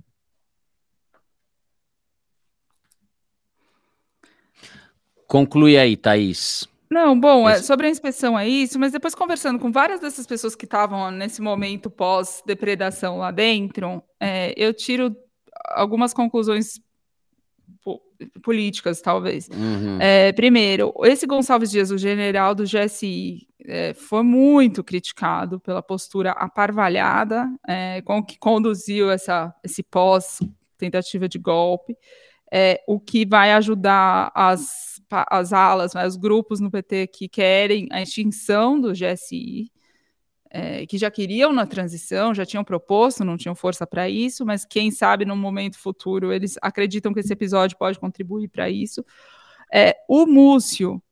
Conclui 5.27 5.77
aí, 5.77 5.97
Thaís. 5.97 6.69
Não, 6.89 7.19
bom, 7.19 7.49
é, 7.49 7.61
sobre 7.61 7.89
a 7.89 7.91
inspeção 7.91 8.39
é 8.39 8.49
isso, 8.49 8.79
mas 8.79 8.93
depois 8.93 9.13
conversando 9.13 9.59
com 9.59 9.73
várias 9.73 9.99
dessas 9.99 10.25
pessoas 10.25 10.55
que 10.55 10.67
estavam 10.67 11.11
nesse 11.11 11.43
momento 11.43 11.91
pós-depredação 11.91 13.19
lá 13.19 13.33
dentro, 13.33 14.01
é, 14.21 14.55
eu 14.57 14.73
tiro 14.73 15.17
algumas 15.75 16.15
conclusões 16.15 16.81
políticas, 18.43 19.01
talvez. 19.01 19.49
Uhum. 19.49 19.99
É, 20.01 20.33
primeiro, 20.33 20.93
esse 21.05 21.27
Gonçalves 21.27 21.71
Dias, 21.71 21.91
o 21.91 21.99
general 21.99 22.55
do 22.55 22.65
GSI, 22.65 23.47
é, 23.65 23.95
foi 23.95 24.23
muito 24.23 24.85
criticado 24.85 25.59
pela 25.61 25.83
postura 25.83 26.31
aparvalhada 26.33 27.49
é, 27.67 28.01
com 28.03 28.23
que 28.23 28.39
conduziu 28.39 29.11
essa, 29.11 29.55
esse 29.65 29.83
pós-tentativa 29.83 31.29
de 31.29 31.39
golpe, 31.39 31.97
é, 32.53 32.81
o 32.87 33.01
que 33.01 33.27
vai 33.27 33.53
ajudar 33.53 34.31
as, 34.35 35.01
as 35.11 35.53
alas, 35.53 35.95
né, 35.95 36.07
os 36.07 36.17
grupos 36.17 36.61
no 36.61 36.71
PT 36.71 37.09
que 37.09 37.29
querem 37.29 37.89
a 37.91 38.01
extinção 38.01 38.81
do 38.81 38.93
GSI, 38.93 39.71
é, 40.51 40.87
que 40.87 40.99
já 40.99 41.11
queriam 41.11 41.53
na 41.53 41.67
transição, 41.67 42.35
já 42.35 42.45
tinham 42.45 42.65
proposto, 42.65 43.25
não 43.25 43.37
tinham 43.37 43.55
força 43.55 43.87
para 43.87 44.09
isso, 44.09 44.45
mas 44.45 44.65
quem 44.65 44.91
sabe 44.91 45.25
no 45.25 45.37
momento 45.37 45.79
futuro 45.79 46.33
eles 46.33 46.57
acreditam 46.63 47.13
que 47.13 47.21
esse 47.21 47.33
episódio 47.33 47.77
pode 47.77 47.99
contribuir 47.99 48.49
para 48.49 48.71
isso. 48.71 49.05
É, 49.73 49.97
o 50.09 50.27
Múcio, 50.27 51.03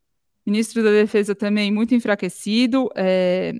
ministro 0.46 0.82
da 0.82 0.90
Defesa, 0.90 1.34
também 1.34 1.72
muito 1.72 1.94
enfraquecido. 1.94 2.88
É, 2.96 3.52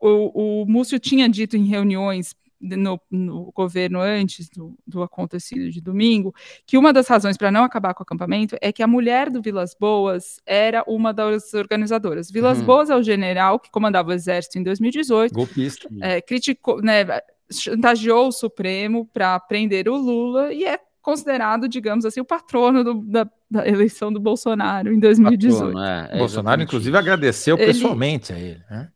o, 0.00 0.62
o 0.62 0.66
Múcio 0.66 0.98
tinha 0.98 1.28
dito 1.28 1.56
em 1.56 1.64
reuniões 1.64 2.34
no, 2.60 3.00
no, 3.10 3.52
governo 3.52 4.00
antes 4.00 4.48
do, 4.48 4.76
do, 4.86 5.02
acontecido 5.02 5.70
de 5.70 5.80
domingo, 5.80 6.34
que 6.66 6.78
uma 6.78 6.92
das 6.92 7.06
razões 7.06 7.36
para 7.36 7.50
não 7.50 7.64
acabar 7.64 7.94
com 7.94 8.02
o 8.02 8.04
acampamento 8.04 8.56
é 8.60 8.72
que 8.72 8.82
a 8.82 8.86
mulher 8.86 9.30
do 9.30 9.42
Vilas 9.42 9.76
Boas 9.78 10.40
era 10.46 10.82
uma 10.86 11.12
das 11.12 11.52
organizadoras. 11.54 12.30
Vilas 12.30 12.58
uhum. 12.58 12.64
Boas 12.64 12.90
é 12.90 12.96
o 12.96 13.02
general 13.02 13.58
que 13.58 13.70
comandava 13.70 14.10
o 14.10 14.12
exército 14.12 14.58
em 14.58 14.62
2018. 14.62 15.34
Golpista. 15.34 15.88
É, 16.00 16.20
criticou, 16.20 16.80
né, 16.80 17.04
chantageou 17.50 18.28
o 18.28 18.32
Supremo 18.32 19.06
para 19.12 19.38
prender 19.40 19.88
o 19.88 19.96
Lula 19.96 20.52
e 20.52 20.64
é 20.64 20.78
considerado, 21.06 21.68
digamos 21.68 22.04
assim, 22.04 22.20
o 22.20 22.24
patrono 22.24 22.82
do, 22.82 22.94
da, 22.94 23.28
da, 23.48 23.68
eleição 23.68 24.12
do 24.12 24.18
Bolsonaro 24.18 24.92
em 24.92 24.98
2018. 24.98 25.72
Patrono, 25.72 25.84
é, 25.84 26.08
é 26.10 26.18
Bolsonaro, 26.18 26.62
inclusive, 26.62 26.96
agradeceu 26.96 27.56
ele, 27.56 27.66
pessoalmente 27.66 28.32
a 28.32 28.38
ele. 28.38 28.60
Né? 28.68 28.88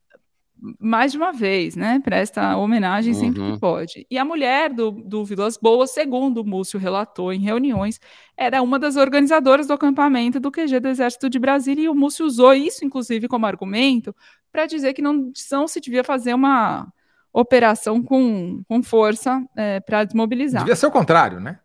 Mais 0.79 1.13
de 1.13 1.19
uma 1.19 1.33
vez, 1.33 1.75
né? 1.77 2.01
Presta 2.05 2.57
homenagem 2.57 3.15
uhum. 3.15 3.21
sempre 3.21 3.41
que 3.41 3.51
uhum. 3.51 3.59
pode. 3.59 4.07
E 4.11 4.19
a 4.19 4.25
mulher 4.25 4.73
do, 4.73 4.91
do 4.91 5.25
Vilas 5.25 5.57
Boas, 5.57 5.91
segundo 5.91 6.43
o 6.43 6.45
Múcio 6.45 6.79
relatou 6.79 7.33
em 7.33 7.41
reuniões, 7.41 8.01
era 8.37 8.63
uma 8.63 8.79
das 8.79 8.97
organizadoras 8.97 9.67
do 9.67 9.73
acampamento 9.73 10.39
do 10.39 10.51
QG 10.51 10.81
do 10.81 10.89
Exército 10.89 11.31
de 11.31 11.39
Brasília, 11.39 11.85
e 11.85 11.89
o 11.89 11.95
Múcio 11.95 12.27
usou 12.27 12.53
isso, 12.53 12.85
inclusive, 12.85 13.29
como 13.29 13.47
argumento 13.47 14.15
para 14.53 14.67
dizer 14.67 14.93
que 14.93 15.03
não, 15.03 15.33
não 15.51 15.69
se 15.69 15.81
devia 15.81 16.05
fazer 16.05 16.35
uma 16.35 16.93
operação 17.33 18.03
com, 18.03 18.63
com 18.69 18.83
força 18.83 19.43
é, 19.57 19.81
para 19.81 20.05
desmobilizar. 20.05 20.63
Devia 20.63 20.77
ser 20.77 20.87
o 20.87 20.91
contrário, 20.91 21.41
né? 21.41 21.59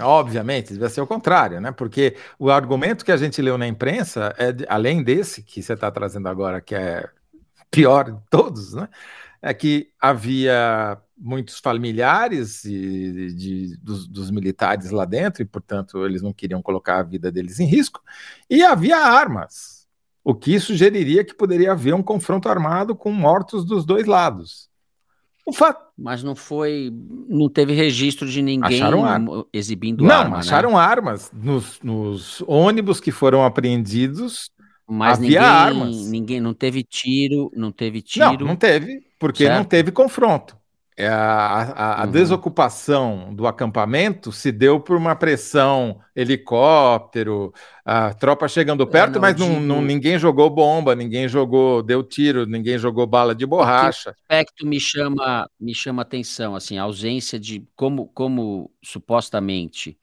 Obviamente, 0.00 0.74
deve 0.74 0.88
ser 0.88 1.00
o 1.00 1.06
contrário, 1.06 1.60
né? 1.60 1.72
Porque 1.72 2.16
o 2.38 2.50
argumento 2.50 3.04
que 3.04 3.12
a 3.12 3.16
gente 3.16 3.40
leu 3.42 3.56
na 3.58 3.66
imprensa, 3.66 4.34
é 4.38 4.54
além 4.68 5.02
desse 5.02 5.42
que 5.42 5.62
você 5.62 5.74
está 5.74 5.90
trazendo 5.90 6.28
agora, 6.28 6.60
que 6.60 6.74
é 6.74 7.08
pior 7.70 8.10
de 8.10 8.18
todos, 8.30 8.74
né? 8.74 8.88
É 9.42 9.52
que 9.52 9.90
havia 10.00 10.98
muitos 11.16 11.58
familiares 11.58 12.62
de, 12.62 13.34
de, 13.34 13.76
dos, 13.78 14.06
dos, 14.06 14.30
militares 14.30 14.90
lá 14.90 15.04
dentro, 15.04 15.42
e, 15.42 15.44
portanto, 15.44 16.04
eles 16.04 16.22
não 16.22 16.32
queriam 16.32 16.62
colocar 16.62 16.98
a 16.98 17.02
vida 17.02 17.30
deles 17.30 17.60
em 17.60 17.66
risco, 17.66 18.02
e 18.48 18.62
havia 18.62 18.96
armas, 18.96 19.86
o 20.22 20.34
que 20.34 20.58
sugeriria 20.58 21.24
que 21.24 21.34
poderia 21.34 21.72
haver 21.72 21.94
um 21.94 22.02
confronto 22.02 22.48
armado 22.48 22.96
com 22.96 23.12
mortos 23.12 23.64
dos 23.64 23.84
dois 23.84 24.06
lados. 24.06 24.70
O 25.46 25.52
fato... 25.52 25.84
Mas 25.96 26.22
não 26.24 26.34
foi. 26.34 26.90
Não 27.28 27.48
teve 27.48 27.72
registro 27.72 28.28
de 28.28 28.42
ninguém 28.42 28.82
acharam 28.82 29.46
exibindo 29.52 30.02
não, 30.02 30.14
arma. 30.16 30.30
Não, 30.30 30.36
acharam 30.38 30.70
né? 30.70 30.76
armas 30.76 31.30
nos, 31.32 31.80
nos, 31.82 32.42
ônibus 32.46 32.98
que 32.98 33.12
foram 33.12 33.44
apreendidos. 33.44 34.50
Mas 34.86 35.18
havia 35.18 35.28
ninguém, 35.28 35.38
armas. 35.38 36.08
Ninguém 36.08 36.40
não 36.40 36.52
teve 36.52 36.82
tiro, 36.82 37.50
não 37.54 37.70
teve 37.70 38.02
tiro. 38.02 38.40
Não, 38.40 38.48
não 38.48 38.56
teve, 38.56 39.02
porque 39.18 39.44
certo? 39.44 39.56
não 39.56 39.64
teve 39.64 39.92
confronto. 39.92 40.56
É, 40.96 41.08
a, 41.08 41.16
a, 41.16 42.02
a 42.02 42.04
uhum. 42.04 42.12
desocupação 42.12 43.34
do 43.34 43.48
acampamento 43.48 44.30
se 44.30 44.52
deu 44.52 44.78
por 44.78 44.96
uma 44.96 45.16
pressão, 45.16 46.00
helicóptero, 46.14 47.52
a 47.84 48.14
tropa 48.14 48.46
chegando 48.46 48.84
é, 48.84 48.86
perto, 48.86 49.10
é, 49.10 49.14
não, 49.14 49.20
mas 49.20 49.36
não, 49.36 49.60
não, 49.60 49.82
ninguém 49.82 50.16
jogou 50.20 50.48
bomba, 50.48 50.94
ninguém 50.94 51.26
jogou, 51.26 51.82
deu 51.82 52.04
tiro, 52.04 52.46
ninguém 52.46 52.78
jogou 52.78 53.08
bala 53.08 53.34
de 53.34 53.44
borracha. 53.44 54.10
O 54.10 54.12
aspecto 54.12 54.64
me 54.64 54.78
chama, 54.78 55.50
me 55.58 55.74
chama 55.74 56.02
atenção, 56.02 56.54
assim, 56.54 56.78
a 56.78 56.84
ausência 56.84 57.40
de 57.40 57.66
como, 57.74 58.06
como 58.14 58.70
supostamente 58.80 59.98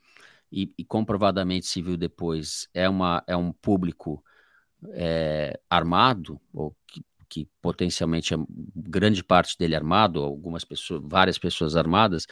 e, 0.52 0.74
e 0.78 0.84
comprovadamente 0.84 1.68
se 1.68 1.82
viu 1.82 1.96
depois 1.96 2.68
é, 2.74 2.90
uma, 2.90 3.24
é 3.26 3.38
um 3.38 3.54
público 3.54 4.22
é, 4.90 5.58
armado, 5.70 6.38
ou 6.54 6.76
que 6.86 7.02
que 7.32 7.48
potencialmente 7.62 8.34
é 8.34 8.38
grande 8.76 9.24
parte 9.24 9.58
dele 9.58 9.74
armado, 9.74 10.22
algumas 10.22 10.66
pessoas, 10.66 11.02
várias 11.02 11.38
pessoas 11.38 11.78
armadas, 11.78 12.28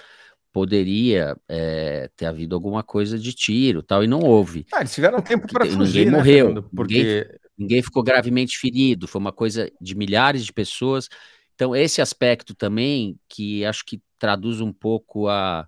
poderia 0.52 1.38
é, 1.48 2.10
ter 2.18 2.26
havido 2.26 2.54
alguma 2.54 2.84
coisa 2.84 3.18
de 3.18 3.32
tiro 3.32 3.82
tal, 3.82 4.04
e 4.04 4.08
não 4.08 4.20
houve. 4.20 4.66
Ah, 4.74 4.82
eles 4.82 4.94
tiveram 4.94 5.22
tempo 5.22 5.48
para 5.48 5.66
fugir, 5.66 6.00
Ninguém 6.00 6.06
né, 6.06 6.18
morreu, 6.18 6.46
Fernando, 6.48 6.70
porque... 6.76 6.98
Ninguém, 6.98 7.40
ninguém, 7.58 7.82
ficou 7.82 8.04
gravemente 8.04 8.58
ferido, 8.58 9.08
foi 9.08 9.22
uma 9.22 9.32
coisa 9.32 9.72
de 9.80 9.96
milhares 9.96 10.46
de 10.46 10.52
pessoas. 10.52 11.08
Então, 11.56 11.74
esse 11.74 12.02
aspecto 12.02 12.54
também, 12.54 13.18
que 13.30 13.64
acho 13.64 13.86
que 13.86 14.02
traduz 14.18 14.60
um 14.60 14.74
pouco 14.74 15.30
a... 15.30 15.66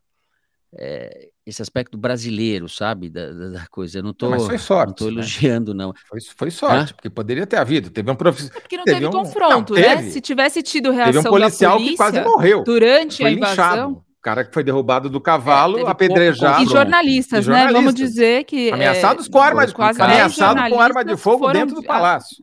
É, 0.73 1.29
esse 1.45 1.61
aspecto 1.61 1.97
brasileiro, 1.97 2.69
sabe, 2.69 3.09
da, 3.09 3.31
da 3.31 3.67
coisa. 3.67 3.99
Eu 3.99 4.03
não 4.03 4.13
tô, 4.13 4.29
não, 4.29 4.57
sorte, 4.57 4.89
não 4.89 4.93
tô 4.93 5.05
né? 5.05 5.11
elogiando, 5.11 5.73
não. 5.73 5.93
Foi, 6.07 6.19
foi 6.21 6.51
sorte, 6.51 6.91
Hã? 6.91 6.95
porque 6.95 7.09
poderia 7.09 7.45
ter 7.45 7.57
havido. 7.57 7.89
Teve 7.89 8.09
um 8.09 8.15
profissional. 8.15 8.57
É 8.57 8.61
porque 8.61 8.77
não 8.77 8.85
teve, 8.85 8.99
teve 8.99 9.07
um... 9.07 9.11
confronto, 9.11 9.73
não, 9.73 9.81
né? 9.81 10.03
Se 10.03 10.21
tivesse 10.21 10.63
tido 10.63 10.91
reação 10.91 11.23
teve 11.23 11.27
um 11.27 11.31
policial 11.31 11.77
que 11.77 11.97
quase 11.97 12.21
morreu 12.21 12.63
durante 12.63 13.17
foi 13.17 13.25
a 13.25 13.31
invasão. 13.31 13.49
Linchado. 13.49 13.91
O 13.91 14.21
cara 14.21 14.45
que 14.45 14.53
foi 14.53 14.63
derrubado 14.63 15.09
do 15.09 15.19
cavalo, 15.19 15.79
é, 15.79 15.89
apedrejado. 15.89 16.63
E 16.63 16.67
jornalistas, 16.67 17.39
e 17.39 17.47
jornalistas, 17.47 17.47
né? 17.47 17.73
Vamos 17.73 17.95
dizer 17.95 18.43
que. 18.43 18.69
É, 18.69 18.73
ameaçados 18.73 19.27
é, 19.27 19.31
com 19.31 19.39
arma 19.39 19.65
de 19.65 19.73
quase 19.73 19.99
ameaçado 19.99 20.69
com 20.69 20.79
arma 20.79 21.03
de 21.03 21.17
fogo 21.17 21.51
dentro 21.51 21.75
do 21.75 21.83
palácio. 21.83 22.37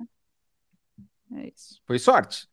É 1.36 1.46
isso. 1.46 1.80
Foi 1.86 1.98
sorte. 1.98 2.47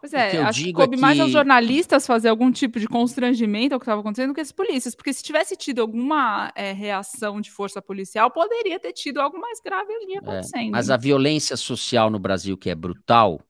Pois 0.00 0.14
é, 0.14 0.38
acho 0.38 0.64
que 0.64 0.72
coube 0.72 0.94
é 0.94 0.96
que... 0.96 1.00
mais 1.00 1.20
aos 1.20 1.30
jornalistas 1.30 2.06
fazer 2.06 2.30
algum 2.30 2.50
tipo 2.50 2.80
de 2.80 2.88
constrangimento 2.88 3.74
ao 3.74 3.78
que 3.78 3.84
estava 3.84 4.00
acontecendo 4.00 4.28
do 4.28 4.34
que 4.34 4.40
as 4.40 4.50
polícias, 4.50 4.94
porque 4.94 5.12
se 5.12 5.22
tivesse 5.22 5.54
tido 5.56 5.80
alguma 5.80 6.50
é, 6.56 6.72
reação 6.72 7.38
de 7.38 7.50
força 7.50 7.82
policial, 7.82 8.30
poderia 8.30 8.80
ter 8.80 8.94
tido 8.94 9.20
algo 9.20 9.38
mais 9.38 9.60
grave 9.60 9.92
ali 9.92 10.14
é, 10.14 10.18
acontecendo. 10.18 10.68
É, 10.68 10.70
mas 10.70 10.88
a 10.88 10.96
violência 10.96 11.54
social 11.54 12.08
no 12.08 12.18
Brasil, 12.18 12.56
que 12.56 12.70
é 12.70 12.74
brutal, 12.74 13.42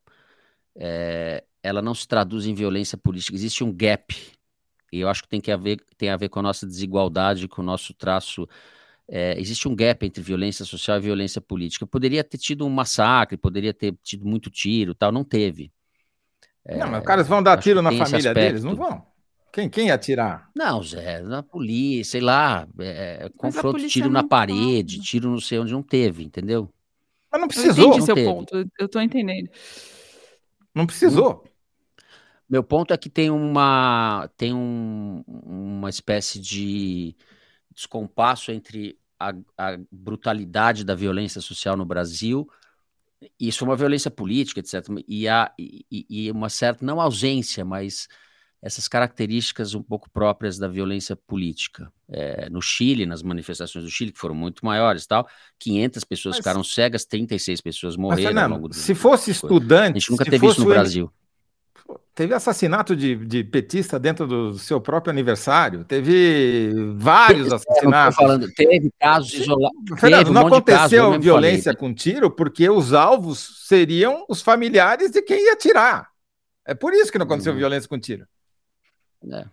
é, 0.74 1.44
ela 1.62 1.80
não 1.80 1.94
se 1.94 2.08
traduz 2.08 2.46
em 2.46 2.54
violência 2.54 2.98
política. 2.98 3.36
Existe 3.36 3.62
um 3.62 3.72
gap, 3.72 4.12
e 4.92 4.98
eu 4.98 5.08
acho 5.08 5.22
que 5.22 5.28
tem, 5.28 5.40
que 5.40 5.52
haver, 5.52 5.78
tem 5.96 6.10
a 6.10 6.16
ver 6.16 6.28
com 6.28 6.40
a 6.40 6.42
nossa 6.42 6.66
desigualdade, 6.66 7.46
com 7.46 7.62
o 7.62 7.64
nosso 7.64 7.94
traço 7.94 8.48
é, 9.12 9.38
existe 9.40 9.66
um 9.66 9.74
gap 9.74 10.06
entre 10.06 10.22
violência 10.22 10.64
social 10.64 10.96
e 10.96 11.00
violência 11.00 11.40
política. 11.40 11.84
Poderia 11.84 12.22
ter 12.22 12.38
tido 12.38 12.64
um 12.64 12.70
massacre, 12.70 13.36
poderia 13.36 13.74
ter 13.74 13.92
tido 14.04 14.24
muito 14.24 14.48
tiro, 14.48 14.94
tal, 14.94 15.10
não 15.10 15.24
teve. 15.24 15.72
É, 16.64 16.76
não, 16.76 16.88
mas 16.88 17.00
os 17.00 17.06
caras 17.06 17.28
vão 17.28 17.42
dar 17.42 17.56
tiro 17.58 17.82
na 17.82 17.92
família 17.92 18.34
deles, 18.34 18.62
não 18.62 18.76
vão? 18.76 19.04
Quem, 19.52 19.68
quem 19.68 19.88
ia 19.88 19.94
atirar? 19.94 20.48
Não, 20.54 20.82
Zé, 20.82 21.20
na 21.22 21.42
polícia, 21.42 22.12
sei 22.12 22.20
lá, 22.20 22.68
é, 22.78 23.28
confronto, 23.36 23.84
tiro 23.88 24.08
na 24.08 24.22
parede, 24.22 24.96
fala. 24.96 25.04
tiro 25.04 25.30
não 25.30 25.40
sei 25.40 25.58
onde 25.58 25.72
não 25.72 25.82
teve, 25.82 26.22
entendeu? 26.22 26.72
Mas 27.32 27.40
não 27.40 27.48
precisou. 27.48 27.84
Eu 27.84 27.90
entendi 27.90 28.06
seu 28.06 28.14
ponto, 28.14 28.70
eu 28.78 28.88
tô 28.88 29.00
entendendo. 29.00 29.48
Não 30.74 30.86
precisou. 30.86 31.44
Meu 32.48 32.62
ponto 32.62 32.92
é 32.92 32.96
que 32.96 33.08
tem 33.08 33.30
uma 33.30 34.28
tem 34.36 34.52
um, 34.52 35.22
uma 35.26 35.88
espécie 35.88 36.40
de 36.40 37.16
descompasso 37.72 38.50
entre 38.50 38.98
a, 39.18 39.32
a 39.56 39.78
brutalidade 39.90 40.84
da 40.84 40.94
violência 40.94 41.40
social 41.40 41.76
no 41.76 41.84
Brasil 41.84 42.48
isso 43.38 43.64
é 43.64 43.66
uma 43.66 43.76
violência 43.76 44.10
política, 44.10 44.60
etc. 44.60 44.86
E, 45.06 45.28
há, 45.28 45.52
e, 45.58 45.84
e, 45.90 46.30
uma 46.30 46.48
certa, 46.48 46.84
não 46.84 47.00
ausência, 47.00 47.64
mas 47.64 48.08
essas 48.62 48.86
características 48.86 49.74
um 49.74 49.82
pouco 49.82 50.10
próprias 50.10 50.58
da 50.58 50.68
violência 50.68 51.16
política. 51.16 51.90
É, 52.08 52.50
no 52.50 52.60
Chile, 52.60 53.06
nas 53.06 53.22
manifestações 53.22 53.84
do 53.84 53.90
Chile, 53.90 54.12
que 54.12 54.18
foram 54.18 54.34
muito 54.34 54.64
maiores 54.64 55.06
tal, 55.06 55.26
500 55.58 56.04
pessoas 56.04 56.32
mas, 56.34 56.38
ficaram 56.38 56.64
cegas, 56.64 57.04
36 57.04 57.60
pessoas 57.60 57.96
morreram 57.96 58.22
Fernando, 58.22 58.52
ao 58.52 58.58
longo 58.58 58.68
do 58.68 58.74
Se 58.74 58.94
fosse 58.94 59.30
estudante... 59.30 59.96
A 59.96 59.98
gente 60.00 60.10
nunca 60.10 60.24
teve 60.24 60.46
isso 60.46 60.60
no 60.60 60.66
Brasil. 60.66 61.12
Teve 62.14 62.34
assassinato 62.34 62.94
de, 62.94 63.16
de, 63.16 63.42
petista 63.42 63.98
dentro 63.98 64.26
do 64.26 64.58
seu 64.58 64.80
próprio 64.80 65.10
aniversário. 65.10 65.84
Teve 65.84 66.72
vários 66.96 67.52
assassinatos. 67.52 68.16
Falando, 68.16 68.52
teve 68.52 68.90
casos 69.00 69.32
isolados. 69.32 69.78
um 70.28 70.32
não 70.32 70.46
aconteceu 70.46 71.18
violência 71.18 71.72
falei. 71.72 71.78
com 71.78 71.94
tiro 71.94 72.30
porque 72.30 72.68
os 72.68 72.92
alvos 72.92 73.66
seriam 73.66 74.26
os 74.28 74.42
familiares 74.42 75.10
de 75.10 75.22
quem 75.22 75.46
ia 75.46 75.56
tirar. 75.56 76.10
É 76.66 76.74
por 76.74 76.92
isso 76.92 77.10
que 77.10 77.18
não 77.18 77.24
aconteceu 77.24 77.52
uhum. 77.52 77.58
violência 77.58 77.88
com 77.88 77.98
tiro. 77.98 78.26
É. 79.32 79.46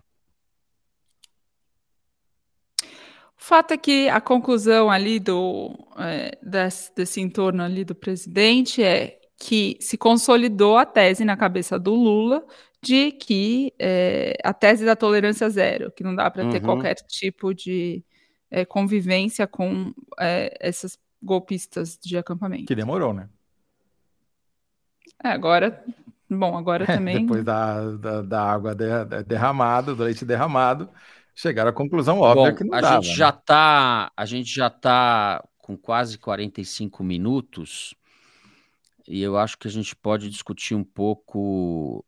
O 2.82 3.44
fato 3.48 3.72
é 3.72 3.78
que 3.78 4.08
a 4.08 4.20
conclusão 4.20 4.90
ali 4.90 5.18
do 5.18 5.74
é, 5.96 6.36
desse, 6.42 6.94
desse 6.94 7.20
entorno 7.20 7.62
ali 7.62 7.84
do 7.84 7.94
presidente 7.94 8.82
é 8.82 9.18
que 9.38 9.76
se 9.80 9.96
consolidou 9.96 10.76
a 10.76 10.84
tese 10.84 11.24
na 11.24 11.36
cabeça 11.36 11.78
do 11.78 11.94
Lula 11.94 12.44
de 12.82 13.12
que 13.12 13.72
é, 13.78 14.36
a 14.42 14.52
tese 14.52 14.84
da 14.84 14.96
tolerância 14.96 15.48
zero, 15.48 15.92
que 15.92 16.02
não 16.02 16.14
dá 16.14 16.30
para 16.30 16.48
ter 16.48 16.58
uhum. 16.58 16.64
qualquer 16.64 16.94
tipo 16.94 17.54
de 17.54 18.04
é, 18.50 18.64
convivência 18.64 19.46
com 19.46 19.92
é, 20.18 20.56
essas 20.60 20.98
golpistas 21.22 21.98
de 22.02 22.16
acampamento. 22.16 22.66
Que 22.66 22.74
demorou, 22.74 23.12
né? 23.12 23.28
É, 25.22 25.28
agora, 25.28 25.84
bom, 26.28 26.56
agora 26.56 26.86
também. 26.86 27.22
Depois 27.22 27.44
da, 27.44 27.90
da, 27.92 28.22
da 28.22 28.42
água 28.42 28.74
de, 28.74 28.86
derramada, 29.26 29.94
do 29.94 30.04
leite 30.04 30.24
derramado, 30.24 30.88
chegaram 31.34 31.70
à 31.70 31.72
conclusão 31.72 32.20
óbvia 32.20 32.50
bom, 32.50 32.56
que 32.56 32.64
não 32.64 32.78
a 32.78 32.80
dava. 32.80 33.02
Gente 33.02 33.16
já 33.16 33.32
né? 33.32 33.38
tá, 33.44 34.12
a 34.16 34.24
gente 34.24 34.54
já 34.54 34.68
está 34.68 35.44
com 35.58 35.76
quase 35.76 36.16
45 36.18 37.02
minutos 37.02 37.94
e 39.08 39.22
eu 39.22 39.38
acho 39.38 39.56
que 39.56 39.66
a 39.66 39.70
gente 39.70 39.96
pode 39.96 40.28
discutir 40.28 40.74
um 40.74 40.84
pouco, 40.84 42.04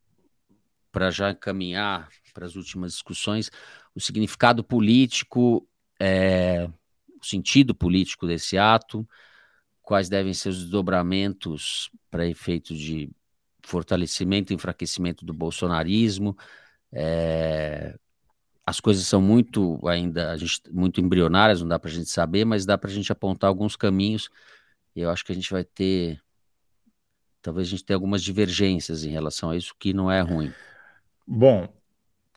para 0.93 1.11
já 1.11 1.31
encaminhar 1.31 2.09
para 2.35 2.45
as 2.45 2.57
últimas 2.57 2.93
discussões, 2.93 3.51
o 3.95 4.01
significado 4.01 4.63
político, 4.63 5.67
é, 5.99 6.69
o 7.21 7.25
sentido 7.25 7.75
político 7.75 8.27
desse 8.27 8.59
ato, 8.59 9.09
quais 9.83 10.09
devem 10.11 10.35
ser 10.35 10.51
os 10.51 10.59
desdobramentos 10.59 11.91
para 12.11 12.27
efeito 12.27 12.75
de 12.75 13.11
fortalecimento 13.65 14.53
e 14.53 14.57
enfraquecimento 14.57 15.25
do 15.25 15.33
bolsonarismo. 15.33 16.37
É, 16.93 17.99
as 18.65 18.79
coisas 18.79 19.07
são 19.07 19.23
muito 19.23 19.81
ainda 19.89 20.37
gente, 20.37 20.63
muito 20.71 21.01
embrionárias, 21.01 21.61
não 21.63 21.69
dá 21.69 21.79
para 21.79 21.91
a 21.91 21.93
gente 21.93 22.11
saber, 22.11 22.45
mas 22.45 22.67
dá 22.67 22.77
para 22.77 22.91
a 22.91 22.93
gente 22.93 23.11
apontar 23.11 23.49
alguns 23.49 23.75
caminhos. 23.75 24.29
Eu 24.95 25.11
acho 25.11 25.25
que 25.25 25.33
a 25.33 25.35
gente 25.35 25.51
vai 25.51 25.65
ter 25.65 26.21
talvez 27.43 27.69
a 27.69 27.71
gente 27.71 27.85
tenha 27.85 27.97
algumas 27.97 28.23
divergências 28.23 29.05
em 29.05 29.11
relação 29.11 29.51
a 29.51 29.57
isso, 29.57 29.75
que 29.79 29.93
não 29.93 30.11
é 30.11 30.21
ruim. 30.21 30.53
Bom. 31.27 31.69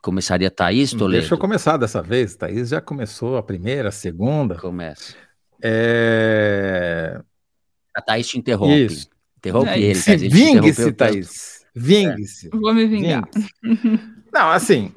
Começaria 0.02 0.52
Thaís, 0.52 0.92
Toledo? 0.92 1.22
Deixa 1.22 1.34
eu 1.34 1.38
começar 1.38 1.78
dessa 1.78 2.02
vez. 2.02 2.36
Thaís 2.36 2.70
já 2.70 2.82
começou 2.82 3.38
a 3.38 3.44
primeira, 3.44 3.88
a 3.90 3.92
segunda. 3.92 4.56
Começa. 4.56 5.16
É... 5.62 7.22
A 7.96 8.02
Thaís 8.02 8.28
te 8.28 8.38
interrompe. 8.38 8.86
Isso. 8.86 9.10
Interrompe 9.38 9.70
é, 9.70 9.80
ele. 9.80 10.30
Vingue-se, 10.30 10.92
Thaís. 10.92 11.66
Vingue-se. 11.74 12.48
É. 12.48 12.50
Vou 12.50 12.74
me 12.74 12.86
vingar. 12.86 13.24
Não, 14.34 14.50
assim, 14.50 14.92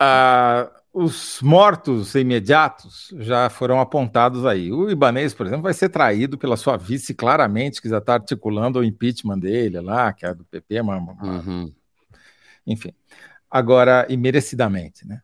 uh, 0.00 0.81
os 0.92 1.40
mortos 1.40 2.14
imediatos 2.14 3.14
já 3.18 3.48
foram 3.48 3.80
apontados 3.80 4.44
aí. 4.44 4.70
O 4.70 4.90
Ibanês, 4.90 5.32
por 5.32 5.46
exemplo, 5.46 5.62
vai 5.62 5.72
ser 5.72 5.88
traído 5.88 6.36
pela 6.36 6.56
sua 6.56 6.76
vice, 6.76 7.14
claramente, 7.14 7.80
que 7.80 7.88
já 7.88 7.98
está 7.98 8.14
articulando 8.14 8.78
o 8.78 8.84
impeachment 8.84 9.38
dele 9.38 9.80
lá, 9.80 10.12
que 10.12 10.26
é 10.26 10.34
do 10.34 10.44
PP, 10.44 10.82
mas, 10.82 11.02
uhum. 11.22 11.72
enfim. 12.66 12.92
Agora, 13.50 14.06
e 14.08 14.16
merecidamente, 14.16 15.06
né? 15.06 15.20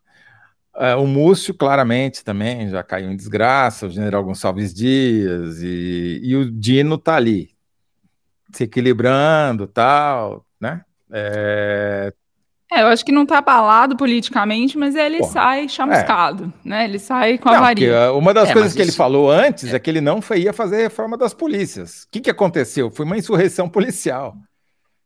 Uh, 0.75 1.03
o 1.03 1.07
Múcio, 1.07 1.53
claramente, 1.53 2.25
também 2.25 2.71
já 2.71 2.83
caiu 2.83 3.11
em 3.11 3.17
desgraça, 3.17 3.87
o 3.87 3.91
general 3.91 4.25
Gonçalves 4.25 4.73
Dias, 4.73 5.61
e, 5.61 6.21
e 6.23 6.37
o 6.37 6.51
Dino 6.51 6.97
tá 6.97 7.17
ali, 7.17 7.51
se 8.53 8.65
equilibrando 8.65 9.67
tal, 9.67 10.47
né? 10.61 10.85
É, 11.11 12.13
é, 12.71 12.83
eu 12.83 12.89
acho 12.89 13.05
que 13.05 13.13
não 13.13 13.23
está 13.23 13.39
abalado 13.39 13.97
politicamente, 13.97 14.77
mas 14.77 14.95
ele 14.95 15.19
Porra, 15.19 15.33
sai 15.33 15.69
chamuscado, 15.69 16.53
é. 16.65 16.69
né? 16.69 16.85
Ele 16.85 16.99
sai 16.99 17.39
com 17.39 17.49
a 17.49 17.53
não, 17.53 17.61
varinha. 17.61 17.89
Eh, 17.89 18.11
uma 18.11 18.35
das 18.35 18.51
é, 18.51 18.53
coisas 18.53 18.75
que 18.75 18.83
isso... 18.83 18.91
ele 18.91 18.97
falou 18.97 19.31
antes 19.31 19.73
é. 19.73 19.77
é. 19.77 19.79
que 19.79 19.89
ele 19.89 20.03
não 20.03 20.21
ia 20.37 20.53
fazer 20.53 20.77
a 20.77 20.81
reforma 20.81 21.17
das 21.17 21.33
polícias. 21.33 22.03
O 22.03 22.09
que, 22.11 22.21
que 22.21 22.31
aconteceu? 22.31 22.91
Foi 22.91 23.07
uma 23.07 23.17
insurreição 23.17 23.69
policial. 23.69 24.37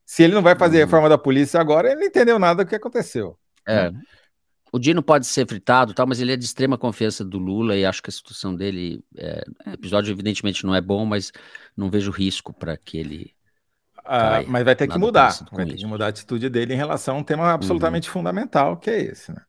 Se 0.04 0.24
ele 0.24 0.34
não 0.34 0.42
vai 0.42 0.56
fazer 0.56 0.78
a 0.78 0.80
uhum. 0.80 0.86
reforma 0.86 1.08
da 1.08 1.16
polícia 1.16 1.60
agora, 1.60 1.88
ele 1.88 2.00
não 2.00 2.06
entendeu 2.06 2.38
nada 2.38 2.64
do 2.64 2.68
que 2.68 2.74
aconteceu. 2.74 3.38
É. 3.66 3.92
O 4.72 4.78
Dino 4.78 5.02
pode 5.02 5.26
ser 5.26 5.46
fritado, 5.46 5.94
tal, 5.94 6.06
mas 6.06 6.18
ele 6.18 6.32
é 6.32 6.36
de 6.36 6.44
extrema 6.44 6.76
confiança 6.76 7.24
do 7.24 7.38
Lula 7.38 7.76
e 7.76 7.84
acho 7.84 8.02
que 8.02 8.10
a 8.10 8.12
situação 8.12 8.56
dele, 8.56 9.04
é, 9.16 9.44
o 9.66 9.70
episódio 9.70 10.10
evidentemente 10.10 10.64
não 10.66 10.74
é 10.74 10.80
bom, 10.80 11.04
mas 11.04 11.30
não 11.76 11.90
vejo 11.90 12.10
risco 12.10 12.52
para 12.52 12.76
que 12.76 12.98
ele 12.98 13.34
ah, 14.04 14.42
mas 14.46 14.64
vai 14.64 14.74
ter 14.74 14.88
que 14.88 14.98
mudar. 14.98 15.32
Vai 15.52 15.66
ter 15.66 15.76
que 15.76 15.86
mudar 15.86 16.06
a 16.06 16.08
atitude 16.08 16.48
dele 16.48 16.74
em 16.74 16.76
relação 16.76 17.16
a 17.16 17.18
um 17.18 17.24
tema 17.24 17.52
absolutamente 17.52 18.08
uhum. 18.08 18.12
fundamental, 18.12 18.76
que 18.76 18.90
é 18.90 19.00
esse. 19.00 19.30
Né? 19.32 19.40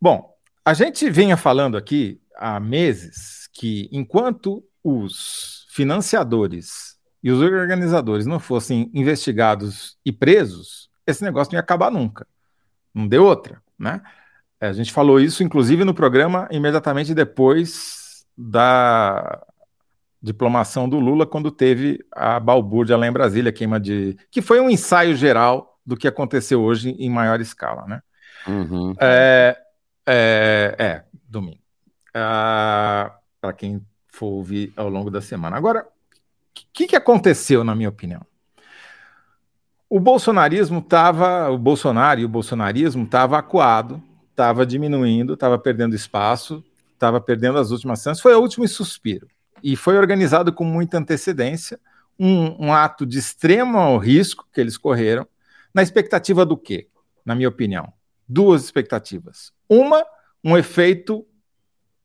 Bom, 0.00 0.34
a 0.64 0.74
gente 0.74 1.08
vinha 1.10 1.36
falando 1.36 1.76
aqui 1.76 2.20
há 2.36 2.58
meses 2.60 3.48
que 3.52 3.88
enquanto 3.92 4.64
os 4.82 5.66
financiadores 5.70 6.96
e 7.22 7.30
os 7.30 7.40
organizadores 7.40 8.26
não 8.26 8.38
fossem 8.38 8.90
investigados 8.92 9.96
e 10.04 10.12
presos, 10.12 10.90
esse 11.06 11.22
negócio 11.22 11.52
não 11.52 11.56
ia 11.56 11.62
acabar 11.62 11.90
nunca. 11.90 12.26
Não 12.94 13.08
deu 13.08 13.24
outra, 13.24 13.62
né? 13.78 14.02
A 14.60 14.72
gente 14.72 14.92
falou 14.92 15.20
isso, 15.20 15.42
inclusive, 15.42 15.84
no 15.84 15.94
programa 15.94 16.48
imediatamente 16.50 17.14
depois 17.14 18.24
da 18.36 19.44
diplomação 20.24 20.88
do 20.88 20.98
Lula 20.98 21.26
quando 21.26 21.50
teve 21.50 22.02
a 22.10 22.40
balbúrdia 22.40 22.96
lá 22.96 23.06
em 23.06 23.12
Brasília, 23.12 23.52
queima 23.52 23.78
de. 23.78 24.16
que 24.30 24.40
foi 24.40 24.58
um 24.58 24.70
ensaio 24.70 25.14
geral 25.14 25.78
do 25.84 25.96
que 25.96 26.08
aconteceu 26.08 26.62
hoje 26.62 26.96
em 26.98 27.10
maior 27.10 27.42
escala, 27.42 27.86
né? 27.86 28.02
Uhum. 28.48 28.94
É, 28.98 29.54
é, 30.06 30.76
é, 30.78 31.04
domingo. 31.28 31.58
Ah, 32.14 33.14
Para 33.38 33.52
quem 33.52 33.84
for 34.08 34.26
ouvir 34.26 34.72
ao 34.76 34.88
longo 34.88 35.10
da 35.10 35.20
semana. 35.20 35.56
Agora, 35.56 35.82
o 35.82 35.86
que, 36.72 36.86
que 36.86 36.96
aconteceu, 36.96 37.62
na 37.62 37.74
minha 37.74 37.90
opinião? 37.90 38.22
O 39.90 40.00
bolsonarismo 40.00 40.78
estava, 40.78 41.50
o 41.50 41.58
Bolsonaro 41.58 42.20
e 42.20 42.24
o 42.24 42.28
bolsonarismo 42.28 43.04
estava 43.04 43.38
acuado, 43.38 44.02
estava 44.30 44.64
diminuindo, 44.64 45.34
estava 45.34 45.58
perdendo 45.58 45.94
espaço, 45.94 46.64
estava 46.94 47.20
perdendo 47.20 47.58
as 47.58 47.70
últimas 47.70 48.02
chances. 48.02 48.22
Foi 48.22 48.34
o 48.34 48.40
último 48.40 48.66
suspiro 48.66 49.28
e 49.64 49.76
foi 49.76 49.96
organizado 49.96 50.52
com 50.52 50.62
muita 50.62 50.98
antecedência, 50.98 51.80
um, 52.20 52.66
um 52.66 52.72
ato 52.72 53.06
de 53.06 53.18
extremo 53.18 53.96
risco 53.96 54.46
que 54.52 54.60
eles 54.60 54.76
correram, 54.76 55.26
Na 55.72 55.82
expectativa 55.82 56.44
do 56.44 56.56
quê? 56.56 56.86
Na 57.24 57.34
minha 57.34 57.48
opinião, 57.48 57.92
duas 58.28 58.62
expectativas. 58.62 59.52
Uma, 59.68 60.04
um 60.44 60.56
efeito 60.56 61.26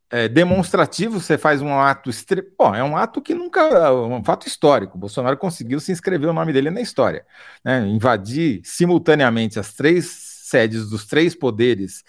é, 0.09 0.27
demonstrativo, 0.27 1.19
você 1.19 1.37
faz 1.37 1.61
um 1.61 1.77
ato. 1.77 2.09
Estre... 2.09 2.41
Bom, 2.57 2.73
é 2.73 2.83
um 2.83 2.97
ato 2.97 3.21
que 3.21 3.35
nunca. 3.35 3.59
É 3.61 3.91
um 3.91 4.23
fato 4.23 4.47
histórico. 4.47 4.97
Bolsonaro 4.97 5.37
conseguiu 5.37 5.79
se 5.79 5.91
inscrever 5.91 6.29
o 6.29 6.33
nome 6.33 6.51
dele 6.51 6.71
na 6.71 6.81
história. 6.81 7.25
Né? 7.63 7.85
Invadir 7.87 8.61
simultaneamente 8.63 9.59
as 9.59 9.73
três 9.73 10.05
sedes 10.05 10.89
dos 10.89 11.05
três 11.05 11.35
poderes 11.35 12.03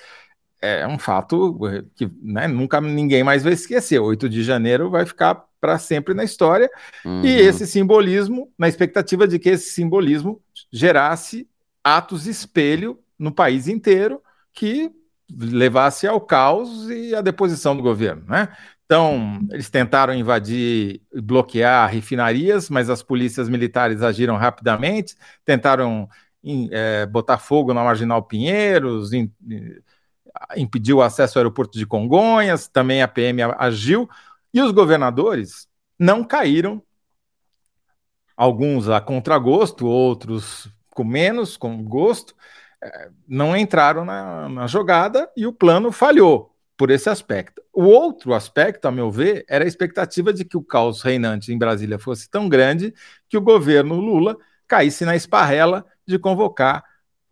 é 0.60 0.86
um 0.86 0.98
fato 0.98 1.58
que 1.94 2.10
né, 2.22 2.46
nunca 2.46 2.80
ninguém 2.80 3.24
mais 3.24 3.42
vai 3.42 3.52
esquecer. 3.52 3.98
8 3.98 4.28
de 4.28 4.42
janeiro 4.42 4.90
vai 4.90 5.06
ficar 5.06 5.44
para 5.60 5.78
sempre 5.78 6.14
na 6.14 6.24
história. 6.24 6.70
Uhum. 7.04 7.24
E 7.24 7.28
esse 7.28 7.66
simbolismo, 7.66 8.52
na 8.58 8.68
expectativa 8.68 9.26
de 9.26 9.38
que 9.38 9.50
esse 9.50 9.70
simbolismo 9.70 10.40
gerasse 10.72 11.48
atos 11.82 12.26
espelho 12.26 12.98
no 13.18 13.32
país 13.32 13.68
inteiro 13.68 14.22
que 14.52 14.90
levasse 15.38 16.06
ao 16.06 16.20
caos 16.20 16.88
e 16.90 17.14
à 17.14 17.20
deposição 17.20 17.76
do 17.76 17.82
governo, 17.82 18.24
né? 18.26 18.48
Então, 18.84 19.38
eles 19.52 19.70
tentaram 19.70 20.12
invadir 20.12 21.00
e 21.14 21.20
bloquear 21.20 21.88
refinarias, 21.88 22.68
mas 22.68 22.90
as 22.90 23.04
polícias 23.04 23.48
militares 23.48 24.02
agiram 24.02 24.36
rapidamente, 24.36 25.14
tentaram 25.44 26.08
é, 26.72 27.06
botar 27.06 27.38
fogo 27.38 27.72
na 27.72 27.84
Marginal 27.84 28.20
Pinheiros, 28.24 29.12
in, 29.12 29.30
impediu 30.56 30.98
o 30.98 31.02
acesso 31.02 31.38
ao 31.38 31.40
aeroporto 31.40 31.78
de 31.78 31.86
Congonhas, 31.86 32.68
também 32.68 33.02
a 33.02 33.08
PM 33.08 33.42
agiu, 33.58 34.08
e 34.52 34.60
os 34.60 34.72
governadores 34.72 35.68
não 35.98 36.24
caíram, 36.24 36.82
alguns 38.36 38.88
a 38.88 39.00
contragosto, 39.00 39.86
outros 39.86 40.68
com 40.94 41.04
menos, 41.04 41.56
com 41.56 41.82
gosto, 41.84 42.34
não 43.28 43.56
entraram 43.56 44.04
na, 44.04 44.48
na 44.48 44.66
jogada 44.66 45.30
e 45.36 45.46
o 45.46 45.52
plano 45.52 45.92
falhou 45.92 46.54
por 46.76 46.90
esse 46.90 47.10
aspecto. 47.10 47.62
O 47.72 47.84
outro 47.84 48.32
aspecto, 48.32 48.88
a 48.88 48.90
meu 48.90 49.10
ver, 49.10 49.44
era 49.48 49.64
a 49.64 49.68
expectativa 49.68 50.32
de 50.32 50.44
que 50.44 50.56
o 50.56 50.62
caos 50.62 51.02
reinante 51.02 51.52
em 51.52 51.58
Brasília 51.58 51.98
fosse 51.98 52.28
tão 52.30 52.48
grande 52.48 52.94
que 53.28 53.36
o 53.36 53.40
governo 53.40 53.96
Lula 53.96 54.36
caísse 54.66 55.04
na 55.04 55.14
esparrela 55.14 55.84
de 56.06 56.18
convocar 56.18 56.82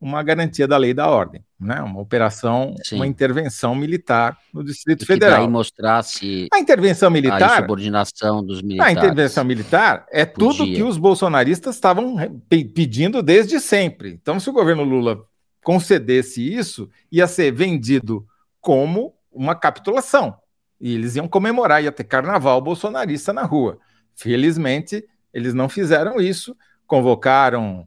uma 0.00 0.22
garantia 0.22 0.66
da 0.66 0.76
lei 0.76 0.94
da 0.94 1.08
ordem, 1.08 1.44
né? 1.58 1.82
uma 1.82 2.00
operação, 2.00 2.74
Sim. 2.84 2.96
uma 2.96 3.06
intervenção 3.06 3.74
militar 3.74 4.38
no 4.54 4.62
Distrito 4.62 5.02
e 5.02 5.06
Federal. 5.06 5.42
Que 5.42 5.48
mostrasse 5.50 6.48
a 6.52 6.58
intervenção 6.58 7.10
militar, 7.10 7.42
a 7.42 7.56
subordinação 7.56 8.44
dos 8.44 8.62
militares. 8.62 8.96
A 8.96 8.98
intervenção 8.98 9.44
militar 9.44 10.06
é 10.10 10.24
Podia. 10.24 10.50
tudo 10.50 10.72
que 10.72 10.82
os 10.82 10.96
bolsonaristas 10.96 11.74
estavam 11.74 12.16
pedindo 12.48 13.22
desde 13.22 13.58
sempre. 13.58 14.10
Então, 14.10 14.38
se 14.38 14.48
o 14.48 14.52
governo 14.52 14.84
Lula 14.84 15.20
concedesse 15.64 16.42
isso, 16.42 16.88
ia 17.10 17.26
ser 17.26 17.50
vendido 17.50 18.24
como 18.60 19.14
uma 19.32 19.54
capitulação. 19.54 20.36
E 20.80 20.94
eles 20.94 21.16
iam 21.16 21.26
comemorar, 21.26 21.82
ia 21.82 21.90
ter 21.90 22.04
carnaval 22.04 22.60
bolsonarista 22.60 23.32
na 23.32 23.42
rua. 23.42 23.78
Felizmente, 24.14 25.04
eles 25.34 25.54
não 25.54 25.68
fizeram 25.68 26.20
isso, 26.20 26.56
convocaram 26.86 27.86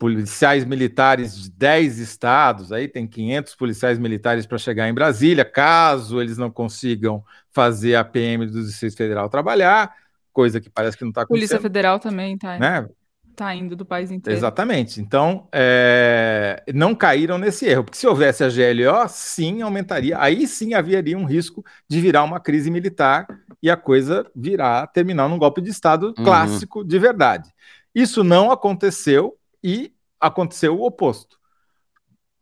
policiais 0.00 0.64
militares 0.64 1.38
de 1.38 1.50
10 1.50 1.98
estados, 1.98 2.72
aí 2.72 2.88
tem 2.88 3.06
500 3.06 3.54
policiais 3.54 3.98
militares 3.98 4.46
para 4.46 4.56
chegar 4.56 4.88
em 4.88 4.94
Brasília, 4.94 5.44
caso 5.44 6.22
eles 6.22 6.38
não 6.38 6.50
consigam 6.50 7.22
fazer 7.50 7.96
a 7.96 8.02
PM 8.02 8.46
do 8.46 8.64
Distrito 8.64 8.96
Federal 8.96 9.28
trabalhar, 9.28 9.94
coisa 10.32 10.58
que 10.58 10.70
parece 10.70 10.96
que 10.96 11.04
não 11.04 11.10
está 11.10 11.20
acontecendo. 11.20 11.38
Polícia 11.38 11.60
Federal 11.60 11.98
também 11.98 12.34
está. 12.34 12.58
Né? 12.58 12.88
Tá 13.36 13.54
indo 13.54 13.76
do 13.76 13.84
país 13.84 14.10
inteiro. 14.10 14.38
Exatamente. 14.38 15.02
Então, 15.02 15.46
é, 15.52 16.62
não 16.74 16.94
caíram 16.94 17.36
nesse 17.36 17.66
erro, 17.66 17.84
porque 17.84 17.98
se 17.98 18.06
houvesse 18.06 18.42
a 18.42 18.48
GLO, 18.48 19.06
sim, 19.06 19.60
aumentaria. 19.60 20.18
Aí 20.18 20.46
sim 20.46 20.72
haveria 20.72 21.18
um 21.18 21.26
risco 21.26 21.62
de 21.86 22.00
virar 22.00 22.24
uma 22.24 22.40
crise 22.40 22.70
militar 22.70 23.26
e 23.62 23.68
a 23.68 23.76
coisa 23.76 24.26
virar, 24.34 24.86
terminar 24.86 25.28
num 25.28 25.38
golpe 25.38 25.60
de 25.60 25.68
Estado 25.68 26.14
uhum. 26.16 26.24
clássico 26.24 26.82
de 26.82 26.98
verdade. 26.98 27.50
Isso 27.94 28.24
não 28.24 28.50
aconteceu 28.50 29.36
e 29.62 29.94
aconteceu 30.18 30.78
o 30.78 30.84
oposto. 30.84 31.38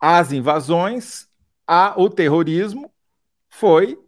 As 0.00 0.32
invasões, 0.32 1.28
a, 1.66 1.94
o 2.00 2.08
terrorismo 2.08 2.92
foi, 3.48 3.98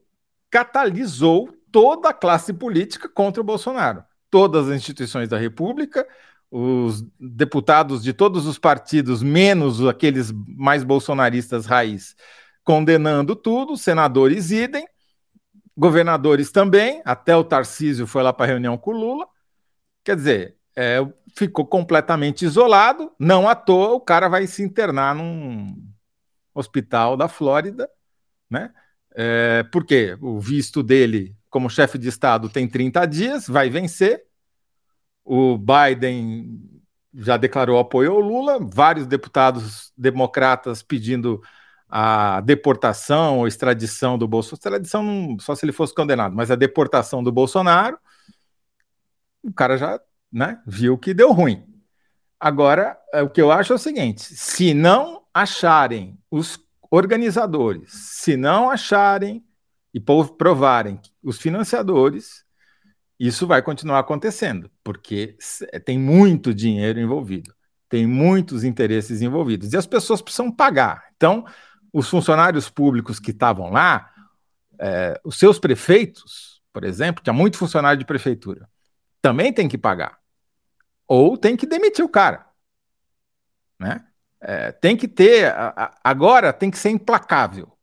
catalisou 0.51 1.53
toda 1.71 2.11
a 2.11 2.15
classe 2.15 2.53
política 2.53 3.09
contra 3.09 3.41
o 3.41 3.45
Bolsonaro. 3.45 4.05
Todas 4.31 4.69
as 4.69 4.77
instituições 4.77 5.29
da 5.29 5.39
República, 5.39 6.07
os 6.51 7.03
deputados 7.19 8.03
de 8.03 8.13
todos 8.13 8.47
os 8.47 8.59
partidos, 8.59 9.23
menos 9.23 9.87
aqueles 9.87 10.33
mais 10.33 10.83
bolsonaristas 10.83 11.67
raiz, 11.67 12.15
condenando 12.65 13.35
tudo, 13.37 13.77
senadores 13.77 14.51
idem, 14.51 14.87
governadores 15.77 16.51
também, 16.51 17.01
até 17.05 17.35
o 17.37 17.45
Tarcísio 17.45 18.07
foi 18.07 18.23
lá 18.23 18.33
para 18.33 18.47
reunião 18.47 18.77
com 18.77 18.91
o 18.91 18.99
Lula. 18.99 19.27
Quer 20.05 20.17
dizer, 20.17 20.57
é, 20.77 20.99
ficou 21.37 21.67
completamente 21.67 22.45
isolado, 22.45 23.13
não 23.19 23.49
à 23.49 23.55
toa 23.55 23.95
o 23.95 24.01
cara 24.01 24.29
vai 24.29 24.47
se 24.47 24.63
internar 24.63 25.15
num 25.15 25.67
hospital 26.55 27.17
da 27.17 27.29
Flórida, 27.29 27.89
né? 28.49 28.73
É, 29.15 29.65
porque 29.73 30.17
o 30.21 30.39
visto 30.39 30.83
dele 30.83 31.37
como 31.49 31.69
chefe 31.69 31.99
de 31.99 32.09
Estado 32.09 32.49
tem 32.49 32.69
30 32.69 33.07
dias, 33.07 33.49
vai 33.49 33.69
vencer, 33.69 34.25
o 35.25 35.59
Biden 35.59 36.61
já 37.15 37.37
declarou 37.37 37.79
apoio 37.79 38.13
ao 38.13 38.21
Lula, 38.21 38.59
vários 38.61 39.07
deputados 39.07 39.93
democratas 39.97 40.83
pedindo 40.83 41.43
a 41.89 42.41
deportação 42.43 43.39
ou 43.39 43.49
extradição 43.49 44.17
do 44.17 44.29
Bolsonaro. 44.29 44.57
Extradição 44.57 45.37
só 45.41 45.55
se 45.55 45.65
ele 45.65 45.73
fosse 45.73 45.95
condenado, 45.95 46.35
mas 46.37 46.51
a 46.51 46.57
deportação 46.57 47.23
do 47.23 47.33
Bolsonaro, 47.33 47.99
o 49.43 49.53
cara 49.53 49.77
já 49.77 50.01
né, 50.33 50.61
viu 50.67 50.97
que 50.97 51.15
deu 51.15 51.33
ruim. 51.33 51.65
Agora, 52.39 52.97
é, 53.13 53.23
o 53.23 53.29
que 53.29 53.41
eu 53.41 53.53
acho 53.53 53.73
é 53.73 53.77
o 53.77 53.79
seguinte: 53.79 54.23
se 54.23 54.73
não 54.73 55.23
acharem 55.33 56.19
os 56.31 56.59
organizadores, 56.91 57.91
se 57.93 58.37
não 58.37 58.71
acharem 58.71 59.45
e 59.93 60.01
provarem 60.01 61.01
os 61.23 61.39
financiadores, 61.39 62.45
isso 63.19 63.47
vai 63.47 63.61
continuar 63.61 63.99
acontecendo, 63.99 64.71
porque 64.83 65.37
tem 65.85 65.99
muito 65.99 66.55
dinheiro 66.55 66.99
envolvido, 66.99 67.55
tem 67.89 68.07
muitos 68.07 68.65
interesses 68.65 69.21
envolvidos, 69.21 69.73
e 69.73 69.77
as 69.77 69.87
pessoas 69.87 70.23
precisam 70.23 70.51
pagar. 70.51 71.05
Então, 71.17 71.45
os 71.93 72.09
funcionários 72.09 72.71
públicos 72.71 73.21
que 73.21 73.31
estavam 73.31 73.71
lá, 73.71 74.11
é, 74.79 75.21
os 75.23 75.39
seus 75.39 75.59
prefeitos, 75.59 76.63
por 76.73 76.85
exemplo, 76.85 77.23
tinha 77.23 77.35
muito 77.35 77.59
funcionário 77.59 77.99
de 77.99 78.07
prefeitura, 78.07 78.69
também 79.21 79.53
tem 79.53 79.69
que 79.69 79.77
pagar. 79.77 80.20
Ou 81.11 81.37
tem 81.37 81.57
que 81.57 81.67
demitir 81.67 82.05
o 82.05 82.09
cara. 82.09 82.47
Né? 83.79 84.05
É, 84.41 84.71
tem 84.71 84.97
que 84.97 85.09
ter. 85.09 85.53
Agora 86.05 86.53
tem 86.53 86.71
que 86.71 86.79
ser 86.79 86.91
implacável. 86.91 87.77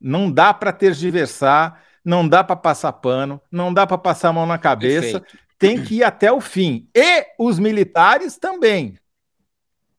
Não 0.00 0.30
dá 0.30 0.54
para 0.54 0.72
tergiversar 0.72 1.84
não 2.06 2.26
dá 2.26 2.44
para 2.44 2.54
passar 2.54 2.92
pano, 2.92 3.42
não 3.50 3.74
dá 3.74 3.84
para 3.84 3.98
passar 3.98 4.28
a 4.28 4.32
mão 4.32 4.46
na 4.46 4.56
cabeça, 4.56 5.20
Perfeito. 5.20 5.44
tem 5.58 5.82
que 5.82 5.96
ir 5.96 6.04
até 6.04 6.30
o 6.30 6.40
fim. 6.40 6.88
E 6.94 7.26
os 7.36 7.58
militares 7.58 8.38
também. 8.38 8.96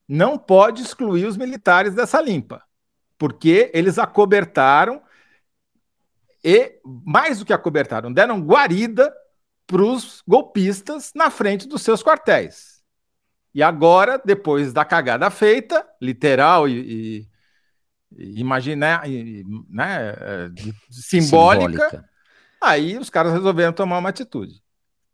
Não 0.07 0.37
pode 0.37 0.81
excluir 0.81 1.25
os 1.25 1.35
militares 1.35 1.93
dessa 1.93 2.21
limpa, 2.21 2.63
porque 3.17 3.69
eles 3.73 3.99
acobertaram 3.99 5.01
e, 6.41 6.79
mais 6.85 7.39
do 7.39 7.45
que 7.45 7.51
acobertaram, 7.51 8.13
deram 8.13 8.39
guarida 8.39 9.13
para 9.67 9.83
os 9.83 10.23
golpistas 10.25 11.11
na 11.13 11.29
frente 11.29 11.67
dos 11.67 11.81
seus 11.81 12.01
quartéis. 12.01 12.81
E 13.53 13.61
agora, 13.61 14.21
depois 14.23 14.71
da 14.71 14.85
cagada 14.85 15.29
feita, 15.29 15.85
literal 16.01 16.69
e, 16.69 17.27
e 18.15 18.39
imaginar, 18.39 19.03
né, 19.69 20.15
é, 20.19 20.49
simbólica, 20.89 21.89
simbólica, 21.89 22.09
aí 22.61 22.97
os 22.97 23.09
caras 23.09 23.33
resolveram 23.33 23.73
tomar 23.73 23.97
uma 23.97 24.09
atitude. 24.09 24.61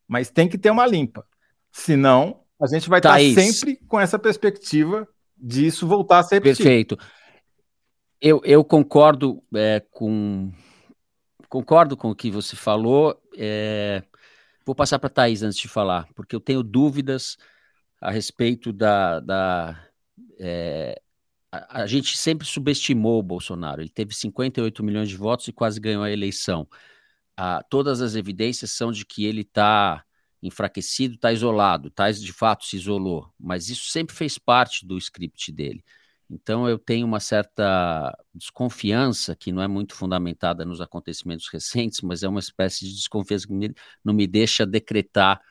Mas 0.08 0.30
tem 0.30 0.47
que 0.47 0.58
ter 0.58 0.70
uma 0.70 0.86
limpa. 0.86 1.26
Senão, 1.72 2.41
a 2.62 2.68
gente 2.68 2.88
vai 2.88 2.99
estar 2.99 3.18
sempre 3.20 3.78
com 3.88 3.99
essa 3.99 4.20
perspectiva 4.20 5.08
disso 5.36 5.88
voltar 5.88 6.20
a 6.20 6.24
ser 6.24 6.36
repetido. 6.36 6.64
Perfeito. 6.64 6.97
Eu, 8.22 8.41
eu 8.45 8.64
concordo 8.64 9.43
é, 9.56 9.82
com 9.91 10.51
concordo 11.49 11.97
com 11.97 12.10
o 12.10 12.16
que 12.16 12.32
você 12.32 12.56
falou. 12.56 13.20
É, 13.38 14.04
vou 14.66 14.76
passar 14.76 14.99
para 14.99 15.07
a 15.07 15.09
Thaís 15.11 15.43
antes 15.43 15.59
de 15.59 15.68
falar, 15.68 16.07
porque 16.16 16.36
eu 16.36 16.39
tenho 16.39 16.64
dúvidas 16.64 17.38
a 18.01 18.11
respeito 18.11 18.74
da, 18.74 19.20
da 19.20 19.88
é, 20.39 21.01
a, 21.51 21.86
gente 21.86 22.18
sempre 22.18 22.47
subestimou 22.47 23.20
o 23.20 23.24
Bolsonaro. 23.24 23.82
Ele 23.82 23.89
teve 23.89 24.14
58 24.16 24.84
milhões 24.84 25.09
de 25.09 25.16
votos 25.16 25.47
e 25.47 25.53
quase 25.53 25.80
ganhou 25.80 26.03
a 26.03 26.11
eleição. 26.11 26.68
Ah, 27.38 27.64
todas 27.70 28.01
as 28.01 28.16
evidências 28.16 28.72
são 28.72 28.91
de 28.91 29.05
que 29.05 29.26
ele 29.26 29.41
está 29.41 30.03
enfraquecido, 30.41 31.16
está 31.16 31.32
isolado, 31.32 31.88
está 31.88 32.11
de 32.11 32.34
fato 32.34 32.66
se 32.66 32.76
isolou, 32.76 33.32
mas 33.39 33.70
isso 33.70 33.89
sempre 33.89 34.16
fez 34.16 34.38
parte 34.38 34.86
do 34.86 34.97
script 34.97 35.51
dele. 35.51 35.84
Então 36.30 36.67
eu 36.67 36.80
tenho 36.80 37.05
uma 37.05 37.19
certa 37.19 38.15
desconfiança 38.34 39.36
que 39.36 39.51
não 39.51 39.61
é 39.61 39.67
muito 39.67 39.95
fundamentada 39.95 40.65
nos 40.65 40.82
acontecimentos 40.82 41.47
recentes, 41.51 42.01
mas 42.01 42.24
é 42.24 42.28
uma 42.28 42.39
espécie 42.39 42.86
de 42.86 42.95
desconfiança 42.95 43.47
que 43.47 43.74
não 44.03 44.13
me 44.13 44.28
deixa 44.28 44.65
decretar 44.65 45.41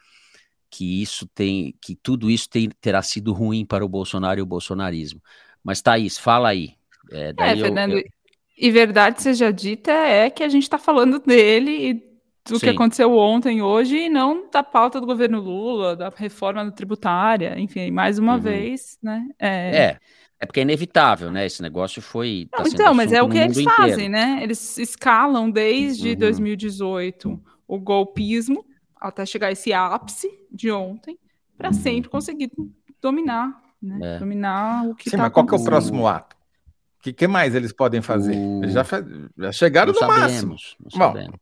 que 0.70 1.02
isso 1.02 1.26
tem, 1.26 1.74
que 1.82 1.94
tudo 1.94 2.30
isso 2.30 2.48
tem, 2.48 2.70
terá 2.80 3.02
sido 3.02 3.32
ruim 3.32 3.64
para 3.64 3.84
o 3.84 3.88
Bolsonaro 3.88 4.40
e 4.40 4.42
o 4.42 4.46
bolsonarismo. 4.46 5.20
Mas 5.62 5.82
Thaís, 5.82 6.16
fala 6.16 6.48
aí. 6.48 6.74
É, 7.10 7.34
é 7.36 7.56
Fernando, 7.56 7.98
eu... 7.98 8.04
e 8.56 8.70
verdade 8.70 9.22
seja 9.22 9.52
dita 9.52 9.92
é 9.92 10.30
que 10.30 10.42
a 10.42 10.48
gente 10.48 10.62
está 10.62 10.78
falando 10.78 11.18
dele 11.18 11.90
e 11.90 12.12
do 12.48 12.58
Sim. 12.58 12.66
que 12.66 12.70
aconteceu 12.70 13.16
ontem, 13.16 13.62
hoje, 13.62 13.96
e 13.96 14.08
não 14.08 14.50
da 14.50 14.62
pauta 14.62 15.00
do 15.00 15.06
governo 15.06 15.40
Lula, 15.40 15.94
da 15.94 16.08
reforma 16.08 16.68
tributária, 16.72 17.58
enfim, 17.58 17.90
mais 17.90 18.18
uma 18.18 18.34
uhum. 18.34 18.40
vez, 18.40 18.98
né? 19.02 19.28
É... 19.38 19.76
é. 19.76 19.98
É 20.42 20.46
porque 20.46 20.58
é 20.58 20.64
inevitável, 20.64 21.30
né? 21.30 21.46
Esse 21.46 21.62
negócio 21.62 22.02
foi. 22.02 22.48
Tá 22.50 22.64
então, 22.66 22.92
mas 22.92 23.12
é 23.12 23.22
o 23.22 23.28
que 23.28 23.38
eles 23.38 23.58
inteiro. 23.58 23.76
fazem, 23.76 24.08
né? 24.08 24.40
Eles 24.42 24.76
escalam 24.76 25.48
desde 25.48 26.10
uhum. 26.10 26.16
2018 26.16 27.40
o 27.68 27.78
golpismo 27.78 28.66
até 29.00 29.24
chegar 29.24 29.52
esse 29.52 29.72
ápice 29.72 30.28
de 30.50 30.68
ontem, 30.72 31.16
para 31.56 31.68
uhum. 31.68 31.74
sempre 31.74 32.10
conseguir 32.10 32.50
dominar, 33.00 33.56
né? 33.80 34.16
É. 34.16 34.18
Dominar 34.18 34.88
o 34.88 34.96
que 34.96 35.10
Sim, 35.10 35.16
tá 35.16 35.22
mas 35.22 35.32
qual 35.32 35.46
que 35.46 35.54
é 35.54 35.58
o 35.58 35.64
próximo 35.64 36.08
ato? 36.08 36.34
O 36.98 37.02
que, 37.02 37.12
que, 37.12 37.28
mais 37.28 37.54
eles 37.54 37.72
podem 37.72 38.02
fazer? 38.02 38.36
O... 38.36 38.64
Eles 38.64 38.74
já, 38.74 38.84
já 39.38 39.52
chegaram 39.52 39.92
não 39.92 40.00
no 40.00 40.06
sabemos, 40.06 40.42
máximo. 40.42 40.56
Não 40.80 40.98
Bom, 40.98 41.12
sabemos. 41.12 41.38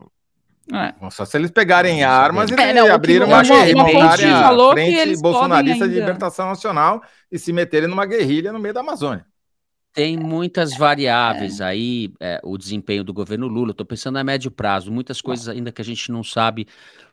É. 0.73 1.11
Só 1.11 1.25
se 1.25 1.37
eles 1.37 1.51
pegarem 1.51 2.05
armas 2.05 2.51
e 2.51 2.55
é, 2.55 2.73
não, 2.73 2.93
abriram 2.93 3.27
uma 3.27 3.43
guerrilha, 3.43 3.83
montarem 3.83 4.31
a 4.31 4.73
frente 4.73 5.21
bolsonarista 5.21 5.89
de 5.89 5.95
libertação 5.95 6.49
nacional 6.49 7.03
e 7.31 7.39
se 7.39 7.53
meterem 7.53 7.89
numa 7.89 8.07
guerrilha 8.07 8.53
no 8.53 8.59
meio 8.59 8.75
da 8.75 8.81
Amazônia. 8.81 9.27
Tem 9.93 10.17
muitas 10.17 10.77
variáveis 10.77 11.61
é. 11.61 11.65
aí, 11.65 12.13
é, 12.21 12.41
o 12.45 12.57
desempenho 12.57 13.03
do 13.03 13.13
governo 13.13 13.49
Lula. 13.49 13.73
Estou 13.73 13.85
pensando 13.85 14.19
a 14.19 14.25
médio 14.25 14.51
prazo, 14.51 14.93
muitas 14.93 15.21
coisas 15.21 15.49
ainda 15.49 15.73
que 15.73 15.83
a 15.83 15.85
gente 15.85 16.13
não 16.13 16.23
sabe 16.23 16.69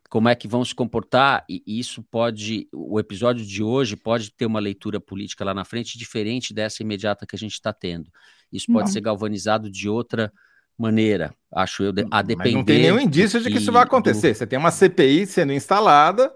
como 0.10 0.30
é 0.30 0.36
que 0.36 0.48
vão 0.48 0.64
se 0.64 0.74
comportar, 0.74 1.44
e 1.50 1.62
isso 1.66 2.02
pode, 2.02 2.70
o 2.72 2.98
episódio 3.00 3.46
de 3.46 3.62
hoje 3.62 3.98
pode 3.98 4.32
ter 4.32 4.46
uma 4.46 4.60
leitura 4.60 5.02
política 5.02 5.44
lá 5.44 5.54
na 5.54 5.66
frente 5.66 5.98
diferente 5.98 6.54
dessa 6.54 6.82
imediata 6.82 7.26
que 7.26 7.36
a 7.36 7.40
gente 7.40 7.54
está 7.54 7.74
tendo. 7.74 8.10
Isso 8.52 8.68
pode 8.68 8.86
não. 8.86 8.94
ser 8.94 9.02
galvanizado 9.02 9.70
de 9.70 9.90
outra 9.90 10.32
maneira, 10.78 11.34
acho 11.52 11.84
eu, 11.84 11.94
a 12.12 12.22
depender. 12.22 12.50
Mas 12.50 12.54
não 12.54 12.64
tem 12.64 12.82
nenhum 12.82 13.00
indício 13.00 13.42
de 13.42 13.50
que 13.50 13.58
isso 13.58 13.72
vai 13.72 13.84
acontecer. 13.84 14.34
Do... 14.34 14.38
Você 14.38 14.48
tem 14.48 14.60
uma 14.60 14.72
CPI 14.72 15.26
sendo 15.26 15.54
instalada 15.54 16.32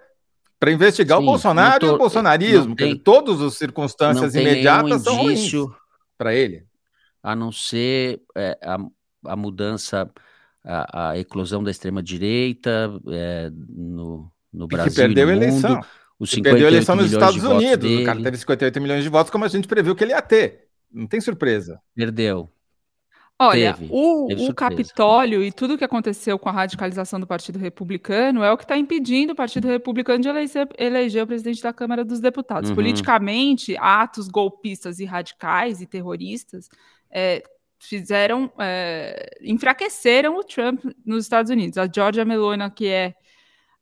para 0.59 0.71
investigar 0.71 1.17
Sim, 1.17 1.23
o 1.23 1.25
Bolsonaro 1.25 1.79
tô, 1.79 1.87
e 1.87 1.89
o 1.89 1.97
bolsonarismo, 1.97 2.75
tem, 2.75 2.95
todas 2.95 3.41
as 3.41 3.55
circunstâncias 3.55 4.35
imediatas 4.35 5.01
são 5.01 5.17
ruins 5.17 5.51
para 6.17 6.35
ele. 6.35 6.65
A 7.23 7.35
não 7.35 7.51
ser 7.51 8.21
é, 8.35 8.57
a, 8.63 8.77
a 9.25 9.35
mudança, 9.35 10.09
a, 10.63 11.09
a, 11.09 11.19
eclosão 11.19 11.63
da 11.63 11.71
extrema-direita 11.71 12.91
é, 13.07 13.51
no, 13.51 14.31
no 14.51 14.67
Brasil. 14.67 14.91
Que 14.91 14.97
perdeu 14.97 15.29
a 15.29 15.31
eleição. 15.31 15.81
Os 16.19 16.35
perdeu 16.35 16.67
a 16.67 16.69
eleição 16.69 16.95
nos 16.95 17.11
Estados 17.11 17.43
Unidos. 17.43 17.89
Dele. 17.89 18.03
O 18.03 18.05
cara 18.05 18.21
teve 18.21 18.37
58 18.37 18.81
milhões 18.81 19.03
de 19.03 19.09
votos, 19.09 19.31
como 19.31 19.45
a 19.45 19.47
gente 19.47 19.67
previu 19.67 19.95
que 19.95 20.03
ele 20.03 20.11
ia 20.11 20.21
ter. 20.21 20.67
Não 20.93 21.07
tem 21.07 21.19
surpresa. 21.19 21.79
Perdeu. 21.95 22.47
Olha, 23.41 23.73
teve, 23.73 23.89
o, 23.91 24.27
teve 24.27 24.49
o 24.49 24.53
Capitólio 24.53 25.43
e 25.43 25.51
tudo 25.51 25.77
que 25.77 25.83
aconteceu 25.83 26.37
com 26.37 26.47
a 26.47 26.51
radicalização 26.51 27.19
do 27.19 27.25
Partido 27.25 27.57
Republicano 27.57 28.43
é 28.43 28.51
o 28.51 28.57
que 28.57 28.63
está 28.63 28.77
impedindo 28.77 29.33
o 29.33 29.35
Partido 29.35 29.67
Republicano 29.67 30.21
de 30.21 30.29
eleger, 30.29 30.67
eleger, 30.77 31.23
o 31.23 31.27
presidente 31.27 31.61
da 31.61 31.73
Câmara 31.73 32.05
dos 32.05 32.19
Deputados. 32.19 32.69
Uhum. 32.69 32.75
Politicamente, 32.75 33.75
atos 33.77 34.27
golpistas 34.27 34.99
e 34.99 35.05
radicais 35.05 35.81
e 35.81 35.87
terroristas 35.87 36.69
é, 37.09 37.43
fizeram, 37.79 38.51
é, 38.59 39.37
enfraqueceram 39.41 40.37
o 40.37 40.43
Trump 40.43 40.85
nos 41.03 41.25
Estados 41.25 41.49
Unidos. 41.49 41.79
A 41.79 41.89
Giorgia 41.91 42.23
Meloni, 42.23 42.69
que 42.69 42.87
é 42.87 43.15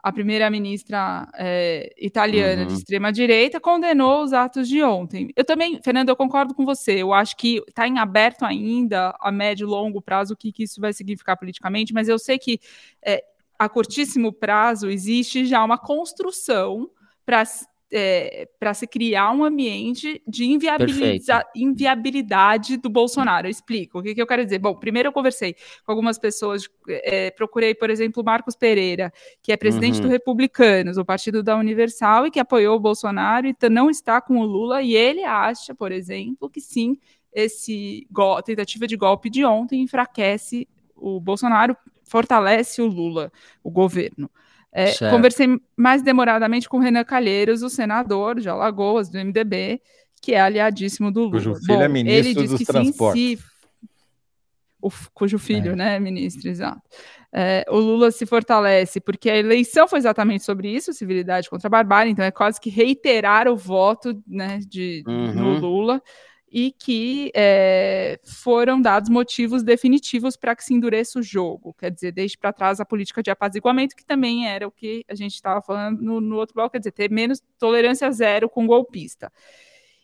a 0.01 0.11
primeira-ministra 0.13 1.27
é, 1.35 1.93
italiana 1.97 2.61
uhum. 2.61 2.67
de 2.67 2.73
extrema-direita 2.73 3.59
condenou 3.59 4.23
os 4.23 4.31
atos 4.31 4.67
de 4.67 4.81
ontem. 4.81 5.29
Eu 5.35 5.43
também, 5.43 5.81
Fernando, 5.83 6.09
eu 6.09 6.15
concordo 6.15 6.53
com 6.53 6.65
você. 6.65 6.93
Eu 6.93 7.13
acho 7.13 7.35
que 7.35 7.61
está 7.67 7.85
em 7.85 7.99
aberto 7.99 8.43
ainda, 8.43 9.13
a 9.19 9.31
médio 9.31 9.65
e 9.65 9.69
longo 9.69 10.01
prazo, 10.01 10.33
o 10.33 10.37
que, 10.37 10.53
que 10.53 10.63
isso 10.63 10.79
vai 10.79 10.93
significar 10.93 11.37
politicamente, 11.37 11.93
mas 11.93 12.07
eu 12.07 12.17
sei 12.17 12.39
que 12.39 12.59
é, 13.05 13.23
a 13.57 13.67
curtíssimo 13.67 14.31
prazo 14.31 14.89
existe 14.89 15.45
já 15.45 15.63
uma 15.63 15.77
construção 15.77 16.89
para 17.25 17.43
é, 17.91 18.47
para 18.59 18.73
se 18.73 18.85
criar 18.85 19.31
um 19.31 19.43
ambiente 19.43 20.21
de 20.27 20.45
inviabilidade 21.55 22.77
do 22.77 22.89
Bolsonaro. 22.89 23.47
Eu 23.47 23.51
explico. 23.51 23.99
O 23.99 24.03
que, 24.03 24.13
que, 24.13 24.21
eu 24.21 24.27
quero 24.27 24.43
dizer? 24.43 24.59
Bom, 24.59 24.75
primeiro 24.75 25.09
eu 25.09 25.13
conversei 25.13 25.55
com 25.83 25.91
algumas 25.91 26.19
pessoas, 26.19 26.69
é, 26.87 27.31
procurei, 27.31 27.73
por 27.73 27.89
exemplo, 27.89 28.21
o 28.21 28.25
Marcos 28.25 28.55
Pereira, 28.55 29.11
que 29.41 29.51
é 29.51 29.57
presidente 29.57 29.95
uhum. 29.95 30.03
do 30.03 30.07
Republicanos, 30.09 30.97
o 30.97 31.05
partido 31.05 31.41
da 31.41 31.57
Universal, 31.57 32.27
e 32.27 32.31
que 32.31 32.39
apoiou 32.39 32.75
o 32.75 32.79
Bolsonaro 32.79 33.47
e 33.47 33.55
não 33.69 33.89
está 33.89 34.21
com 34.21 34.37
o 34.37 34.45
Lula, 34.45 34.81
e 34.81 34.95
ele 34.95 35.23
acha, 35.23 35.73
por 35.73 35.91
exemplo, 35.91 36.49
que 36.49 36.61
sim, 36.61 36.97
esse 37.33 38.07
tentativa 38.45 38.87
de 38.87 38.95
golpe 38.95 39.29
de 39.29 39.45
ontem 39.45 39.81
enfraquece 39.81 40.67
o 40.95 41.19
Bolsonaro, 41.19 41.75
fortalece 42.03 42.81
o 42.81 42.87
Lula, 42.87 43.31
o 43.63 43.69
governo. 43.69 44.29
É, 44.71 44.93
conversei 45.09 45.59
mais 45.75 46.01
demoradamente 46.01 46.69
com 46.69 46.77
o 46.77 46.79
Renan 46.79 47.03
Calheiros, 47.03 47.63
o 47.63 47.69
senador 47.69 48.39
de 48.39 48.47
Alagoas, 48.47 49.09
do 49.09 49.17
MDB, 49.17 49.81
que 50.21 50.33
é 50.33 50.41
aliadíssimo 50.41 51.11
do 51.11 51.21
Lula. 51.21 51.31
Cujo 51.31 51.55
filho 51.55 51.77
Bom, 51.77 51.81
é 51.81 51.87
ministro 51.87 52.29
ele 52.29 52.33
diz 52.33 52.51
dos 52.51 52.59
que 52.59 52.65
transportes. 52.65 53.21
Sim, 53.21 53.35
se... 53.37 53.43
o, 54.81 54.91
cujo 55.13 55.39
filho, 55.39 55.71
é. 55.71 55.75
né, 55.75 55.99
ministro, 55.99 56.49
exato. 56.49 56.81
É, 57.31 57.63
o 57.69 57.77
Lula 57.77 58.11
se 58.11 58.25
fortalece 58.25 58.99
porque 58.99 59.29
a 59.29 59.37
eleição 59.37 59.87
foi 59.87 59.99
exatamente 59.99 60.43
sobre 60.43 60.69
isso, 60.69 60.93
civilidade 60.93 61.49
contra 61.49 61.67
a 61.67 61.69
barbárie, 61.69 62.11
então 62.11 62.25
é 62.25 62.31
quase 62.31 62.59
que 62.59 62.69
reiterar 62.69 63.47
o 63.47 63.55
voto 63.55 64.21
né, 64.27 64.59
de, 64.67 65.03
uhum. 65.07 65.33
no 65.33 65.59
Lula 65.59 66.01
e 66.51 66.71
que 66.71 67.31
é, 67.35 68.19
foram 68.23 68.81
dados 68.81 69.09
motivos 69.09 69.63
definitivos 69.63 70.35
para 70.35 70.55
que 70.55 70.63
se 70.63 70.73
endureça 70.73 71.19
o 71.19 71.23
jogo. 71.23 71.73
Quer 71.77 71.91
dizer, 71.91 72.11
deixe 72.11 72.37
para 72.37 72.51
trás 72.51 72.79
a 72.79 72.85
política 72.85 73.21
de 73.21 73.29
apaziguamento, 73.29 73.95
que 73.95 74.05
também 74.05 74.47
era 74.47 74.67
o 74.67 74.71
que 74.71 75.05
a 75.07 75.15
gente 75.15 75.35
estava 75.35 75.61
falando 75.61 76.01
no, 76.01 76.19
no, 76.19 76.35
outro 76.37 76.55
bloco, 76.55 76.71
quer 76.71 76.79
dizer, 76.79 76.91
ter 76.91 77.11
menos 77.11 77.41
tolerância 77.57 78.11
zero 78.11 78.49
com 78.49 78.65
golpista. 78.65 79.31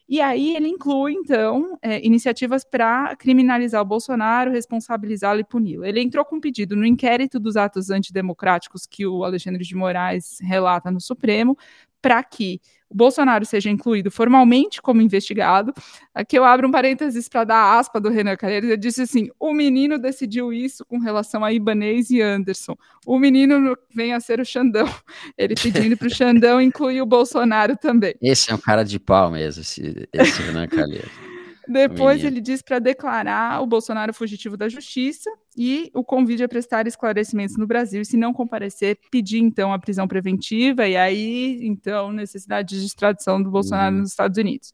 E 0.08 0.22
aí 0.22 0.56
ele 0.56 0.68
inclui, 0.68 1.14
então, 1.14 1.80
é, 1.82 2.06
iniciativas 2.06 2.64
para 2.64 3.16
criminalizar 3.16 3.82
o 3.82 3.86
Bolsonaro, 3.86 4.52
responsabilizá-lo 4.52 5.40
e 5.40 5.44
puni-lo. 5.44 5.84
Ele 5.84 6.00
entrou 6.00 6.24
com 6.24 6.36
um 6.36 6.40
pedido 6.40 6.76
no 6.76 6.86
inquérito 6.86 7.40
dos 7.40 7.58
atos 7.58 7.90
antidemocráticos 7.90 8.86
que 8.86 9.08
o 9.08 9.24
Alexandre 9.24 9.64
de 9.64 9.76
Moraes 9.76 10.38
relata 10.42 10.92
no 10.92 11.02
Supremo, 11.02 11.58
para 12.06 12.24
que 12.24 12.62
o 12.88 12.96
Bolsonaro 12.96 13.44
seja 13.48 13.68
incluído 13.68 14.12
formalmente 14.12 14.80
como 14.80 15.02
investigado. 15.02 15.74
Aqui 16.14 16.38
eu 16.38 16.46
abro 16.46 16.68
um 16.68 16.72
parênteses 16.72 17.28
para 17.28 17.44
dar 17.44 17.80
aspa 17.80 18.00
do 18.00 18.10
Renan 18.10 18.38
Calheiros. 18.38 18.70
Ele 18.70 18.78
disse 18.78 19.02
assim: 19.02 19.28
o 19.40 19.52
menino 19.52 19.98
decidiu 19.98 20.54
isso 20.54 20.86
com 20.86 21.00
relação 21.00 21.44
a 21.44 21.52
Ibanez 21.52 22.12
e 22.12 22.22
Anderson. 22.22 22.76
O 23.08 23.18
menino 23.18 23.76
vem 23.92 24.14
a 24.14 24.20
ser 24.20 24.40
o 24.40 24.46
Xandão. 24.46 24.88
Ele 25.36 25.56
pedindo 25.56 25.98
para 25.98 26.06
o 26.08 26.14
Xandão 26.14 26.62
incluir 26.62 27.02
o 27.02 27.08
Bolsonaro 27.08 27.76
também. 27.76 28.14
Esse 28.22 28.52
é 28.52 28.54
um 28.54 28.60
cara 28.60 28.84
de 28.84 29.00
pau 29.00 29.32
mesmo, 29.32 29.62
esse, 29.64 30.08
esse 30.14 30.44
Renan 30.44 30.68
Calheiros. 30.68 31.25
Depois 31.68 32.24
ele 32.24 32.40
diz 32.40 32.62
para 32.62 32.80
declarar 32.80 33.62
o 33.62 33.66
Bolsonaro 33.66 34.14
fugitivo 34.14 34.56
da 34.56 34.70
justiça 34.70 35.30
e 35.58 35.90
o 35.94 36.04
convide 36.04 36.44
a 36.44 36.48
prestar 36.48 36.88
esclarecimentos 36.88 37.58
no 37.58 37.66
Brasil 37.66 38.02
e, 38.02 38.06
se 38.06 38.18
não 38.18 38.34
comparecer, 38.34 39.00
pedir 39.10 39.40
então 39.40 39.74
a 39.74 39.80
prisão 39.80 40.08
preventiva 40.08 40.88
e 40.88 40.96
aí, 40.96 41.60
então, 41.66 42.12
necessidade 42.12 42.80
de 42.80 42.86
extradição 42.86 43.42
do 43.42 43.50
Bolsonaro 43.50 43.96
uhum. 43.96 44.02
nos 44.02 44.12
Estados 44.12 44.38
Unidos. 44.38 44.74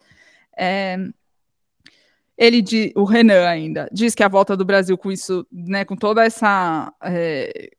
É, 0.57 0.97
ele, 2.37 2.63
o 2.95 3.03
Renan 3.03 3.47
ainda, 3.47 3.87
diz 3.91 4.15
que 4.15 4.23
a 4.23 4.27
volta 4.27 4.57
do 4.57 4.65
Brasil 4.65 4.97
com 4.97 5.11
isso, 5.11 5.45
né, 5.51 5.85
com 5.85 5.95
toda 5.95 6.25
essa. 6.25 6.91
É, 7.03 7.69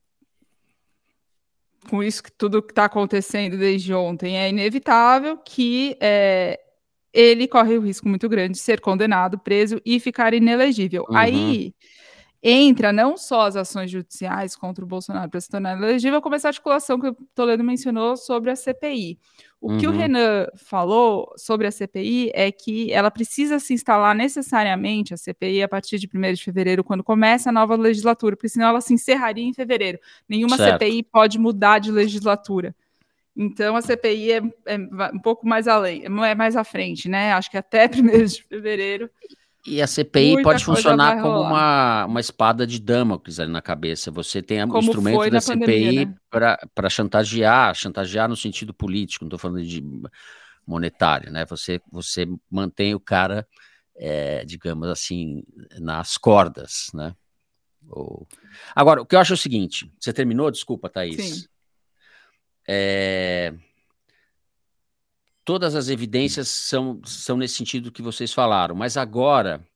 com 1.91 2.01
isso 2.01 2.23
que 2.23 2.31
tudo 2.31 2.63
que 2.63 2.71
está 2.71 2.85
acontecendo 2.85 3.59
desde 3.59 3.93
ontem 3.93 4.39
é 4.39 4.49
inevitável 4.49 5.37
que 5.39 5.97
é, 6.01 6.61
ele 7.13 7.47
corre 7.47 7.77
o 7.77 7.81
risco 7.81 8.09
muito 8.09 8.29
grande 8.29 8.53
de 8.53 8.59
ser 8.59 8.81
condenado, 8.81 9.39
preso 9.39 9.81
e 9.85 10.01
ficar 10.01 10.33
inelegível. 10.35 11.05
Uhum. 11.09 11.17
Aí 11.17 11.75
entra 12.43 12.93
não 12.93 13.17
só 13.17 13.43
as 13.43 13.55
ações 13.55 13.91
judiciais 13.91 14.57
contra 14.57 14.85
o 14.85 14.89
Bolsonaro 14.89 15.31
para 15.31 15.41
se 15.41 15.49
tornar 15.49 15.77
elegível, 15.77 16.21
como 16.21 16.35
essa 16.35 16.49
articulação 16.49 16.99
que 16.99 17.09
o 17.09 17.17
Toledo 17.35 17.63
mencionou 17.63 18.17
sobre 18.17 18.51
a 18.51 18.57
CPI. 18.57 19.19
O 19.61 19.71
uhum. 19.71 19.79
que 19.79 19.87
o. 19.87 19.93
Renan 19.93 20.49
falou 20.57 21.33
sobre 21.37 21.69
a 21.69 21.71
CPI 21.71 22.33
é 22.35 22.51
que 22.51 22.93
ela 22.93 23.13
precisa 23.13 23.61
se 23.61 23.73
instalar 23.73 24.13
necessariamente, 24.13 25.15
a 25.15 25.17
CPI, 25.17 25.63
a 25.63 25.69
partir 25.69 26.01
de 26.01 26.09
1 26.13 26.33
de 26.33 26.43
fevereiro, 26.43 26.83
quando 26.83 27.05
começa 27.05 27.51
a 27.51 27.53
nova 27.53 27.77
legislatura, 27.77 28.35
porque 28.35 28.49
senão 28.49 28.67
ela 28.67 28.81
se 28.81 28.93
encerraria 28.93 29.45
em 29.45 29.55
fevereiro. 29.55 30.01
Nenhuma 30.29 30.57
certo. 30.57 30.81
CPI 30.81 31.05
pode 31.05 31.39
mudar 31.39 31.79
de 31.79 31.93
legislatura. 31.93 32.75
Então 33.37 33.74
a 33.76 33.83
CPI 33.83 34.33
é, 34.33 34.43
é, 34.66 34.76
um 35.12 35.18
pouco 35.18 35.47
mais 35.47 35.66
além, 35.66 36.09
não 36.09 36.24
é 36.24 36.35
mais 36.35 36.55
à 36.55 36.64
frente, 36.64 37.09
né? 37.09 37.33
Acho 37.33 37.51
que 37.51 37.57
até 37.57 37.87
1 37.93 38.24
de 38.24 38.43
fevereiro. 38.43 39.11
E 39.64 39.80
a 39.80 39.87
CPI 39.87 40.43
pode 40.43 40.64
funcionar 40.64 41.22
como 41.22 41.41
uma, 41.41 42.05
uma 42.07 42.20
espada 42.20 42.66
de 42.66 42.80
Damocles 42.80 43.39
ali 43.39 43.53
na 43.53 43.62
cabeça. 43.62 44.11
Você 44.11 44.43
tem 44.43 44.62
o 44.62 44.78
instrumento 44.78 45.30
da 45.30 45.41
CPI 45.41 46.07
né? 46.07 46.14
para 46.30 46.91
chantagear, 46.91 47.72
chantagear 47.74 48.28
no 48.28 48.37
sentido 48.37 48.74
político, 48.74 49.24
não 49.24 49.28
estou 49.28 49.39
falando 49.39 49.64
de 49.64 49.80
monetário, 50.66 51.30
né? 51.30 51.47
Você, 51.47 51.80
você 51.93 52.26
mantém 52.51 52.93
o 52.93 53.01
cara, 53.01 53.47
é, 53.97 54.45
digamos 54.45 54.89
assim, 54.89 55.45
nas 55.78 56.18
cordas, 56.18 56.91
né? 56.93 57.14
Ou... 57.89 58.26
Agora, 58.74 59.03
o 59.03 59.07
que 59.07 59.14
eu 59.14 59.20
acho 59.20 59.33
é 59.33 59.35
o 59.35 59.39
seguinte: 59.39 59.93
você 59.99 60.12
terminou? 60.12 60.51
Desculpa, 60.51 60.89
Thaís. 60.89 61.16
Sim. 61.16 61.47
É... 62.67 63.55
Todas 65.45 65.75
as 65.75 65.89
evidências 65.89 66.49
são, 66.49 67.01
são 67.05 67.37
nesse 67.37 67.57
sentido 67.57 67.91
que 67.91 68.01
vocês 68.01 68.33
falaram, 68.33 68.77
mas 68.77 68.97
agora, 68.97 69.67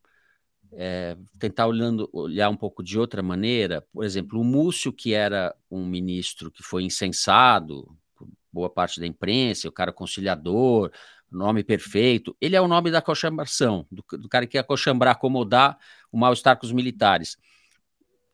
é, 0.73 1.17
tentar 1.41 1.67
olhando, 1.67 2.09
olhar 2.13 2.49
um 2.49 2.57
pouco 2.57 2.85
de 2.85 2.97
outra 2.97 3.21
maneira, 3.21 3.85
por 3.93 4.05
exemplo, 4.05 4.41
o 4.41 4.45
Múcio, 4.45 4.93
que 4.93 5.13
era 5.13 5.55
um 5.69 5.85
ministro 5.85 6.53
que 6.53 6.63
foi 6.63 6.85
incensado 6.85 7.99
por 8.15 8.29
boa 8.53 8.71
parte 8.71 9.01
da 9.01 9.07
imprensa, 9.09 9.69
o 9.69 9.73
cara 9.73 9.93
conciliador, 9.93 10.93
nome 11.29 11.65
perfeito, 11.65 12.37
ele 12.41 12.55
é 12.55 12.61
o 12.61 12.69
nome 12.69 12.91
da 12.93 13.03
coxambração, 13.03 13.85
do, 13.91 14.05
do 14.19 14.29
cara 14.29 14.47
que 14.47 14.57
ia 14.57 14.63
coxambrar, 14.63 15.15
acomodar 15.17 15.77
o 16.13 16.17
mal-estar 16.17 16.57
com 16.57 16.65
os 16.65 16.73
militares 16.73 17.37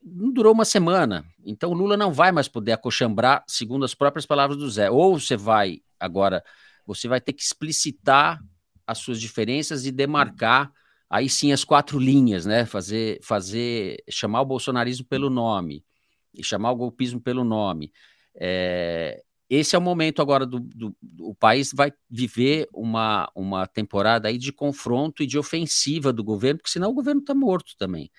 não 0.04 0.32
durou 0.32 0.52
uma 0.52 0.64
semana. 0.64 1.24
Então 1.44 1.70
o 1.70 1.74
Lula 1.74 1.96
não 1.96 2.12
vai 2.12 2.32
mais 2.32 2.48
poder 2.48 2.72
acochambrar, 2.72 3.44
segundo 3.46 3.84
as 3.84 3.94
próprias 3.94 4.26
palavras 4.26 4.58
do 4.58 4.68
Zé. 4.68 4.90
Ou 4.90 5.18
você 5.18 5.36
vai 5.36 5.80
agora, 5.98 6.42
você 6.86 7.06
vai 7.06 7.20
ter 7.20 7.32
que 7.32 7.42
explicitar 7.42 8.40
as 8.86 8.98
suas 8.98 9.20
diferenças 9.20 9.86
e 9.86 9.92
demarcar 9.92 10.72
aí 11.08 11.28
sim 11.28 11.52
as 11.52 11.62
quatro 11.62 11.98
linhas, 11.98 12.46
né? 12.46 12.64
Fazer, 12.64 13.20
fazer, 13.22 14.02
chamar 14.10 14.40
o 14.42 14.46
bolsonarismo 14.46 15.06
pelo 15.06 15.30
nome 15.30 15.84
e 16.34 16.42
chamar 16.42 16.72
o 16.72 16.76
golpismo 16.76 17.20
pelo 17.20 17.44
nome. 17.44 17.92
É, 18.34 19.22
esse 19.48 19.76
é 19.76 19.78
o 19.78 19.82
momento 19.82 20.22
agora 20.22 20.46
do, 20.46 20.58
do, 20.58 20.96
do, 21.02 21.34
país 21.34 21.70
vai 21.74 21.92
viver 22.08 22.66
uma, 22.72 23.30
uma 23.34 23.66
temporada 23.66 24.28
aí 24.28 24.38
de 24.38 24.50
confronto 24.50 25.22
e 25.22 25.26
de 25.26 25.38
ofensiva 25.38 26.10
do 26.10 26.24
governo, 26.24 26.58
porque 26.58 26.70
senão 26.70 26.90
o 26.90 26.94
governo 26.94 27.20
está 27.20 27.34
morto 27.34 27.76
também 27.76 28.10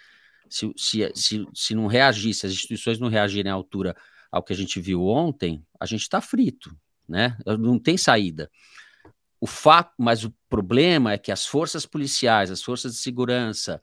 se, 0.54 0.72
se, 0.78 1.12
se, 1.16 1.48
se 1.52 1.74
não 1.74 1.88
reagir, 1.88 2.32
se 2.36 2.46
as 2.46 2.52
instituições 2.52 3.00
não 3.00 3.08
reagirem 3.08 3.52
à 3.52 3.56
altura 3.56 3.96
ao 4.32 4.44
que 4.44 4.54
a 4.54 4.56
gente 4.56 4.80
viu 4.80 5.04
ontem, 5.04 5.66
a 5.80 5.86
gente 5.88 6.02
está 6.02 6.22
frito, 6.22 6.78
né? 7.10 7.36
Não 7.60 7.80
tem 7.80 7.98
saída. 7.98 8.52
O 9.42 9.48
fato, 9.48 9.94
mas 9.98 10.24
o 10.24 10.32
problema 10.48 11.12
é 11.14 11.18
que 11.18 11.32
as 11.32 11.44
forças 11.44 11.88
policiais, 11.88 12.52
as 12.52 12.62
forças 12.62 12.94
de 12.94 13.00
segurança, 13.00 13.82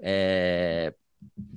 é, 0.00 0.92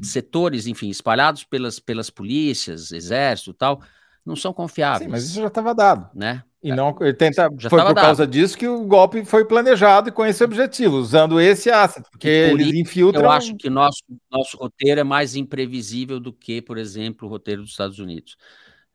setores, 0.03 0.67
enfim, 0.67 0.89
espalhados 0.89 1.43
pelas, 1.43 1.79
pelas 1.79 2.11
polícias, 2.11 2.91
exército 2.91 3.55
tal, 3.55 3.81
não 4.25 4.35
são 4.35 4.53
confiáveis. 4.53 5.03
Sim, 5.03 5.11
mas 5.11 5.25
isso 5.25 5.41
já 5.41 5.47
estava 5.47 5.73
dado. 5.75 6.09
Né? 6.13 6.43
E 6.63 6.71
não, 6.71 6.95
ele 7.01 7.13
tenta, 7.13 7.49
Já 7.57 7.69
foi 7.69 7.81
por 7.81 7.93
dado. 7.93 8.05
causa 8.05 8.25
disso 8.25 8.57
que 8.57 8.67
o 8.67 8.85
golpe 8.85 9.25
foi 9.25 9.43
planejado 9.43 10.07
e 10.07 10.11
com 10.13 10.25
esse 10.25 10.41
objetivo, 10.41 10.95
usando 10.95 11.39
esse 11.41 11.69
asset, 11.69 12.09
porque 12.09 12.47
por 12.51 12.61
eles 12.61 12.73
infiltram. 12.73 13.23
Eu 13.23 13.31
acho 13.31 13.53
que 13.57 13.69
nosso, 13.69 14.01
nosso 14.31 14.55
roteiro 14.55 15.01
é 15.01 15.03
mais 15.03 15.35
imprevisível 15.35 16.21
do 16.21 16.31
que, 16.31 16.61
por 16.61 16.77
exemplo, 16.77 17.27
o 17.27 17.31
roteiro 17.31 17.63
dos 17.63 17.71
Estados 17.71 17.99
Unidos. 17.99 18.37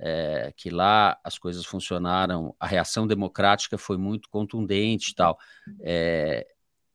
É, 0.01 0.53
que 0.57 0.71
lá 0.71 1.19
as 1.25 1.39
coisas 1.39 1.67
funcionaram, 1.67 2.55
a 2.59 2.67
reação 2.67 3.05
democrática 3.07 3.77
foi 3.77 3.99
muito 3.99 4.31
contundente 4.31 5.11
e 5.11 5.15
tal. 5.15 5.37
É, 5.81 6.47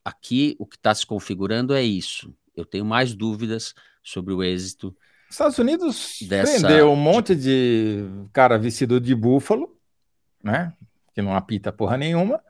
aqui 0.04 0.56
o 0.58 0.66
que 0.66 0.78
está 0.78 0.96
se 0.96 1.06
configurando 1.06 1.76
é 1.76 1.84
isso. 1.84 2.34
Eu 2.56 2.66
tenho 2.66 2.86
mais 2.86 3.14
dúvidas 3.14 3.76
sobre 4.02 4.34
o 4.34 4.42
êxito. 4.42 4.96
Estados 5.34 5.60
Unidos 5.60 6.20
dessa... 6.28 6.60
prendeu 6.60 6.92
um 6.92 6.96
monte 6.96 7.36
de 7.36 8.06
cara 8.32 8.58
vestido 8.58 9.00
de 9.00 9.14
búfalo 9.14 9.74
né? 10.44 10.74
Que 11.16 11.22
não 11.22 11.36
apita 11.36 11.72
porra 11.72 11.98
nenhuma. 11.98 12.42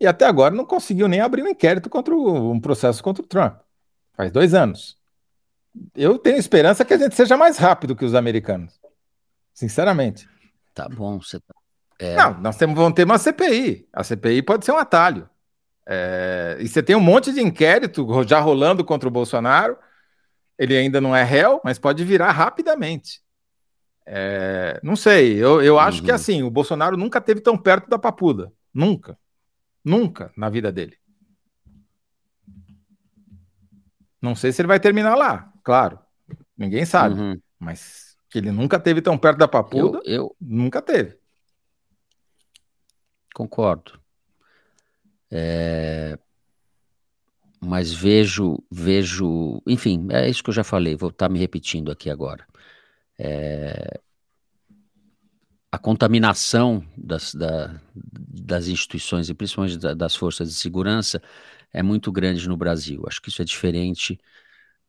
E 0.00 0.06
até 0.06 0.24
agora 0.24 0.54
não 0.54 0.64
conseguiu 0.64 1.06
nem 1.06 1.20
abrir 1.20 1.42
um 1.42 1.48
inquérito 1.48 1.90
contra 1.90 2.14
o, 2.14 2.50
um 2.50 2.58
processo 2.58 3.02
contra 3.02 3.22
o 3.22 3.26
Trump. 3.26 3.60
Faz 4.16 4.32
dois 4.32 4.54
anos. 4.54 4.96
Eu 5.94 6.18
tenho 6.18 6.38
esperança 6.38 6.84
que 6.84 6.94
a 6.94 6.98
gente 6.98 7.14
seja 7.14 7.36
mais 7.36 7.58
rápido 7.58 7.94
que 7.94 8.04
os 8.04 8.14
americanos. 8.14 8.80
Sinceramente. 9.52 10.26
Tá 10.74 10.88
bom, 10.88 11.20
você 11.20 11.38
tá... 11.38 11.54
é... 11.98 12.16
Não, 12.16 12.40
nós 12.40 12.56
temos, 12.56 12.74
vamos 12.76 12.94
ter 12.94 13.04
uma 13.04 13.18
CPI. 13.18 13.86
A 13.92 14.02
CPI 14.02 14.42
pode 14.42 14.64
ser 14.64 14.72
um 14.72 14.78
atalho. 14.78 15.28
É... 15.86 16.56
E 16.60 16.68
você 16.68 16.82
tem 16.82 16.96
um 16.96 17.00
monte 17.00 17.32
de 17.32 17.40
inquérito 17.40 18.06
já 18.26 18.40
rolando 18.40 18.84
contra 18.84 19.08
o 19.08 19.12
Bolsonaro. 19.12 19.76
Ele 20.58 20.76
ainda 20.76 21.00
não 21.00 21.14
é 21.14 21.22
réu, 21.22 21.60
mas 21.64 21.78
pode 21.78 22.04
virar 22.04 22.32
rapidamente. 22.32 23.20
É, 24.06 24.78
não 24.82 24.94
sei, 24.94 25.34
eu, 25.34 25.60
eu 25.60 25.78
acho 25.78 25.98
uhum. 25.98 26.04
que 26.04 26.12
assim, 26.12 26.42
o 26.42 26.50
Bolsonaro 26.50 26.96
nunca 26.96 27.20
teve 27.20 27.40
tão 27.40 27.58
perto 27.58 27.88
da 27.88 27.98
papuda. 27.98 28.52
Nunca. 28.72 29.18
Nunca 29.84 30.32
na 30.36 30.48
vida 30.48 30.70
dele. 30.70 30.96
Não 34.20 34.34
sei 34.34 34.52
se 34.52 34.60
ele 34.60 34.68
vai 34.68 34.80
terminar 34.80 35.14
lá, 35.14 35.52
claro. 35.62 35.98
Ninguém 36.56 36.84
sabe. 36.84 37.20
Uhum. 37.20 37.40
Mas 37.58 38.16
que 38.30 38.38
ele 38.38 38.50
nunca 38.50 38.78
teve 38.78 39.00
tão 39.00 39.16
perto 39.16 39.38
da 39.38 39.48
papuda, 39.48 40.00
eu, 40.04 40.14
eu... 40.14 40.36
nunca 40.40 40.80
teve. 40.82 41.18
Concordo. 43.34 44.00
É... 45.30 46.18
Mas 47.60 47.92
vejo, 47.92 48.62
vejo, 48.70 49.62
enfim, 49.66 50.06
é 50.10 50.28
isso 50.28 50.42
que 50.42 50.50
eu 50.50 50.54
já 50.54 50.64
falei, 50.64 50.94
vou 50.94 51.08
estar 51.10 51.28
me 51.28 51.38
repetindo 51.38 51.90
aqui 51.90 52.10
agora 52.10 52.46
é, 53.18 54.00
a 55.70 55.78
contaminação 55.78 56.84
das, 56.96 57.34
da, 57.34 57.80
das 57.94 58.68
instituições 58.68 59.28
e 59.28 59.34
principalmente 59.34 59.78
das 59.78 60.14
forças 60.14 60.48
de 60.48 60.54
segurança 60.54 61.22
é 61.72 61.82
muito 61.82 62.10
grande 62.12 62.48
no 62.48 62.56
Brasil. 62.56 63.04
Acho 63.06 63.20
que 63.20 63.28
isso 63.28 63.42
é 63.42 63.44
diferente 63.44 64.18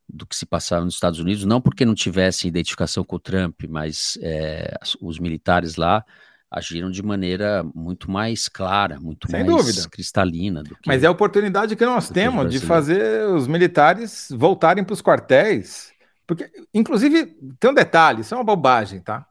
do 0.07 0.25
que 0.25 0.35
se 0.35 0.45
passava 0.45 0.85
nos 0.85 0.93
Estados 0.93 1.19
Unidos, 1.19 1.43
não 1.43 1.59
porque 1.59 1.85
não 1.85 1.93
tivesse 1.93 2.47
identificação 2.47 3.03
com 3.03 3.17
o 3.17 3.19
Trump, 3.19 3.63
mas 3.67 4.17
é, 4.21 4.73
os 5.01 5.19
militares 5.19 5.75
lá 5.75 6.05
agiram 6.49 6.89
de 6.89 7.03
maneira 7.03 7.65
muito 7.75 8.09
mais 8.09 8.47
clara, 8.47 8.99
muito 8.99 9.29
Sem 9.29 9.43
mais 9.43 9.55
dúvida. 9.55 9.89
cristalina. 9.89 10.63
Mas 10.85 11.03
é 11.03 11.07
a 11.07 11.11
oportunidade 11.11 11.75
que 11.75 11.85
nós 11.85 12.09
temos 12.09 12.51
de 12.51 12.59
fazer 12.59 13.27
os 13.27 13.47
militares 13.47 14.29
voltarem 14.31 14.83
para 14.83 14.93
os 14.93 15.01
quartéis 15.01 15.95
porque, 16.27 16.51
inclusive, 16.73 17.25
tem 17.57 17.71
um 17.71 17.73
detalhe, 17.73 18.19
isso 18.19 18.33
é 18.35 18.37
uma 18.37 18.43
bobagem, 18.43 18.99
tá? 18.99 19.25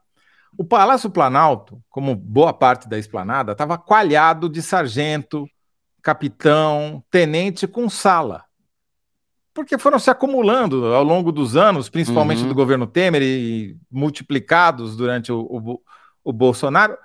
O 0.57 0.65
Palácio 0.65 1.11
Planalto, 1.11 1.79
como 1.87 2.15
boa 2.15 2.51
parte 2.51 2.89
da 2.89 2.97
esplanada, 2.97 3.51
estava 3.51 3.77
coalhado 3.77 4.49
de 4.49 4.63
sargento, 4.63 5.47
capitão, 6.01 7.03
tenente 7.11 7.67
com 7.67 7.87
sala. 7.87 8.43
Porque 9.53 9.77
foram 9.77 9.99
se 9.99 10.09
acumulando 10.09 10.87
ao 10.87 11.03
longo 11.03 11.31
dos 11.31 11.55
anos, 11.55 11.87
principalmente 11.87 12.41
uhum. 12.41 12.47
do 12.47 12.55
governo 12.55 12.87
Temer 12.87 13.21
e 13.21 13.77
multiplicados 13.91 14.97
durante 14.97 15.31
o, 15.31 15.39
o, 15.41 15.81
o 16.27 16.33
Bolsonaro. 16.33 16.97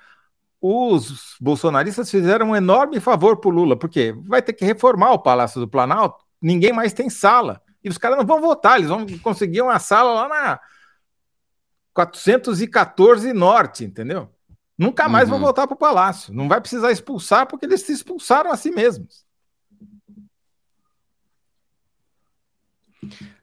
Os 0.60 1.36
bolsonaristas 1.40 2.10
fizeram 2.10 2.50
um 2.50 2.56
enorme 2.56 2.98
favor 2.98 3.36
para 3.36 3.48
o 3.48 3.52
Lula, 3.52 3.76
porque 3.76 4.12
vai 4.26 4.42
ter 4.42 4.52
que 4.52 4.64
reformar 4.64 5.12
o 5.12 5.18
Palácio 5.18 5.60
do 5.60 5.68
Planalto, 5.68 6.24
ninguém 6.40 6.72
mais 6.72 6.92
tem 6.92 7.08
sala. 7.08 7.62
E 7.84 7.88
os 7.88 7.98
caras 7.98 8.18
não 8.18 8.26
vão 8.26 8.40
votar, 8.40 8.76
eles 8.78 8.88
vão 8.88 9.06
conseguir 9.18 9.62
uma 9.62 9.78
sala 9.78 10.12
lá 10.12 10.28
na 10.28 10.60
414 11.94 13.32
Norte, 13.32 13.84
entendeu? 13.84 14.28
Nunca 14.76 15.08
mais 15.08 15.24
uhum. 15.24 15.32
vão 15.32 15.40
voltar 15.40 15.66
para 15.66 15.74
o 15.74 15.78
palácio. 15.78 16.32
Não 16.32 16.48
vai 16.48 16.60
precisar 16.60 16.90
expulsar, 16.90 17.46
porque 17.46 17.66
eles 17.66 17.82
se 17.82 17.92
expulsaram 17.92 18.50
a 18.50 18.56
si 18.56 18.70
mesmos. 18.70 19.24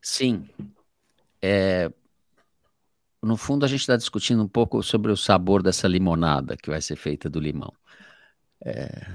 Sim. 0.02 0.50
É, 1.42 1.92
no 3.22 3.38
fundo, 3.38 3.66
a 3.66 3.68
gente 3.68 3.82
está 3.82 3.96
discutindo 3.96 4.44
um 4.44 4.48
pouco 4.48 4.82
sobre 4.82 5.12
o 5.12 5.18
sabor 5.18 5.62
dessa 5.62 5.88
limonada 5.88 6.56
que 6.58 6.70
vai 6.70 6.82
ser 6.82 6.96
feita 6.96 7.30
do 7.30 7.40
limão. 7.40 7.74
É, 8.64 9.06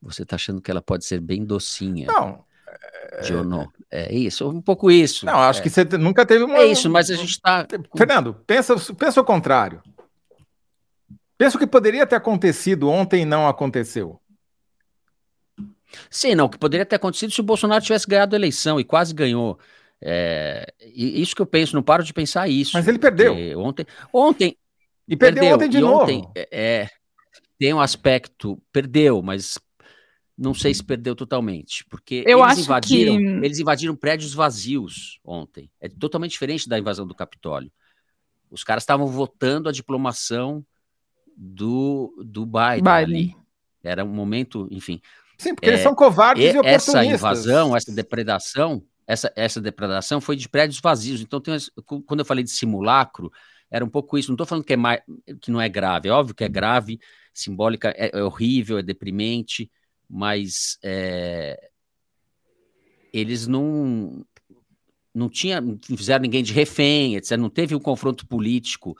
você 0.00 0.22
está 0.22 0.36
achando 0.36 0.60
que 0.60 0.70
ela 0.70 0.82
pode 0.82 1.04
ser 1.04 1.20
bem 1.20 1.44
docinha? 1.44 2.06
Não, 2.06 2.44
Jono. 3.22 3.72
É 3.90 4.14
isso, 4.14 4.48
um 4.48 4.60
pouco 4.60 4.90
isso. 4.90 5.24
Não, 5.24 5.38
acho 5.38 5.60
é. 5.60 5.62
que 5.62 5.70
você 5.70 5.84
nunca 5.84 6.26
teve 6.26 6.44
uma. 6.44 6.58
É 6.58 6.66
isso, 6.66 6.90
mas 6.90 7.10
a 7.10 7.16
gente 7.16 7.30
está. 7.30 7.66
Fernando, 7.96 8.34
pensa, 8.46 8.76
pensa 8.94 9.20
o 9.20 9.24
contrário. 9.24 9.82
Pensa 11.36 11.56
o 11.56 11.60
que 11.60 11.66
poderia 11.66 12.06
ter 12.06 12.16
acontecido 12.16 12.88
ontem 12.88 13.22
e 13.22 13.24
não 13.24 13.48
aconteceu. 13.48 14.20
Sim, 16.10 16.34
não, 16.34 16.46
o 16.46 16.48
que 16.50 16.58
poderia 16.58 16.84
ter 16.84 16.96
acontecido 16.96 17.32
se 17.32 17.40
o 17.40 17.44
Bolsonaro 17.44 17.82
tivesse 17.82 18.06
ganhado 18.06 18.34
a 18.34 18.38
eleição 18.38 18.78
e 18.78 18.84
quase 18.84 19.14
ganhou. 19.14 19.58
É, 20.00 20.72
isso 20.80 21.34
que 21.34 21.42
eu 21.42 21.46
penso, 21.46 21.74
não 21.74 21.82
paro 21.82 22.04
de 22.04 22.12
pensar 22.12 22.48
isso. 22.48 22.72
Mas 22.74 22.86
ele 22.86 22.98
perdeu. 22.98 23.34
Ontem, 23.58 23.84
ontem. 24.12 24.56
E 25.08 25.16
perdeu, 25.16 25.40
perdeu 25.42 25.56
ontem 25.56 25.68
de 25.68 25.80
novo. 25.80 26.02
Ontem, 26.02 26.28
é, 26.36 26.88
tem 27.58 27.72
um 27.74 27.80
aspecto. 27.80 28.60
Perdeu, 28.72 29.20
mas 29.22 29.58
não 30.36 30.54
sei 30.54 30.72
se 30.72 30.84
perdeu 30.84 31.16
totalmente, 31.16 31.84
porque 31.90 32.22
Eu 32.26 32.38
eles 32.38 32.52
acho 32.52 32.60
invadiram, 32.60 33.16
que- 33.16 33.24
eles 33.44 33.58
invadiram 33.58 33.96
prédios 33.96 34.32
vazios 34.34 35.18
ontem. 35.24 35.68
É 35.80 35.88
totalmente 35.88 36.30
diferente 36.32 36.68
da 36.68 36.78
invasão 36.78 37.06
do 37.06 37.14
Capitólio. 37.14 37.72
Os 38.50 38.62
caras 38.62 38.82
estavam 38.84 39.06
votando 39.08 39.68
a 39.68 39.72
diplomação 39.72 40.64
do, 41.36 42.14
do 42.24 42.46
Biden, 42.46 42.82
Biden. 42.82 42.92
ali. 43.02 43.36
Era 43.82 44.04
um 44.04 44.08
momento, 44.08 44.68
enfim. 44.70 45.00
Sim, 45.36 45.54
porque 45.54 45.68
eles 45.68 45.80
É, 45.80 45.82
são 45.82 45.94
covardes 45.94 46.44
e, 46.44 46.48
E 46.48 46.50
oportunistas. 46.58 46.94
essa 46.94 47.04
invasão, 47.04 47.76
essa 47.76 47.92
depredação, 47.92 48.82
essa, 49.08 49.32
essa 49.34 49.60
depredação 49.60 50.20
foi 50.20 50.36
de 50.36 50.48
prédios 50.48 50.80
vazios. 50.80 51.20
Então, 51.22 51.40
tem, 51.40 51.56
quando 52.06 52.20
eu 52.20 52.26
falei 52.26 52.44
de 52.44 52.50
simulacro, 52.50 53.32
era 53.70 53.84
um 53.84 53.88
pouco 53.88 54.18
isso. 54.18 54.28
Não 54.28 54.34
estou 54.34 54.46
falando 54.46 54.64
que, 54.64 54.74
é 54.74 54.76
mais, 54.76 55.00
que 55.40 55.50
não 55.50 55.60
é 55.60 55.68
grave, 55.68 56.08
é 56.08 56.12
óbvio 56.12 56.34
que 56.34 56.44
é 56.44 56.48
grave, 56.48 57.00
simbólica, 57.32 57.88
é, 57.96 58.10
é 58.18 58.22
horrível, 58.22 58.76
é 58.78 58.82
deprimente, 58.82 59.70
mas 60.08 60.78
é, 60.82 61.58
eles 63.12 63.46
não 63.46 64.24
não 65.14 65.28
tinha, 65.28 65.60
não 65.60 65.78
fizeram 65.96 66.22
ninguém 66.22 66.44
de 66.44 66.52
refém, 66.52 67.16
etc. 67.16 67.36
Não 67.36 67.50
teve 67.50 67.74
um 67.74 67.80
confronto 67.80 68.24
político 68.26 68.96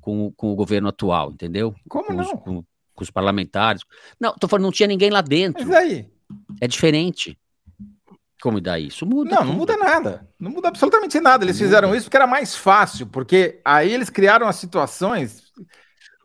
com, 0.00 0.26
o- 0.26 0.32
com 0.32 0.52
o 0.52 0.56
governo 0.56 0.88
atual, 0.88 1.30
entendeu? 1.32 1.74
Como 1.88 2.04
Com 2.06 2.16
os, 2.20 2.26
não? 2.26 2.36
com- 2.36 2.64
com 2.94 3.02
os 3.04 3.10
parlamentares. 3.10 3.82
Não, 4.20 4.34
tô 4.34 4.46
falando, 4.48 4.64
não 4.64 4.72
tinha 4.72 4.86
ninguém 4.86 5.08
lá 5.08 5.22
dentro. 5.22 5.66
Mas 5.66 5.74
aí? 5.76 6.10
É 6.60 6.68
diferente. 6.68 7.38
Como 8.42 8.60
daí? 8.60 8.88
Isso 8.88 9.06
muda. 9.06 9.36
Não, 9.36 9.44
não 9.44 9.54
muda 9.54 9.76
nada. 9.76 10.28
Não 10.38 10.50
muda 10.50 10.66
absolutamente 10.68 11.20
nada. 11.20 11.44
Eles 11.44 11.56
Não 11.60 11.64
fizeram 11.64 11.88
muda. 11.88 11.98
isso 11.98 12.06
porque 12.06 12.16
era 12.16 12.26
mais 12.26 12.56
fácil, 12.56 13.06
porque 13.06 13.60
aí 13.64 13.92
eles 13.92 14.10
criaram 14.10 14.48
as 14.48 14.56
situações. 14.56 15.44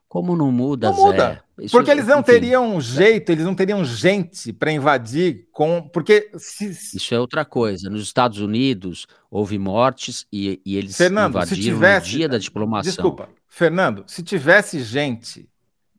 Como 0.07 0.36
não 0.36 0.51
muda, 0.51 0.89
Não 0.89 0.95
Zé? 0.95 1.01
muda. 1.03 1.43
Isso- 1.59 1.72
Porque 1.78 1.91
eles 1.91 2.07
não 2.07 2.20
enfim, 2.22 2.32
teriam 2.32 2.80
jeito, 2.82 3.32
eles 3.32 3.43
não 3.45 3.53
teriam 3.53 3.84
gente 3.84 4.51
para 4.53 4.72
invadir 4.72 5.47
com. 5.51 5.82
Porque 5.93 6.32
se, 6.38 6.70
Isso 6.70 7.13
é 7.13 7.20
outra 7.20 7.43
coisa. 7.45 7.89
Nos 7.89 8.01
Estados 8.03 8.39
Unidos 8.39 9.05
houve 9.30 9.59
mortes 9.59 10.26
e, 10.32 10.61
e 10.65 10.76
eles 10.78 10.95
Fernando, 10.97 11.34
se 11.34 11.38
invadiram 11.53 11.76
tivesse- 11.76 12.11
no 12.13 12.18
dia 12.18 12.30
da 12.30 12.38
diplomação. 12.38 12.89
Desculpa, 12.91 13.30
Fernando, 13.47 14.03
se 14.07 14.24
tivesse 14.24 14.80
gente 14.82 15.47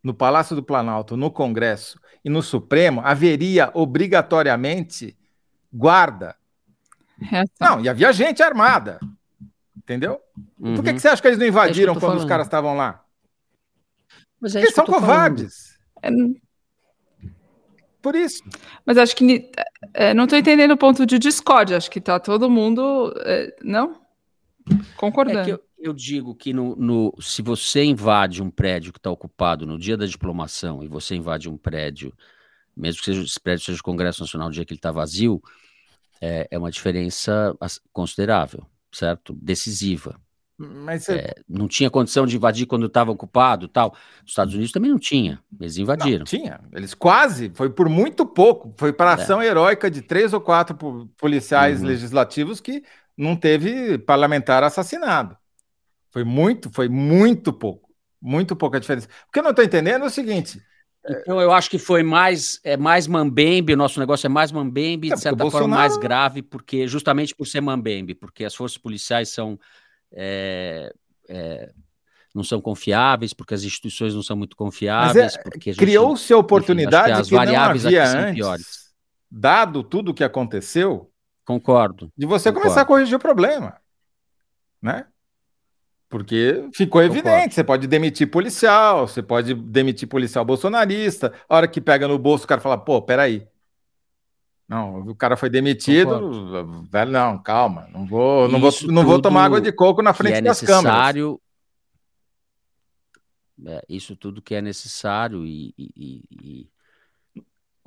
no 0.02 0.14
Palácio 0.14 0.56
do 0.56 0.62
Planalto, 0.62 1.16
no 1.16 1.30
Congresso 1.30 2.00
e 2.24 2.30
no 2.30 2.42
Supremo, 2.42 3.02
haveria 3.04 3.70
obrigatoriamente 3.74 5.16
guarda. 5.72 6.34
Reação. 7.20 7.48
Não, 7.60 7.80
e 7.80 7.88
havia 7.88 8.12
gente 8.12 8.42
armada. 8.42 8.98
Entendeu? 9.76 10.20
Por 10.34 10.82
que, 10.82 10.90
Uhum. 10.90 10.94
que 10.94 11.00
você 11.00 11.08
acha 11.08 11.22
que 11.22 11.28
eles 11.28 11.38
não 11.38 11.46
invadiram 11.46 11.94
tô 11.94 12.00
quando 12.00 12.10
os 12.12 12.16
falando. 12.18 12.28
caras 12.28 12.46
estavam 12.46 12.76
lá? 12.76 13.02
Mas 14.40 14.54
é 14.54 14.58
Eles 14.60 14.70
isso 14.70 14.80
que 14.82 14.86
são 14.90 14.94
covardes. 15.00 15.78
É, 16.02 16.10
Por 18.00 18.14
isso. 18.14 18.42
Mas 18.86 18.96
acho 18.96 19.16
que 19.16 19.50
é, 19.92 20.14
não 20.14 20.24
estou 20.24 20.38
entendendo 20.38 20.70
o 20.72 20.76
ponto 20.76 21.04
de 21.04 21.18
discórdia. 21.18 21.76
Acho 21.76 21.90
que 21.90 22.00
tá 22.00 22.20
todo 22.20 22.48
mundo. 22.50 23.12
é, 23.24 23.56
não? 23.62 24.00
Concordando. 24.96 25.40
É 25.40 25.44
que 25.44 25.50
eu, 25.52 25.60
eu 25.78 25.92
digo 25.92 26.34
que 26.34 26.52
no, 26.52 26.76
no- 26.76 27.14
se 27.20 27.42
você 27.42 27.82
invade 27.82 28.42
um 28.42 28.50
prédio 28.50 28.92
que 28.92 28.98
está 28.98 29.10
ocupado 29.10 29.66
no 29.66 29.78
dia 29.78 29.96
da 29.96 30.06
diplomação 30.06 30.82
e 30.82 30.88
você 30.88 31.16
invade 31.16 31.48
um 31.48 31.56
prédio, 31.56 32.12
mesmo 32.78 33.00
que 33.00 33.06
seja, 33.06 33.22
esse 33.22 33.40
prédio 33.40 33.64
seja 33.66 33.80
o 33.80 33.84
Congresso 33.84 34.22
Nacional 34.22 34.48
no 34.48 34.54
dia 34.54 34.64
que 34.64 34.72
ele 34.72 34.78
está 34.78 34.92
vazio, 34.92 35.42
é, 36.20 36.48
é 36.50 36.58
uma 36.58 36.70
diferença 36.70 37.56
considerável, 37.92 38.66
certo? 38.92 39.34
Decisiva. 39.40 40.20
Mas 40.60 41.08
É, 41.08 41.34
não 41.48 41.68
tinha 41.68 41.88
condição 41.88 42.26
de 42.26 42.34
invadir 42.34 42.66
quando 42.66 42.86
estava 42.86 43.12
ocupado 43.12 43.68
tal. 43.68 43.90
Nos 44.22 44.32
Estados 44.32 44.54
Unidos 44.54 44.72
também 44.72 44.90
não 44.90 44.98
tinha. 44.98 45.40
Eles 45.60 45.76
Não, 45.76 45.82
invadiram. 45.84 46.24
tinha. 46.24 46.60
Eles 46.72 46.94
quase, 46.94 47.52
foi 47.54 47.70
por 47.70 47.88
muito 47.88 48.26
pouco. 48.26 48.74
Foi 48.76 48.92
para 48.92 49.12
É. 49.12 49.14
ação 49.14 49.40
heróica 49.40 49.88
de 49.88 50.02
três 50.02 50.32
ou 50.32 50.40
quatro 50.40 50.74
po- 50.76 51.06
policiais 51.16 51.80
Uhum. 51.80 51.86
legislativos 51.86 52.60
que 52.60 52.82
não 53.16 53.36
teve 53.36 53.98
parlamentar 53.98 54.64
assassinado. 54.64 55.36
Foi 56.10 56.24
muito, 56.24 56.70
foi 56.72 56.88
muito 56.88 57.52
pouco. 57.52 57.88
Muito 58.20 58.56
pouca 58.56 58.80
diferença. 58.80 59.06
O 59.28 59.32
que 59.32 59.38
eu 59.38 59.44
não 59.44 59.50
estou 59.50 59.64
entendendo 59.64 60.02
é 60.02 60.08
o 60.08 60.10
seguinte: 60.10 60.60
Então 61.06 61.40
eu 61.40 61.52
acho 61.52 61.70
que 61.70 61.78
foi 61.78 62.02
mais 62.02 62.60
é 62.64 62.76
mais 62.76 63.06
mambembe, 63.06 63.72
o 63.72 63.76
nosso 63.76 63.98
negócio 63.98 64.26
é 64.26 64.28
mais 64.28 64.52
mambembe, 64.52 65.08
É, 65.08 65.10
de 65.10 65.16
porque 65.16 65.22
certa 65.22 65.50
forma 65.50 65.76
mais 65.76 65.96
grave, 65.96 66.42
porque 66.42 66.86
justamente 66.86 67.34
por 67.34 67.46
ser 67.46 67.60
mambembe, 67.60 68.14
porque 68.14 68.44
as 68.44 68.54
forças 68.54 68.76
policiais 68.76 69.28
são 69.30 69.58
é, 70.12 70.92
é, 71.28 71.72
não 72.34 72.44
são 72.44 72.60
confiáveis, 72.60 73.32
porque 73.32 73.54
as 73.54 73.62
instituições 73.62 74.14
não 74.14 74.22
são 74.22 74.36
muito 74.36 74.56
confiáveis, 74.56 75.36
porque 75.36 75.70
a 75.70 75.72
gente- 75.72 75.80
criou-se 75.80 76.32
a 76.32 76.36
oportunidade 76.36 77.06
que 77.06 77.20
as 77.20 77.28
que 77.28 77.34
não 77.34 77.38
variáveis 77.38 77.86
havia 77.86 78.02
aqui 78.02 78.10
são 78.12 78.20
antes, 78.20 78.34
piores. 78.34 78.94
dado 79.30 79.82
tudo 79.82 80.10
o 80.10 80.14
que 80.14 80.24
aconteceu, 80.24 81.10
concordo. 81.44 82.12
de 82.16 82.26
você 82.26 82.50
Concordo. 82.50 82.64
começar 82.68 82.82
a 82.82 82.84
corrigir 82.84 83.16
o 83.16 83.18
problema, 83.20 83.76
né? 84.82 85.06
Porque 86.08 86.68
ficou 86.74 87.02
Concordo. 87.02 87.28
evidente, 87.28 87.54
você 87.54 87.62
pode 87.62 87.86
demitir 87.86 88.30
policial, 88.30 89.06
você 89.06 89.22
pode 89.22 89.52
demitir 89.52 90.08
policial 90.08 90.44
bolsonarista, 90.44 91.32
a 91.48 91.56
hora 91.56 91.68
que 91.68 91.80
pega 91.80 92.08
no 92.08 92.18
bolso 92.18 92.44
o 92.44 92.48
cara 92.48 92.60
fala, 92.60 92.78
pô, 92.78 93.02
peraí, 93.02 93.46
não, 94.66 95.00
o 95.00 95.14
cara 95.14 95.36
foi 95.36 95.48
demitido, 95.48 96.84
velho, 96.90 97.10
não, 97.10 97.38
calma, 97.42 97.88
não 97.92 98.06
vou, 98.06 98.48
não 98.48 98.60
vou, 98.60 98.70
não 98.86 99.04
vou 99.04 99.20
tomar 99.20 99.44
água 99.44 99.60
de 99.60 99.72
coco 99.72 100.02
na 100.02 100.12
frente 100.14 100.36
é 100.36 100.42
das 100.42 100.60
câmeras. 100.60 100.82
necessário. 100.82 101.40
é, 103.66 103.82
isso 103.88 104.14
tudo 104.16 104.40
que 104.42 104.54
é 104.54 104.62
necessário 104.62 105.44
e, 105.44 105.74
e- 105.76 106.22
e 106.30 106.70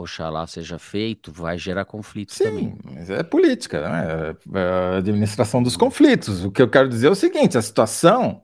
oxalá 0.01 0.45
seja 0.47 0.77
feito, 0.77 1.31
vai 1.31 1.57
gerar 1.57 1.85
conflito 1.85 2.37
também. 2.37 2.69
Sim, 2.69 2.77
mas 2.83 3.09
é 3.09 3.23
política, 3.23 3.87
né? 3.89 4.35
É 4.53 4.93
a 4.93 4.97
administração 4.97 5.61
dos 5.61 5.77
conflitos. 5.77 6.43
O 6.43 6.51
que 6.51 6.61
eu 6.61 6.69
quero 6.69 6.89
dizer 6.89 7.07
é 7.07 7.11
o 7.11 7.15
seguinte: 7.15 7.57
a 7.57 7.61
situação 7.61 8.43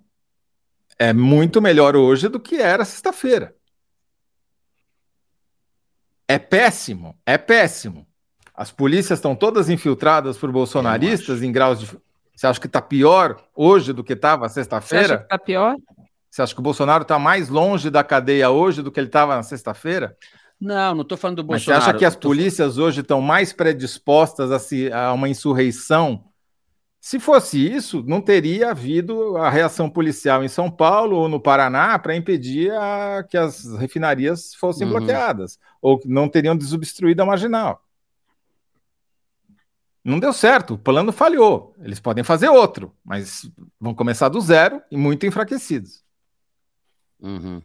é 0.98 1.14
muito 1.14 1.62
melhor 1.62 1.96
hoje 1.96 2.28
do 2.28 2.40
que 2.40 2.56
era 2.56 2.86
sexta-feira. 2.86 3.56
É 6.28 6.38
péssimo, 6.38 7.18
é 7.26 7.38
péssimo. 7.38 8.06
As 8.54 8.72
polícias 8.72 9.20
estão 9.20 9.36
todas 9.36 9.70
infiltradas 9.70 10.38
por 10.38 10.52
bolsonaristas 10.52 11.44
em 11.44 11.52
graus 11.52 11.80
de. 11.80 11.86
Você 12.36 12.46
acha 12.46 12.60
que 12.60 12.68
está 12.68 12.82
pior 12.82 13.44
hoje 13.56 13.94
do 13.94 14.04
que 14.04 14.14
estava 14.14 14.48
Você 14.48 14.60
acha 14.60 14.70
sexta-feira? 14.70 15.18
que 15.20 15.28
tá 15.28 15.38
pior? 15.40 15.76
Você 16.30 16.42
acha 16.42 16.54
que 16.54 16.60
o 16.60 16.64
Bolsonaro 16.64 17.02
está 17.02 17.18
mais 17.18 17.50
longe 17.50 17.90
da 17.90 18.04
cadeia 18.04 18.50
hoje 18.50 18.84
do 18.84 18.92
que 18.92 19.00
ele 19.00 19.08
estava 19.08 19.36
na 19.36 19.44
sexta-feira? 19.44 20.16
Não, 20.60 20.96
não 20.96 21.02
estou 21.04 21.18
falando 21.18 21.38
do 21.38 21.44
Mas 21.48 21.62
Bolsonaro. 21.64 21.84
você 21.84 21.90
acha 21.90 21.98
que 22.00 22.06
as 22.06 22.16
polícias 22.16 22.78
hoje 22.78 23.02
estão 23.02 23.22
mais 23.22 23.54
predispostas 23.54 24.52
a, 24.52 24.58
se- 24.60 24.92
a 24.92 25.14
uma 25.14 25.30
insurreição? 25.30 26.24
Se 27.00 27.20
fosse 27.20 27.60
isso, 27.64 28.04
não 28.08 28.20
teria 28.20 28.72
havido 28.72 29.38
a 29.38 29.50
reação 29.50 29.88
policial 29.90 30.44
em 30.44 30.48
São 30.48 30.70
Paulo 30.70 31.16
ou 31.16 31.30
no 31.30 31.40
Paraná 31.40 31.98
para 32.00 32.16
impedir 32.16 32.72
a- 32.74 33.24
que 33.30 33.38
as 33.38 33.66
refinarias 33.78 34.54
fossem 34.56 34.86
Uhum. 34.88 34.94
bloqueadas, 34.94 35.60
ou 35.82 36.02
não 36.06 36.28
teriam 36.28 36.58
desobstruído 36.58 37.22
a 37.22 37.26
marginal. 37.26 37.84
Não 40.04 40.20
deu 40.20 40.32
certo, 40.34 40.74
o 40.76 40.78
plano 40.78 41.12
falhou. 41.12 41.76
Eles 41.80 42.00
podem 42.00 42.24
fazer 42.24 42.50
outro, 42.50 42.96
mas 43.06 43.50
vão 43.80 43.94
começar 43.94 44.30
do 44.30 44.40
zero 44.42 44.82
e 44.90 44.98
muito 44.98 45.26
enfraquecidos. 45.26 46.04
Uhum. 47.20 47.62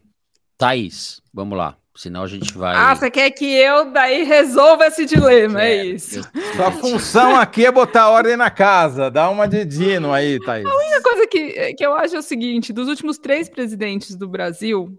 Thaís, 0.59 1.23
vamos 1.33 1.57
lá. 1.57 1.77
Senão 1.95 2.23
a 2.23 2.27
gente 2.27 2.57
vai. 2.57 2.75
Ah, 2.75 2.95
você 2.97 3.11
quer 3.11 3.31
que 3.33 3.45
eu 3.45 3.91
daí 3.93 4.23
resolva 4.25 4.87
esse 4.87 5.05
dilema, 5.05 5.63
é, 5.63 5.77
É, 5.77 5.85
isso. 5.85 6.21
eu- 6.35 6.43
Sua 6.57 6.73
função 6.73 7.37
aqui 7.37 7.67
é 7.67 7.71
botar 7.71 8.09
ordem 8.09 8.35
na 8.37 8.51
casa, 8.51 9.11
dá 9.11 9.29
uma 9.29 9.47
de 9.47 9.65
Dino 9.67 10.11
aí, 10.13 10.41
Thaís. 10.41 10.65
A 10.67 11.03
coisa 11.03 11.27
que, 11.27 11.75
que 11.75 11.85
eu 11.85 11.93
acho 11.95 12.17
é 12.17 12.19
o 12.19 12.23
seguinte: 12.23 12.73
dos 12.73 12.89
últimos 12.89 13.19
três 13.19 13.49
presidentes 13.49 14.17
do 14.17 14.27
Brasil, 14.27 14.99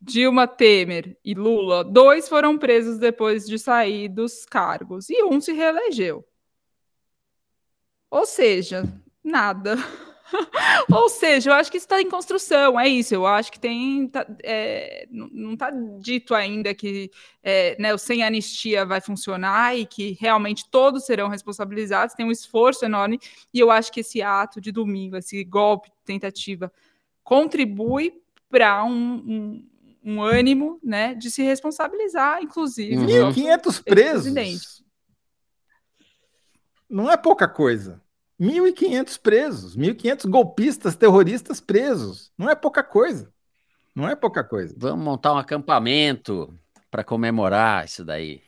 Dilma, 0.00 0.46
Temer 0.48 1.14
e 1.22 1.34
Lula, 1.34 1.84
dois 1.84 2.26
foram 2.26 2.56
presos 2.56 2.98
depois 2.98 3.44
de 3.46 3.58
sair 3.58 4.08
dos 4.08 4.46
cargos 4.46 5.10
e 5.10 5.22
um 5.24 5.40
se 5.42 5.52
reelegeu. 5.52 6.24
Ou 8.10 8.24
seja, 8.24 8.84
nada. 9.22 9.76
Ou 10.90 11.08
seja, 11.08 11.50
eu 11.50 11.54
acho 11.54 11.70
que 11.70 11.76
isso 11.76 11.84
está 11.86 12.00
em 12.00 12.08
construção, 12.08 12.78
é 12.80 12.88
isso. 12.88 13.14
Eu 13.14 13.26
acho 13.26 13.52
que 13.52 13.58
tem. 13.60 14.08
tá- 14.08 14.26
é, 14.42 15.06
não- 15.10 15.52
está 15.52 15.70
dito 16.00 16.34
ainda 16.34 16.74
que 16.74 17.10
é, 17.42 17.76
né, 17.78 17.92
o 17.94 17.98
sem 17.98 18.22
anistia 18.22 18.84
vai 18.86 19.00
funcionar 19.00 19.76
e 19.76 19.84
que 19.86 20.16
realmente 20.20 20.68
todos 20.70 21.04
serão 21.04 21.28
responsabilizados. 21.28 22.14
Tem 22.14 22.24
um 22.26 22.30
esforço 22.30 22.84
enorme 22.84 23.18
e 23.52 23.60
eu 23.60 23.70
acho 23.70 23.92
que 23.92 24.00
esse 24.00 24.22
ato 24.22 24.60
de 24.60 24.72
domingo, 24.72 25.16
esse 25.16 25.42
golpe, 25.44 25.90
tentativa, 26.04 26.72
contribui 27.22 28.20
para 28.48 28.84
um, 28.84 28.92
um, 28.92 29.68
um 30.04 30.22
ânimo 30.22 30.78
né, 30.82 31.14
de 31.14 31.30
se 31.30 31.42
responsabilizar, 31.42 32.42
inclusive. 32.42 32.96
Uhum. 32.96 33.04
o 33.04 33.06
próprio 33.34 33.44
1.500 33.44 33.66
ex-presidente. 33.66 34.32
presos. 34.58 34.84
Não 36.88 37.10
é 37.10 37.16
pouca 37.16 37.48
coisa. 37.48 38.00
1.500 38.40 39.20
presos, 39.20 39.76
1.500 39.76 40.28
golpistas, 40.28 40.96
terroristas 40.96 41.60
presos. 41.60 42.32
Não 42.36 42.50
é 42.50 42.54
pouca 42.54 42.82
coisa. 42.82 43.32
Não 43.94 44.08
é 44.08 44.16
pouca 44.16 44.42
coisa. 44.42 44.74
Vamos 44.76 45.04
montar 45.04 45.32
um 45.32 45.38
acampamento 45.38 46.52
para 46.90 47.04
comemorar 47.04 47.84
isso 47.84 48.04
daí. 48.04 48.42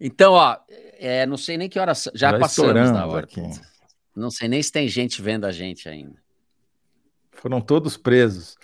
Então, 0.00 0.32
ó, 0.32 0.56
é, 0.98 1.26
não 1.26 1.36
sei 1.36 1.56
nem 1.56 1.68
que 1.68 1.78
horas. 1.78 2.04
Já, 2.14 2.32
já 2.32 2.38
passamos 2.38 2.90
da 2.90 3.06
hora. 3.06 3.24
Aqui. 3.24 3.42
Não 4.14 4.30
sei 4.30 4.48
nem 4.48 4.62
se 4.62 4.72
tem 4.72 4.88
gente 4.88 5.22
vendo 5.22 5.44
a 5.44 5.52
gente 5.52 5.88
ainda. 5.88 6.16
Foram 7.32 7.60
todos 7.60 7.96
presos. 7.96 8.56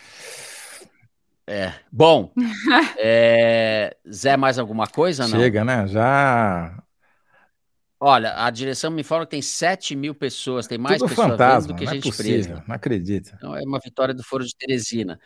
É. 1.46 1.72
Bom, 1.92 2.32
é... 2.98 3.96
Zé, 4.10 4.36
mais 4.36 4.58
alguma 4.58 4.86
coisa? 4.86 5.28
Não? 5.28 5.38
Chega, 5.38 5.64
né? 5.64 5.86
Já. 5.86 6.82
Olha, 8.06 8.34
a 8.36 8.50
direção 8.50 8.90
me 8.90 9.02
fala 9.02 9.24
que 9.24 9.30
tem 9.30 9.40
7 9.40 9.96
mil 9.96 10.14
pessoas, 10.14 10.66
tem 10.66 10.76
mais 10.76 10.98
Tudo 10.98 11.08
pessoas 11.08 11.28
fantasma, 11.28 11.72
do 11.72 11.74
que 11.74 11.86
não 11.86 11.90
é 11.90 11.94
gente 11.94 12.06
é 12.06 12.10
possível, 12.10 12.42
presa. 12.42 12.64
Não 12.68 12.74
acredito. 12.74 13.32
Então, 13.34 13.56
é 13.56 13.62
uma 13.62 13.80
vitória 13.82 14.12
do 14.12 14.22
Foro 14.22 14.44
de 14.44 14.54
Teresina, 14.54 15.18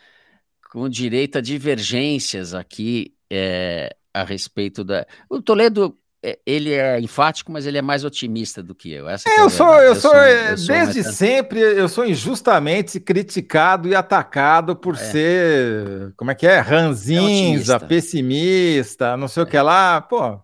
com 0.71 0.87
direito 0.87 1.37
a 1.37 1.41
divergências 1.41 2.53
aqui 2.53 3.13
é, 3.29 3.93
a 4.13 4.23
respeito 4.23 4.85
da. 4.85 5.05
O 5.29 5.41
Toledo 5.41 5.97
é, 6.23 6.39
ele 6.45 6.71
é 6.71 6.97
enfático, 7.01 7.51
mas 7.51 7.65
ele 7.65 7.77
é 7.77 7.81
mais 7.81 8.05
otimista 8.05 8.63
do 8.63 8.73
que 8.73 8.93
eu. 8.93 9.09
Essa 9.09 9.27
é, 9.27 9.33
é 9.33 9.41
eu, 9.41 9.49
sou, 9.49 9.73
eu, 9.75 9.81
eu, 9.89 9.95
sou, 9.95 10.15
eu 10.15 10.57
sou, 10.57 10.67
desde 10.67 11.03
sempre, 11.03 11.59
eu 11.59 11.89
sou 11.89 12.05
injustamente 12.05 12.97
criticado 12.97 13.89
e 13.89 13.95
atacado 13.95 14.73
por 14.73 14.95
é. 14.95 14.97
ser, 14.97 16.13
como 16.15 16.31
é 16.31 16.35
que 16.35 16.47
é, 16.47 16.61
ranzinza, 16.61 17.75
é 17.75 17.79
pessimista, 17.79 19.17
não 19.17 19.27
sei 19.27 19.43
o 19.43 19.45
que 19.45 19.59
lá, 19.59 19.99
pô. 19.99 20.39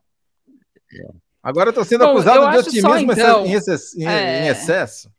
Agora 1.45 1.69
eu 1.69 1.73
tô 1.73 1.83
sendo 1.83 2.03
Bom, 2.03 2.13
acusado 2.13 2.49
de 2.49 2.57
otimismo 2.57 3.13
só, 3.13 3.21
então, 3.21 3.45
em, 3.45 3.53
excesso, 3.53 4.01
em, 4.01 4.47
excesso. 4.47 5.11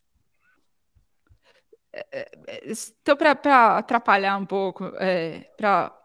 Então, 3.00 3.16
para 3.16 3.78
atrapalhar 3.78 4.36
um 4.36 4.44
pouco, 4.44 4.90
para 5.56 5.96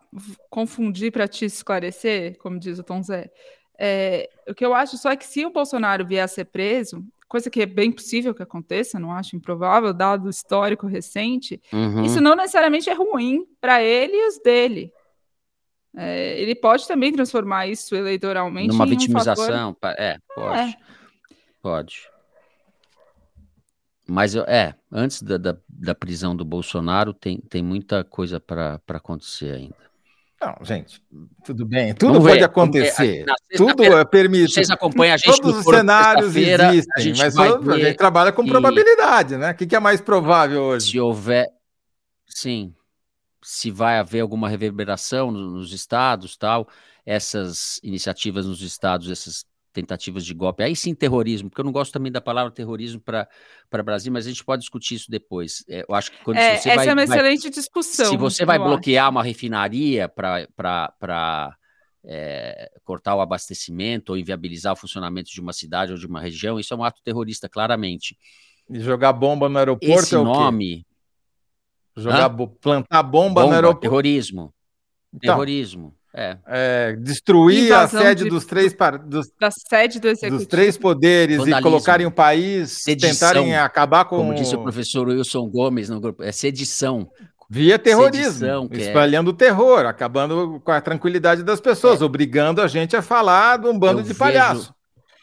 confundir, 0.47 1.11
para 1.11 1.27
te 1.27 1.45
esclarecer, 1.45 2.37
como 2.37 2.59
diz 2.59 2.77
o 2.77 2.83
Tom 2.83 3.01
Zé, 3.01 3.31
é, 3.79 4.29
o 4.47 4.53
que 4.53 4.63
eu 4.63 4.75
acho 4.75 4.95
só 4.95 5.09
é 5.09 5.17
que 5.17 5.25
se 5.25 5.43
o 5.43 5.51
Bolsonaro 5.51 6.05
vier 6.05 6.23
a 6.23 6.27
ser 6.27 6.45
preso, 6.45 7.03
coisa 7.27 7.49
que 7.49 7.63
é 7.63 7.65
bem 7.65 7.91
possível 7.91 8.35
que 8.35 8.43
aconteça, 8.43 8.99
não 8.99 9.11
acho 9.11 9.35
improvável, 9.35 9.91
dado 9.91 10.27
o 10.27 10.29
histórico 10.29 10.85
recente, 10.85 11.59
uhum. 11.73 12.03
isso 12.03 12.21
não 12.21 12.35
necessariamente 12.35 12.91
é 12.91 12.93
ruim 12.93 13.43
para 13.59 13.81
ele 13.81 14.15
e 14.15 14.27
os 14.27 14.37
dele. 14.37 14.93
É, 15.95 16.41
ele 16.41 16.55
pode 16.55 16.87
também 16.87 17.11
transformar 17.11 17.67
isso 17.67 17.95
eleitoralmente 17.95 18.69
numa 18.69 18.85
vitimização. 18.85 19.71
Um 19.71 19.73
fator... 19.73 20.01
É, 20.01 20.17
pode. 20.33 20.59
É. 20.59 20.73
Pode. 21.61 22.11
Mas 24.07 24.35
é, 24.35 24.73
antes 24.91 25.21
da, 25.21 25.37
da, 25.37 25.57
da, 25.69 25.95
prisão 25.95 26.35
do 26.35 26.43
Bolsonaro, 26.43 27.13
tem, 27.13 27.37
tem 27.37 27.61
muita 27.61 28.03
coisa 28.03 28.39
para 28.39 28.81
acontecer 28.89 29.53
ainda. 29.53 29.75
Não, 30.41 30.65
gente, 30.65 31.01
tudo 31.45 31.65
bem, 31.65 31.93
tudo 31.93 32.13
Vamos 32.13 32.27
pode 32.27 32.39
ver. 32.39 32.45
acontecer. 32.45 33.25
tudo 33.55 33.83
é 33.83 34.03
permitido. 34.03 34.55
Vocês 34.55 34.71
acompanham 34.71 35.13
a 35.13 35.17
gente 35.17 35.39
Todos 35.39 35.59
os 35.59 35.63
cenários 35.63 36.35
existem, 36.35 37.13
mas 37.15 37.37
a 37.37 37.43
gente, 37.43 37.69
a 37.69 37.77
gente 37.77 37.97
trabalha 37.97 38.31
com 38.31 38.45
probabilidade, 38.45 39.37
né? 39.37 39.51
O 39.51 39.55
que, 39.55 39.67
que 39.67 39.75
é 39.75 39.79
mais 39.79 40.01
provável 40.01 40.63
hoje? 40.63 40.91
Se 40.91 40.99
houver, 40.99 41.47
sim, 42.25 42.73
se 43.43 43.71
vai 43.71 43.97
haver 43.97 44.21
alguma 44.21 44.47
reverberação 44.47 45.31
nos 45.31 45.73
estados, 45.73 46.37
tal, 46.37 46.67
essas 47.05 47.79
iniciativas 47.83 48.45
nos 48.45 48.61
estados, 48.61 49.09
essas 49.09 49.45
tentativas 49.73 50.25
de 50.25 50.33
golpe. 50.33 50.63
Aí 50.63 50.75
sim, 50.75 50.93
terrorismo, 50.93 51.49
porque 51.49 51.61
eu 51.61 51.65
não 51.65 51.71
gosto 51.71 51.91
também 51.91 52.11
da 52.11 52.21
palavra 52.21 52.51
terrorismo 52.51 53.01
para 53.01 53.27
Brasil, 53.83 54.11
mas 54.11 54.25
a 54.25 54.29
gente 54.29 54.43
pode 54.43 54.61
discutir 54.61 54.95
isso 54.95 55.09
depois. 55.09 55.63
É, 55.67 55.85
eu 55.87 55.95
acho 55.95 56.11
que 56.11 56.23
quando 56.23 56.37
é, 56.37 56.57
você 56.57 56.69
essa 56.69 56.75
vai, 56.75 56.87
é 56.87 56.93
uma 56.93 57.05
vai, 57.05 57.17
excelente 57.17 57.49
discussão. 57.49 58.05
Se 58.07 58.17
você 58.17 58.45
vai 58.45 58.59
bloquear 58.59 59.05
acho. 59.05 59.11
uma 59.11 59.23
refinaria 59.23 60.09
para 60.09 61.57
é, 62.03 62.71
cortar 62.83 63.15
o 63.15 63.21
abastecimento 63.21 64.11
ou 64.11 64.17
inviabilizar 64.17 64.73
o 64.73 64.75
funcionamento 64.77 65.31
de 65.31 65.39
uma 65.39 65.53
cidade 65.53 65.91
ou 65.91 65.97
de 65.97 66.05
uma 66.05 66.19
região, 66.19 66.59
isso 66.59 66.73
é 66.73 66.77
um 66.77 66.83
ato 66.83 67.01
terrorista, 67.03 67.47
claramente. 67.47 68.17
E 68.69 68.79
jogar 68.79 69.13
bomba 69.13 69.49
no 69.49 69.57
aeroporto 69.57 69.99
Esse 69.99 70.15
é 70.15 70.17
o 70.17 70.23
nome. 70.23 70.85
Jogar, 71.95 72.29
plantar 72.29 73.03
bomba, 73.03 73.41
bomba, 73.41 73.47
no 73.47 73.53
aeroporto. 73.53 73.81
Terrorismo. 73.81 74.53
Então, 75.13 75.33
terrorismo. 75.33 75.93
É. 76.13 76.37
É, 76.45 76.95
destruir 76.97 77.67
Invasão 77.67 78.01
a 78.01 78.03
sede 78.03 78.25
de, 78.25 78.29
dos 78.29 78.45
três 78.45 78.75
dos, 79.05 79.31
da 79.39 79.49
sede 79.49 79.97
do 79.97 80.13
dos 80.29 80.45
três 80.45 80.77
poderes 80.77 81.37
Vandalismo. 81.37 81.59
e 81.59 81.63
colocarem 81.63 82.05
o 82.05 82.11
país, 82.11 82.83
sedição, 82.83 83.29
tentarem 83.29 83.55
acabar 83.55 84.03
com. 84.03 84.17
Como 84.17 84.35
disse 84.35 84.53
o 84.53 84.61
professor 84.61 85.07
Wilson 85.07 85.49
Gomes 85.49 85.87
no 85.87 86.01
grupo, 86.01 86.21
é 86.21 86.31
sedição. 86.33 87.09
Via 87.49 87.79
terrorismo, 87.79 88.31
sedição, 88.31 88.69
é 88.71 88.77
espalhando 88.77 89.29
o 89.29 89.33
terror, 89.33 89.85
acabando 89.85 90.61
com 90.63 90.71
a 90.71 90.81
tranquilidade 90.81 91.43
das 91.43 91.59
pessoas, 91.59 92.01
é. 92.01 92.05
obrigando 92.05 92.61
a 92.61 92.67
gente 92.67 92.95
a 92.95 93.01
falar 93.01 93.57
de 93.57 93.67
um 93.67 93.77
bando 93.77 93.99
Eu 94.01 94.05
de 94.05 94.13
palhaço. 94.13 94.73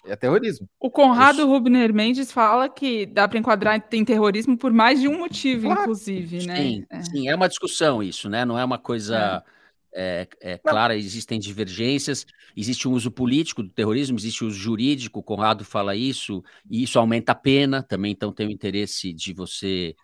É 0.08 0.16
terrorismo. 0.16 0.68
O 0.80 0.90
Conrado 0.90 1.38
Isso. 1.38 1.48
Rubner 1.48 1.92
Mendes 1.92 2.32
fala 2.32 2.68
que 2.68 3.06
dá 3.06 3.28
para 3.28 3.38
enquadrar 3.38 3.82
em 3.92 4.04
terrorismo 4.04 4.56
por 4.56 4.72
mais 4.72 5.00
de 5.00 5.08
um 5.08 5.18
motivo, 5.18 5.66
claro. 5.66 5.82
inclusive, 5.82 6.46
né? 6.46 6.56
Sim, 6.56 6.86
é. 6.90 7.02
sim, 7.02 7.28
é 7.28 7.34
uma 7.34 7.48
discussão 7.48 8.02
isso, 8.02 8.28
né? 8.28 8.44
Não 8.44 8.58
é 8.58 8.64
uma 8.64 8.78
coisa 8.78 9.44
é 9.44 9.58
é, 9.92 10.28
é 10.40 10.58
clara, 10.58 10.96
existem 10.96 11.38
divergências, 11.38 12.26
existe 12.56 12.86
um 12.86 12.92
uso 12.92 13.10
político 13.10 13.62
do 13.62 13.70
terrorismo, 13.70 14.18
existe 14.18 14.44
o 14.44 14.46
uso 14.46 14.58
jurídico, 14.58 15.20
o 15.20 15.22
Conrado 15.22 15.64
fala 15.64 15.96
isso, 15.96 16.42
e 16.70 16.82
isso 16.82 16.98
aumenta 16.98 17.32
a 17.32 17.34
pena 17.34 17.82
também, 17.82 18.12
então 18.12 18.32
tem 18.32 18.46
o 18.46 18.50
interesse 18.50 19.12
de 19.12 19.32
você, 19.32 19.96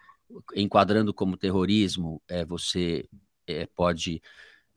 enquadrando 0.54 1.12
como 1.12 1.36
terrorismo, 1.36 2.20
é, 2.28 2.44
você 2.44 3.08
é, 3.46 3.66
pode 3.66 4.22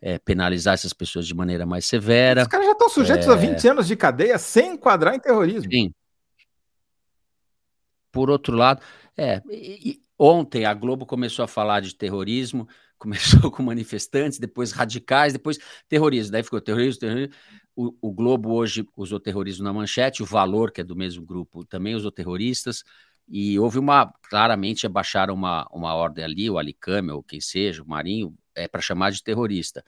é, 0.01 0.19
penalizar 0.19 0.73
essas 0.73 0.93
pessoas 0.93 1.27
de 1.27 1.33
maneira 1.33 1.65
mais 1.65 1.85
severa. 1.85 2.43
Os 2.43 2.47
caras 2.47 2.65
já 2.65 2.71
estão 2.73 2.89
sujeitos 2.89 3.27
a 3.27 3.35
20 3.35 3.65
é. 3.65 3.71
anos 3.71 3.87
de 3.87 3.95
cadeia 3.95 4.37
sem 4.37 4.73
enquadrar 4.73 5.15
em 5.15 5.19
terrorismo. 5.19 5.71
Sim. 5.71 5.91
Por 8.11 8.29
outro 8.29 8.55
lado, 8.55 8.81
é, 9.15 9.41
e, 9.49 9.91
e, 9.91 10.01
ontem 10.17 10.65
a 10.65 10.73
Globo 10.73 11.05
começou 11.05 11.43
a 11.43 11.47
falar 11.47 11.81
de 11.81 11.95
terrorismo, 11.95 12.67
começou 12.97 13.51
com 13.51 13.61
manifestantes, 13.61 14.39
depois 14.39 14.71
radicais, 14.71 15.33
depois 15.33 15.59
terrorismo. 15.87 16.31
Daí 16.31 16.43
ficou 16.43 16.61
terrorismo, 16.61 16.99
terrorismo. 16.99 17.33
O, 17.75 17.93
o, 18.01 18.11
Globo 18.11 18.53
hoje 18.53 18.87
usou 18.95 19.19
terrorismo 19.19 19.63
na 19.63 19.71
manchete, 19.71 20.23
o 20.23 20.25
Valor, 20.25 20.71
que 20.71 20.81
é 20.81 20.83
do 20.83 20.95
mesmo 20.95 21.23
grupo, 21.23 21.63
também 21.63 21.93
usou 21.93 22.11
terroristas. 22.11 22.83
E 23.29 23.59
houve 23.59 23.77
uma, 23.77 24.11
claramente 24.29 24.87
abaixaram 24.87 25.33
uma, 25.33 25.67
uma 25.71 25.93
ordem 25.93 26.23
ali, 26.23 26.49
o 26.49 26.57
Alicame, 26.57 27.11
ou 27.11 27.21
quem 27.21 27.41
seja, 27.41 27.83
o 27.83 27.87
Marinho, 27.87 28.33
é 28.57 28.67
para 28.67 28.81
chamar 28.81 29.11
de 29.11 29.23
terrorista. 29.23 29.83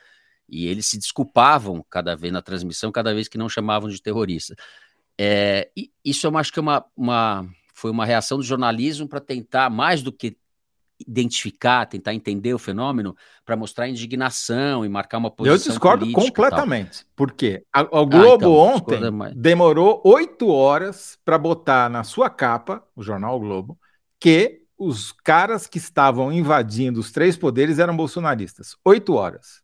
E 0.47 0.67
eles 0.67 0.87
se 0.87 0.97
desculpavam 0.97 1.85
cada 1.89 2.15
vez 2.15 2.33
na 2.33 2.41
transmissão, 2.41 2.91
cada 2.91 3.13
vez 3.13 3.27
que 3.27 3.37
não 3.37 3.49
chamavam 3.49 3.89
de 3.89 4.01
terrorista. 4.01 4.55
É, 5.17 5.69
isso 6.03 6.25
eu 6.25 6.37
acho 6.37 6.51
que 6.51 6.59
é 6.59 6.61
uma, 6.61 6.85
uma, 6.95 7.47
foi 7.73 7.91
uma 7.91 8.05
reação 8.05 8.37
do 8.37 8.43
jornalismo 8.43 9.07
para 9.07 9.19
tentar, 9.19 9.69
mais 9.69 10.01
do 10.01 10.11
que 10.11 10.37
identificar, 11.07 11.85
tentar 11.85 12.13
entender 12.13 12.53
o 12.53 12.59
fenômeno 12.59 13.15
para 13.45 13.55
mostrar 13.55 13.87
indignação 13.87 14.85
e 14.85 14.89
marcar 14.89 15.17
uma 15.17 15.31
posição. 15.31 15.55
Eu 15.55 15.59
discordo 15.59 16.11
completamente, 16.11 17.05
porque 17.15 17.63
a, 17.71 17.81
o 17.81 18.05
Globo 18.05 18.27
ah, 18.31 18.35
então, 18.35 18.53
ontem 18.53 19.33
demorou 19.35 20.01
oito 20.03 20.49
horas 20.49 21.17
para 21.23 21.37
botar 21.37 21.89
na 21.89 22.03
sua 22.03 22.29
capa, 22.29 22.83
o 22.95 23.03
jornal 23.03 23.39
Globo, 23.39 23.77
que 24.19 24.58
os 24.79 25.11
caras 25.11 25.67
que 25.67 25.77
estavam 25.77 26.31
invadindo 26.31 27.01
os 27.01 27.11
três 27.11 27.35
poderes 27.35 27.79
eram 27.79 27.95
bolsonaristas. 27.95 28.77
Oito 28.85 29.13
horas. 29.13 29.61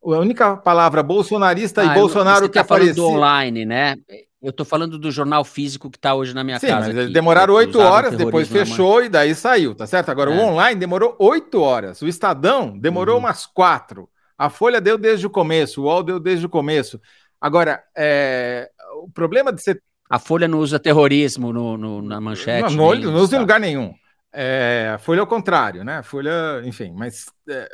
A 0.00 0.18
única 0.18 0.56
palavra 0.56 1.02
bolsonarista 1.02 1.82
ah, 1.82 1.86
e 1.86 1.94
Bolsonaro 1.94 2.46
que 2.46 2.54
tá 2.54 2.60
aparecia. 2.60 3.02
online, 3.02 3.64
né? 3.64 3.96
Eu 4.40 4.50
estou 4.50 4.64
falando 4.64 4.98
do 4.98 5.10
jornal 5.10 5.42
físico 5.42 5.90
que 5.90 5.96
está 5.96 6.14
hoje 6.14 6.34
na 6.34 6.44
minha 6.44 6.60
Sim, 6.60 6.68
casa. 6.68 6.88
Mas 6.88 6.98
aqui, 6.98 7.12
demoraram 7.12 7.54
oito 7.54 7.80
horas, 7.80 8.14
depois 8.14 8.46
fechou 8.46 9.02
e 9.02 9.08
daí 9.08 9.34
saiu, 9.34 9.74
tá 9.74 9.86
certo? 9.86 10.10
Agora, 10.10 10.30
é. 10.30 10.38
o 10.38 10.40
online 10.40 10.78
demorou 10.78 11.16
oito 11.18 11.60
horas. 11.60 12.00
O 12.02 12.06
Estadão 12.06 12.78
demorou 12.78 13.16
uhum. 13.16 13.22
umas 13.22 13.46
quatro. 13.46 14.08
A 14.36 14.50
Folha 14.50 14.80
deu 14.80 14.98
desde 14.98 15.26
o 15.26 15.30
começo, 15.30 15.80
o 15.80 15.84
UOL 15.84 16.02
deu 16.02 16.20
desde 16.20 16.44
o 16.44 16.50
começo. 16.50 17.00
Agora, 17.40 17.82
é... 17.96 18.70
o 19.02 19.10
problema 19.10 19.52
de 19.52 19.62
ser. 19.62 19.82
A 20.10 20.18
Folha 20.18 20.46
não 20.46 20.58
usa 20.58 20.78
terrorismo 20.78 21.50
no, 21.50 21.78
no 21.78 22.02
na 22.02 22.20
manchete. 22.20 22.76
Não, 22.76 22.94
não, 22.94 23.12
não 23.12 23.20
usa 23.20 23.36
em 23.36 23.40
lugar 23.40 23.58
nenhum. 23.58 23.94
É... 24.34 24.96
Folha 25.00 25.20
é 25.20 25.22
o 25.22 25.26
contrário, 25.26 25.84
né? 25.84 26.02
Folha, 26.02 26.60
enfim, 26.64 26.92
mas 26.92 27.26
é... 27.48 27.68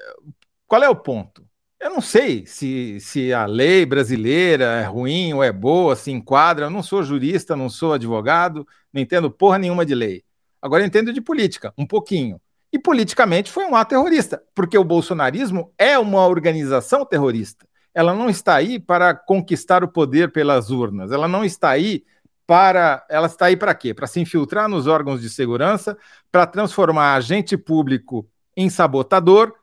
qual 0.68 0.82
é 0.82 0.88
o 0.88 0.94
ponto? 0.94 1.42
Eu 1.80 1.88
não 1.88 2.02
sei 2.02 2.44
se, 2.46 3.00
se 3.00 3.32
a 3.32 3.46
lei 3.46 3.86
brasileira 3.86 4.64
é 4.64 4.84
ruim 4.84 5.32
ou 5.32 5.42
é 5.42 5.50
boa, 5.50 5.96
se 5.96 6.10
enquadra. 6.10 6.66
Eu 6.66 6.70
não 6.70 6.82
sou 6.82 7.02
jurista, 7.02 7.56
não 7.56 7.70
sou 7.70 7.94
advogado, 7.94 8.66
não 8.92 9.00
entendo 9.00 9.30
porra 9.30 9.58
nenhuma 9.58 9.86
de 9.86 9.94
lei. 9.94 10.22
Agora 10.60 10.84
entendo 10.84 11.10
de 11.10 11.22
política, 11.22 11.72
um 11.78 11.86
pouquinho. 11.86 12.38
E 12.70 12.78
politicamente 12.78 13.50
foi 13.50 13.64
um 13.64 13.74
ato 13.74 13.90
terrorista, 13.90 14.42
porque 14.54 14.76
o 14.76 14.84
bolsonarismo 14.84 15.72
é 15.78 15.98
uma 15.98 16.26
organização 16.26 17.06
terrorista. 17.06 17.66
Ela 17.94 18.14
não 18.14 18.28
está 18.28 18.54
aí 18.54 18.78
para 18.78 19.14
conquistar 19.14 19.82
o 19.82 19.88
poder 19.88 20.30
pelas 20.30 20.70
urnas. 20.70 21.10
Ela 21.10 21.26
não 21.26 21.44
está 21.44 21.70
aí 21.70 22.04
para. 22.50 23.06
Ela 23.08 23.28
está 23.28 23.46
aí 23.46 23.56
para 23.56 23.72
quê? 23.72 23.94
Para 23.94 24.08
se 24.08 24.18
infiltrar 24.18 24.68
nos 24.68 24.88
órgãos 24.88 25.20
de 25.20 25.30
segurança, 25.30 25.96
para 26.32 26.44
transformar 26.44 27.14
agente 27.14 27.56
público 27.56 28.28
em 28.56 28.68
sabotador, 28.68 29.54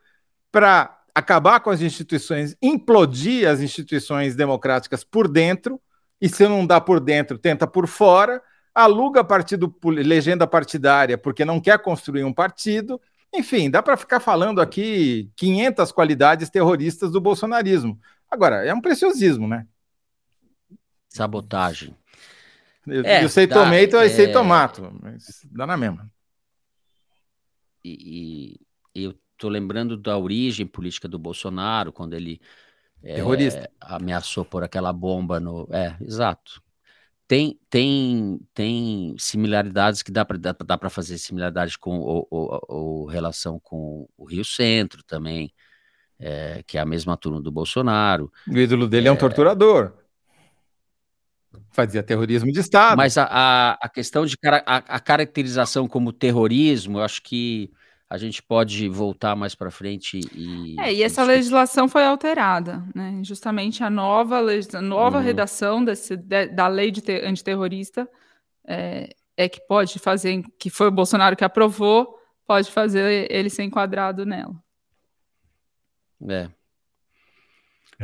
para 0.49 0.97
acabar 1.13 1.59
com 1.59 1.69
as 1.69 1.81
instituições, 1.81 2.55
implodir 2.61 3.45
as 3.45 3.59
instituições 3.59 4.37
democráticas 4.37 5.03
por 5.03 5.27
dentro, 5.27 5.81
e 6.21 6.29
se 6.29 6.47
não 6.47 6.65
dá 6.65 6.79
por 6.79 7.01
dentro, 7.01 7.37
tenta 7.37 7.67
por 7.67 7.87
fora, 7.87 8.41
aluga 8.73 9.21
partido, 9.21 9.75
legenda 9.83 10.47
partidária 10.47 11.17
porque 11.17 11.43
não 11.43 11.59
quer 11.59 11.79
construir 11.79 12.23
um 12.23 12.31
partido. 12.31 13.01
Enfim, 13.35 13.69
dá 13.69 13.83
para 13.83 13.97
ficar 13.97 14.21
falando 14.21 14.61
aqui 14.61 15.29
500 15.35 15.91
qualidades 15.91 16.49
terroristas 16.49 17.11
do 17.11 17.19
bolsonarismo. 17.19 17.99
Agora, 18.31 18.65
é 18.65 18.73
um 18.73 18.79
preciosismo, 18.79 19.45
né? 19.45 19.67
Sabotagem. 21.09 21.93
Eu, 22.87 23.03
é, 23.05 23.23
eu 23.23 23.29
sei 23.29 23.45
dá, 23.45 23.55
tomato, 23.55 23.95
eu 23.95 23.99
é... 23.99 24.09
sei 24.09 24.31
tomato, 24.31 24.99
mas 25.01 25.45
dá 25.51 25.67
na 25.67 25.77
mesma. 25.77 26.09
E, 27.83 28.59
e 28.95 29.03
eu 29.03 29.13
tô 29.37 29.49
lembrando 29.49 29.97
da 29.97 30.17
origem 30.17 30.65
política 30.65 31.07
do 31.07 31.19
Bolsonaro, 31.19 31.91
quando 31.93 32.13
ele 32.13 32.41
é, 33.03 33.21
ameaçou 33.79 34.43
por 34.43 34.63
aquela 34.63 34.91
bomba 34.91 35.39
no. 35.39 35.67
É, 35.71 35.95
exato. 36.01 36.61
Tem, 37.27 37.59
tem, 37.69 38.39
tem 38.53 39.15
similaridades 39.19 40.01
que 40.01 40.11
dá 40.11 40.23
para 40.23 40.37
dá, 40.37 40.53
dá 40.53 40.89
fazer 40.89 41.17
similaridade 41.17 41.77
com 41.77 41.99
o, 41.99 43.05
relação 43.05 43.59
com 43.59 44.07
o 44.17 44.23
Rio 44.23 44.45
Centro 44.45 45.03
também, 45.03 45.53
é, 46.17 46.63
que 46.65 46.77
é 46.77 46.81
a 46.81 46.85
mesma 46.85 47.17
turma 47.17 47.41
do 47.41 47.51
Bolsonaro. 47.51 48.31
O 48.47 48.57
ídolo 48.57 48.87
dele 48.87 49.07
é, 49.07 49.09
é 49.09 49.11
um 49.11 49.17
torturador. 49.17 49.93
Fazia 51.71 52.03
terrorismo 52.03 52.51
de 52.51 52.59
Estado. 52.59 52.97
Mas 52.97 53.17
a, 53.17 53.27
a, 53.29 53.71
a 53.81 53.89
questão 53.89 54.25
de 54.25 54.35
a, 54.45 54.77
a 54.77 54.99
caracterização 54.99 55.87
como 55.87 56.11
terrorismo, 56.11 56.99
eu 56.99 57.03
acho 57.03 57.21
que 57.21 57.71
a 58.09 58.17
gente 58.17 58.41
pode 58.41 58.87
voltar 58.87 59.35
mais 59.35 59.53
para 59.53 59.69
frente 59.69 60.19
e. 60.33 60.79
É, 60.79 60.93
e 60.93 61.03
essa 61.03 61.23
legislação 61.23 61.89
foi 61.89 62.05
alterada, 62.05 62.83
né? 62.95 63.19
Justamente 63.23 63.83
a 63.83 63.89
nova, 63.89 64.41
nova 64.81 65.17
uhum. 65.17 65.23
redação 65.23 65.83
desse, 65.83 66.15
de, 66.15 66.47
da 66.47 66.67
lei 66.67 66.89
de 66.89 67.01
ter, 67.01 67.25
antiterrorista 67.25 68.09
é, 68.65 69.09
é, 69.35 69.49
que 69.49 69.59
pode 69.67 69.99
fazer, 69.99 70.41
que 70.57 70.69
foi 70.69 70.87
o 70.87 70.91
Bolsonaro 70.91 71.35
que 71.35 71.43
aprovou, 71.43 72.17
pode 72.45 72.71
fazer 72.71 73.27
ele 73.29 73.49
ser 73.49 73.63
enquadrado 73.63 74.25
nela. 74.25 74.55
É. 76.29 76.49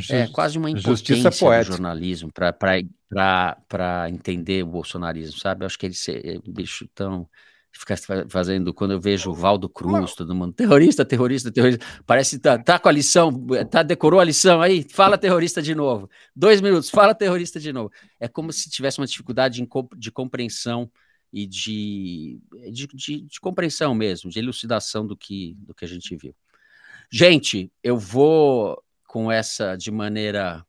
é 0.09 0.27
quase 0.27 0.57
uma 0.57 0.69
impotência 0.69 1.29
do 1.29 1.63
jornalismo 1.63 2.31
para 2.33 4.09
entender 4.09 4.63
o 4.63 4.67
bolsonarismo, 4.67 5.39
sabe? 5.39 5.63
Eu 5.63 5.67
acho 5.67 5.77
que 5.77 5.85
ele 5.85 5.95
é 6.07 6.37
um 6.37 6.51
bicho 6.51 6.87
tão 6.95 7.27
ficar 7.75 7.97
fazendo, 8.29 8.73
quando 8.73 8.91
eu 8.91 8.99
vejo 8.99 9.31
o 9.31 9.33
Valdo 9.33 9.67
Cruz, 9.67 10.13
todo 10.13 10.35
mundo, 10.35 10.53
terrorista, 10.53 11.03
terrorista, 11.03 11.51
terrorista, 11.51 11.83
parece 12.05 12.37
tá, 12.37 12.57
tá 12.57 12.77
com 12.77 12.87
a 12.87 12.91
lição, 12.91 13.31
tá, 13.69 13.81
decorou 13.81 14.19
a 14.19 14.23
lição 14.23 14.61
aí, 14.61 14.85
fala 14.87 15.17
terrorista 15.17 15.59
de 15.61 15.73
novo, 15.73 16.07
dois 16.35 16.61
minutos, 16.61 16.89
fala 16.91 17.15
terrorista 17.15 17.59
de 17.59 17.73
novo, 17.73 17.91
é 18.19 18.27
como 18.27 18.53
se 18.53 18.69
tivesse 18.69 18.99
uma 18.99 19.07
dificuldade 19.07 19.67
de 19.97 20.11
compreensão 20.11 20.89
e 21.31 21.47
de, 21.47 22.39
de, 22.71 22.87
de, 22.93 23.21
de 23.21 23.39
compreensão 23.41 23.95
mesmo, 23.95 24.29
de 24.29 24.37
elucidação 24.37 25.05
do 25.05 25.17
que, 25.17 25.55
do 25.57 25.73
que 25.73 25.83
a 25.83 25.87
gente 25.87 26.15
viu. 26.15 26.35
Gente, 27.11 27.71
eu 27.83 27.97
vou 27.97 28.81
com 29.13 29.31
essa 29.31 29.75
de 29.75 29.91
maneira 29.91 30.65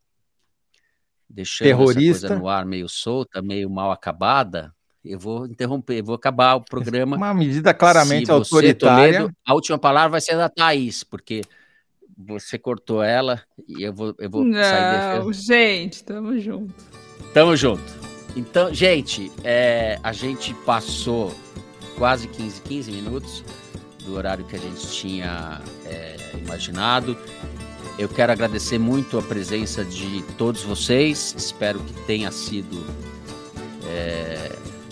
deixando 1.27 1.67
terrorista. 1.67 2.27
essa 2.27 2.29
coisa 2.29 2.39
no 2.43 2.47
ar 2.47 2.67
meio 2.67 2.87
solta, 2.91 3.41
meio 3.41 3.71
mal 3.71 3.91
acabada, 3.91 4.71
eu 5.03 5.19
vou 5.19 5.47
interromper, 5.47 6.03
vou 6.03 6.15
acabar 6.15 6.55
o 6.57 6.61
programa. 6.69 7.17
Uma 7.17 7.33
medida 7.33 7.73
claramente 7.73 8.31
autoritária. 8.31 9.21
Toledo, 9.21 9.35
a 9.47 9.55
última 9.55 9.79
palavra 9.79 10.11
vai 10.11 10.21
ser 10.21 10.37
da 10.37 10.51
Thaís, 10.51 11.03
porque 11.03 11.41
você 12.19 12.59
cortou 12.59 13.03
ela 13.03 13.41
e 13.67 13.83
eu 13.83 13.95
vou, 13.95 14.15
eu 14.19 14.29
vou 14.29 14.45
Não, 14.45 14.63
sair 14.63 15.23
defesa. 15.23 15.43
Gente, 15.43 16.05
tamo 16.05 16.39
junto. 16.39 16.75
Tamo 17.33 17.57
junto. 17.57 17.83
Então, 18.37 18.75
gente, 18.75 19.33
é, 19.43 19.99
a 20.03 20.13
gente 20.13 20.53
passou 20.67 21.35
quase 21.97 22.29
15, 22.29 22.61
15 22.61 22.93
minutos 22.93 23.43
do 24.05 24.15
horário 24.15 24.45
que 24.45 24.55
a 24.55 24.59
gente 24.59 24.87
tinha 24.89 25.63
é, 25.87 26.17
imaginado. 26.37 27.17
Eu 27.99 28.09
quero 28.09 28.33
agradecer 28.33 28.79
muito 28.79 29.19
a 29.19 29.23
presença 29.23 29.85
de 29.85 30.23
todos 30.37 30.63
vocês. 30.63 31.35
Espero 31.37 31.79
que 31.79 31.93
tenha 32.07 32.31
sido 32.33 32.85
é, 33.87 34.51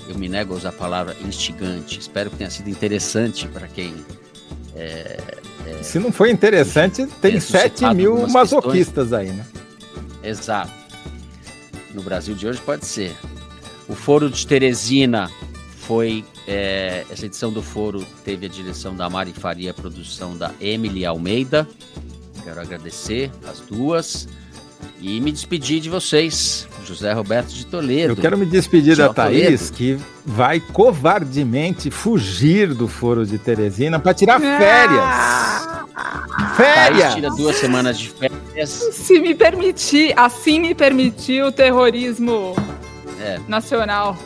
eu 0.08 0.18
me 0.18 0.28
nego 0.28 0.54
a 0.54 0.56
usar 0.56 0.68
a 0.68 0.72
palavra 0.72 1.16
instigante. 1.24 1.98
Espero 1.98 2.30
que 2.30 2.36
tenha 2.36 2.50
sido 2.50 2.68
interessante 2.68 3.48
para 3.48 3.66
quem. 3.66 3.94
É, 4.74 5.18
é, 5.66 5.82
Se 5.82 5.98
não 5.98 6.12
foi 6.12 6.30
interessante, 6.30 7.06
tem 7.20 7.40
7 7.40 7.84
mil 7.94 8.28
masoquistas 8.28 9.08
questões. 9.08 9.12
aí, 9.12 9.30
né? 9.30 9.46
Exato. 10.22 10.72
No 11.94 12.02
Brasil 12.02 12.34
de 12.34 12.46
hoje 12.46 12.60
pode 12.60 12.86
ser. 12.86 13.14
O 13.88 13.94
Foro 13.94 14.30
de 14.30 14.46
Teresina 14.46 15.30
foi. 15.78 16.24
É, 16.46 17.04
essa 17.08 17.26
edição 17.26 17.52
do 17.52 17.62
Foro 17.62 18.04
teve 18.24 18.46
a 18.46 18.48
direção 18.48 18.96
da 18.96 19.08
Mari 19.08 19.32
Faria, 19.32 19.70
a 19.70 19.74
produção 19.74 20.36
da 20.36 20.52
Emily 20.60 21.06
Almeida. 21.06 21.68
Quero 22.44 22.60
agradecer 22.60 23.30
as 23.48 23.60
duas 23.60 24.28
e 25.00 25.20
me 25.20 25.32
despedir 25.32 25.80
de 25.80 25.88
vocês. 25.88 26.66
José 26.84 27.12
Roberto 27.12 27.50
de 27.50 27.64
Toledo. 27.66 28.12
Eu 28.12 28.16
quero 28.16 28.36
me 28.36 28.44
despedir 28.44 28.96
da 28.96 29.12
Thaís, 29.12 29.70
Toledo. 29.70 29.72
que 29.74 29.98
vai 30.26 30.60
covardemente 30.60 31.90
fugir 31.90 32.74
do 32.74 32.88
foro 32.88 33.24
de 33.24 33.38
Teresina 33.38 33.98
para 33.98 34.12
tirar 34.12 34.40
ah! 34.42 34.58
férias. 34.58 36.56
Férias! 36.56 37.00
Thaís 37.00 37.14
tira 37.14 37.30
duas 37.30 37.56
semanas 37.56 37.98
de 37.98 38.08
férias. 38.08 38.68
Se 38.70 39.20
me 39.20 39.34
permitir, 39.34 40.12
assim 40.16 40.60
me 40.60 40.74
permitiu 40.74 41.46
o 41.46 41.52
terrorismo 41.52 42.54
é. 43.20 43.40
nacional. 43.48 44.16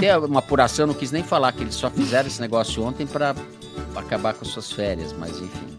Tem 0.00 0.14
uma 0.16 0.40
apuração, 0.40 0.86
não 0.86 0.94
quis 0.94 1.12
nem 1.12 1.22
falar 1.22 1.52
que 1.52 1.62
eles 1.62 1.74
só 1.74 1.88
fizeram 1.88 2.26
esse 2.26 2.40
negócio 2.40 2.82
ontem 2.82 3.06
para 3.06 3.34
acabar 3.94 4.34
com 4.34 4.44
suas 4.44 4.72
férias, 4.72 5.14
mas 5.16 5.38
enfim. 5.38 5.76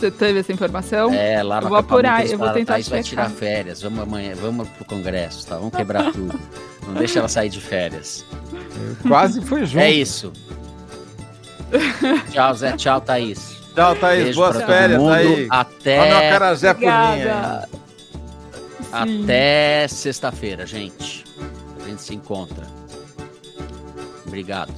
Você 0.00 0.10
teve 0.10 0.38
essa 0.40 0.50
informação? 0.50 1.12
É, 1.12 1.42
lá 1.42 1.60
na 1.60 1.66
Eu 1.66 1.68
vou 1.68 1.76
apurar, 1.76 2.26
eu 2.26 2.38
vou 2.38 2.48
tentar 2.52 2.72
Thaís 2.72 2.88
vai 2.88 3.02
tirar 3.02 3.28
férias, 3.28 3.82
vamos 3.82 4.00
amanhã, 4.00 4.34
vamos 4.34 4.66
pro 4.70 4.86
congresso, 4.86 5.46
tá? 5.46 5.56
Vamos 5.56 5.76
quebrar 5.76 6.04
tudo. 6.10 6.40
Não 6.86 6.94
deixa 6.94 7.18
ela 7.18 7.28
sair 7.28 7.50
de 7.50 7.60
férias. 7.60 8.24
Eu 8.50 8.96
quase 9.06 9.42
fui 9.42 9.66
junto. 9.66 9.78
É 9.78 9.90
isso. 9.90 10.32
tchau, 12.32 12.54
Zé. 12.54 12.72
Tchau, 12.78 12.98
Thaís. 13.02 13.58
Tchau, 13.74 13.94
Thaís. 13.94 14.24
Beijo 14.24 14.40
Boas 14.40 14.62
férias 14.62 15.02
aí. 15.06 15.46
Até. 15.50 16.00
Olha 16.00 16.16
o 16.16 16.32
carajé 16.32 16.72
por 16.72 16.80
mim 16.80 16.88
Até 18.90 19.86
sexta-feira, 19.86 20.64
gente. 20.64 21.26
A 21.84 21.88
gente 21.88 22.00
se 22.00 22.14
encontra. 22.14 22.66
Obrigado. 24.26 24.72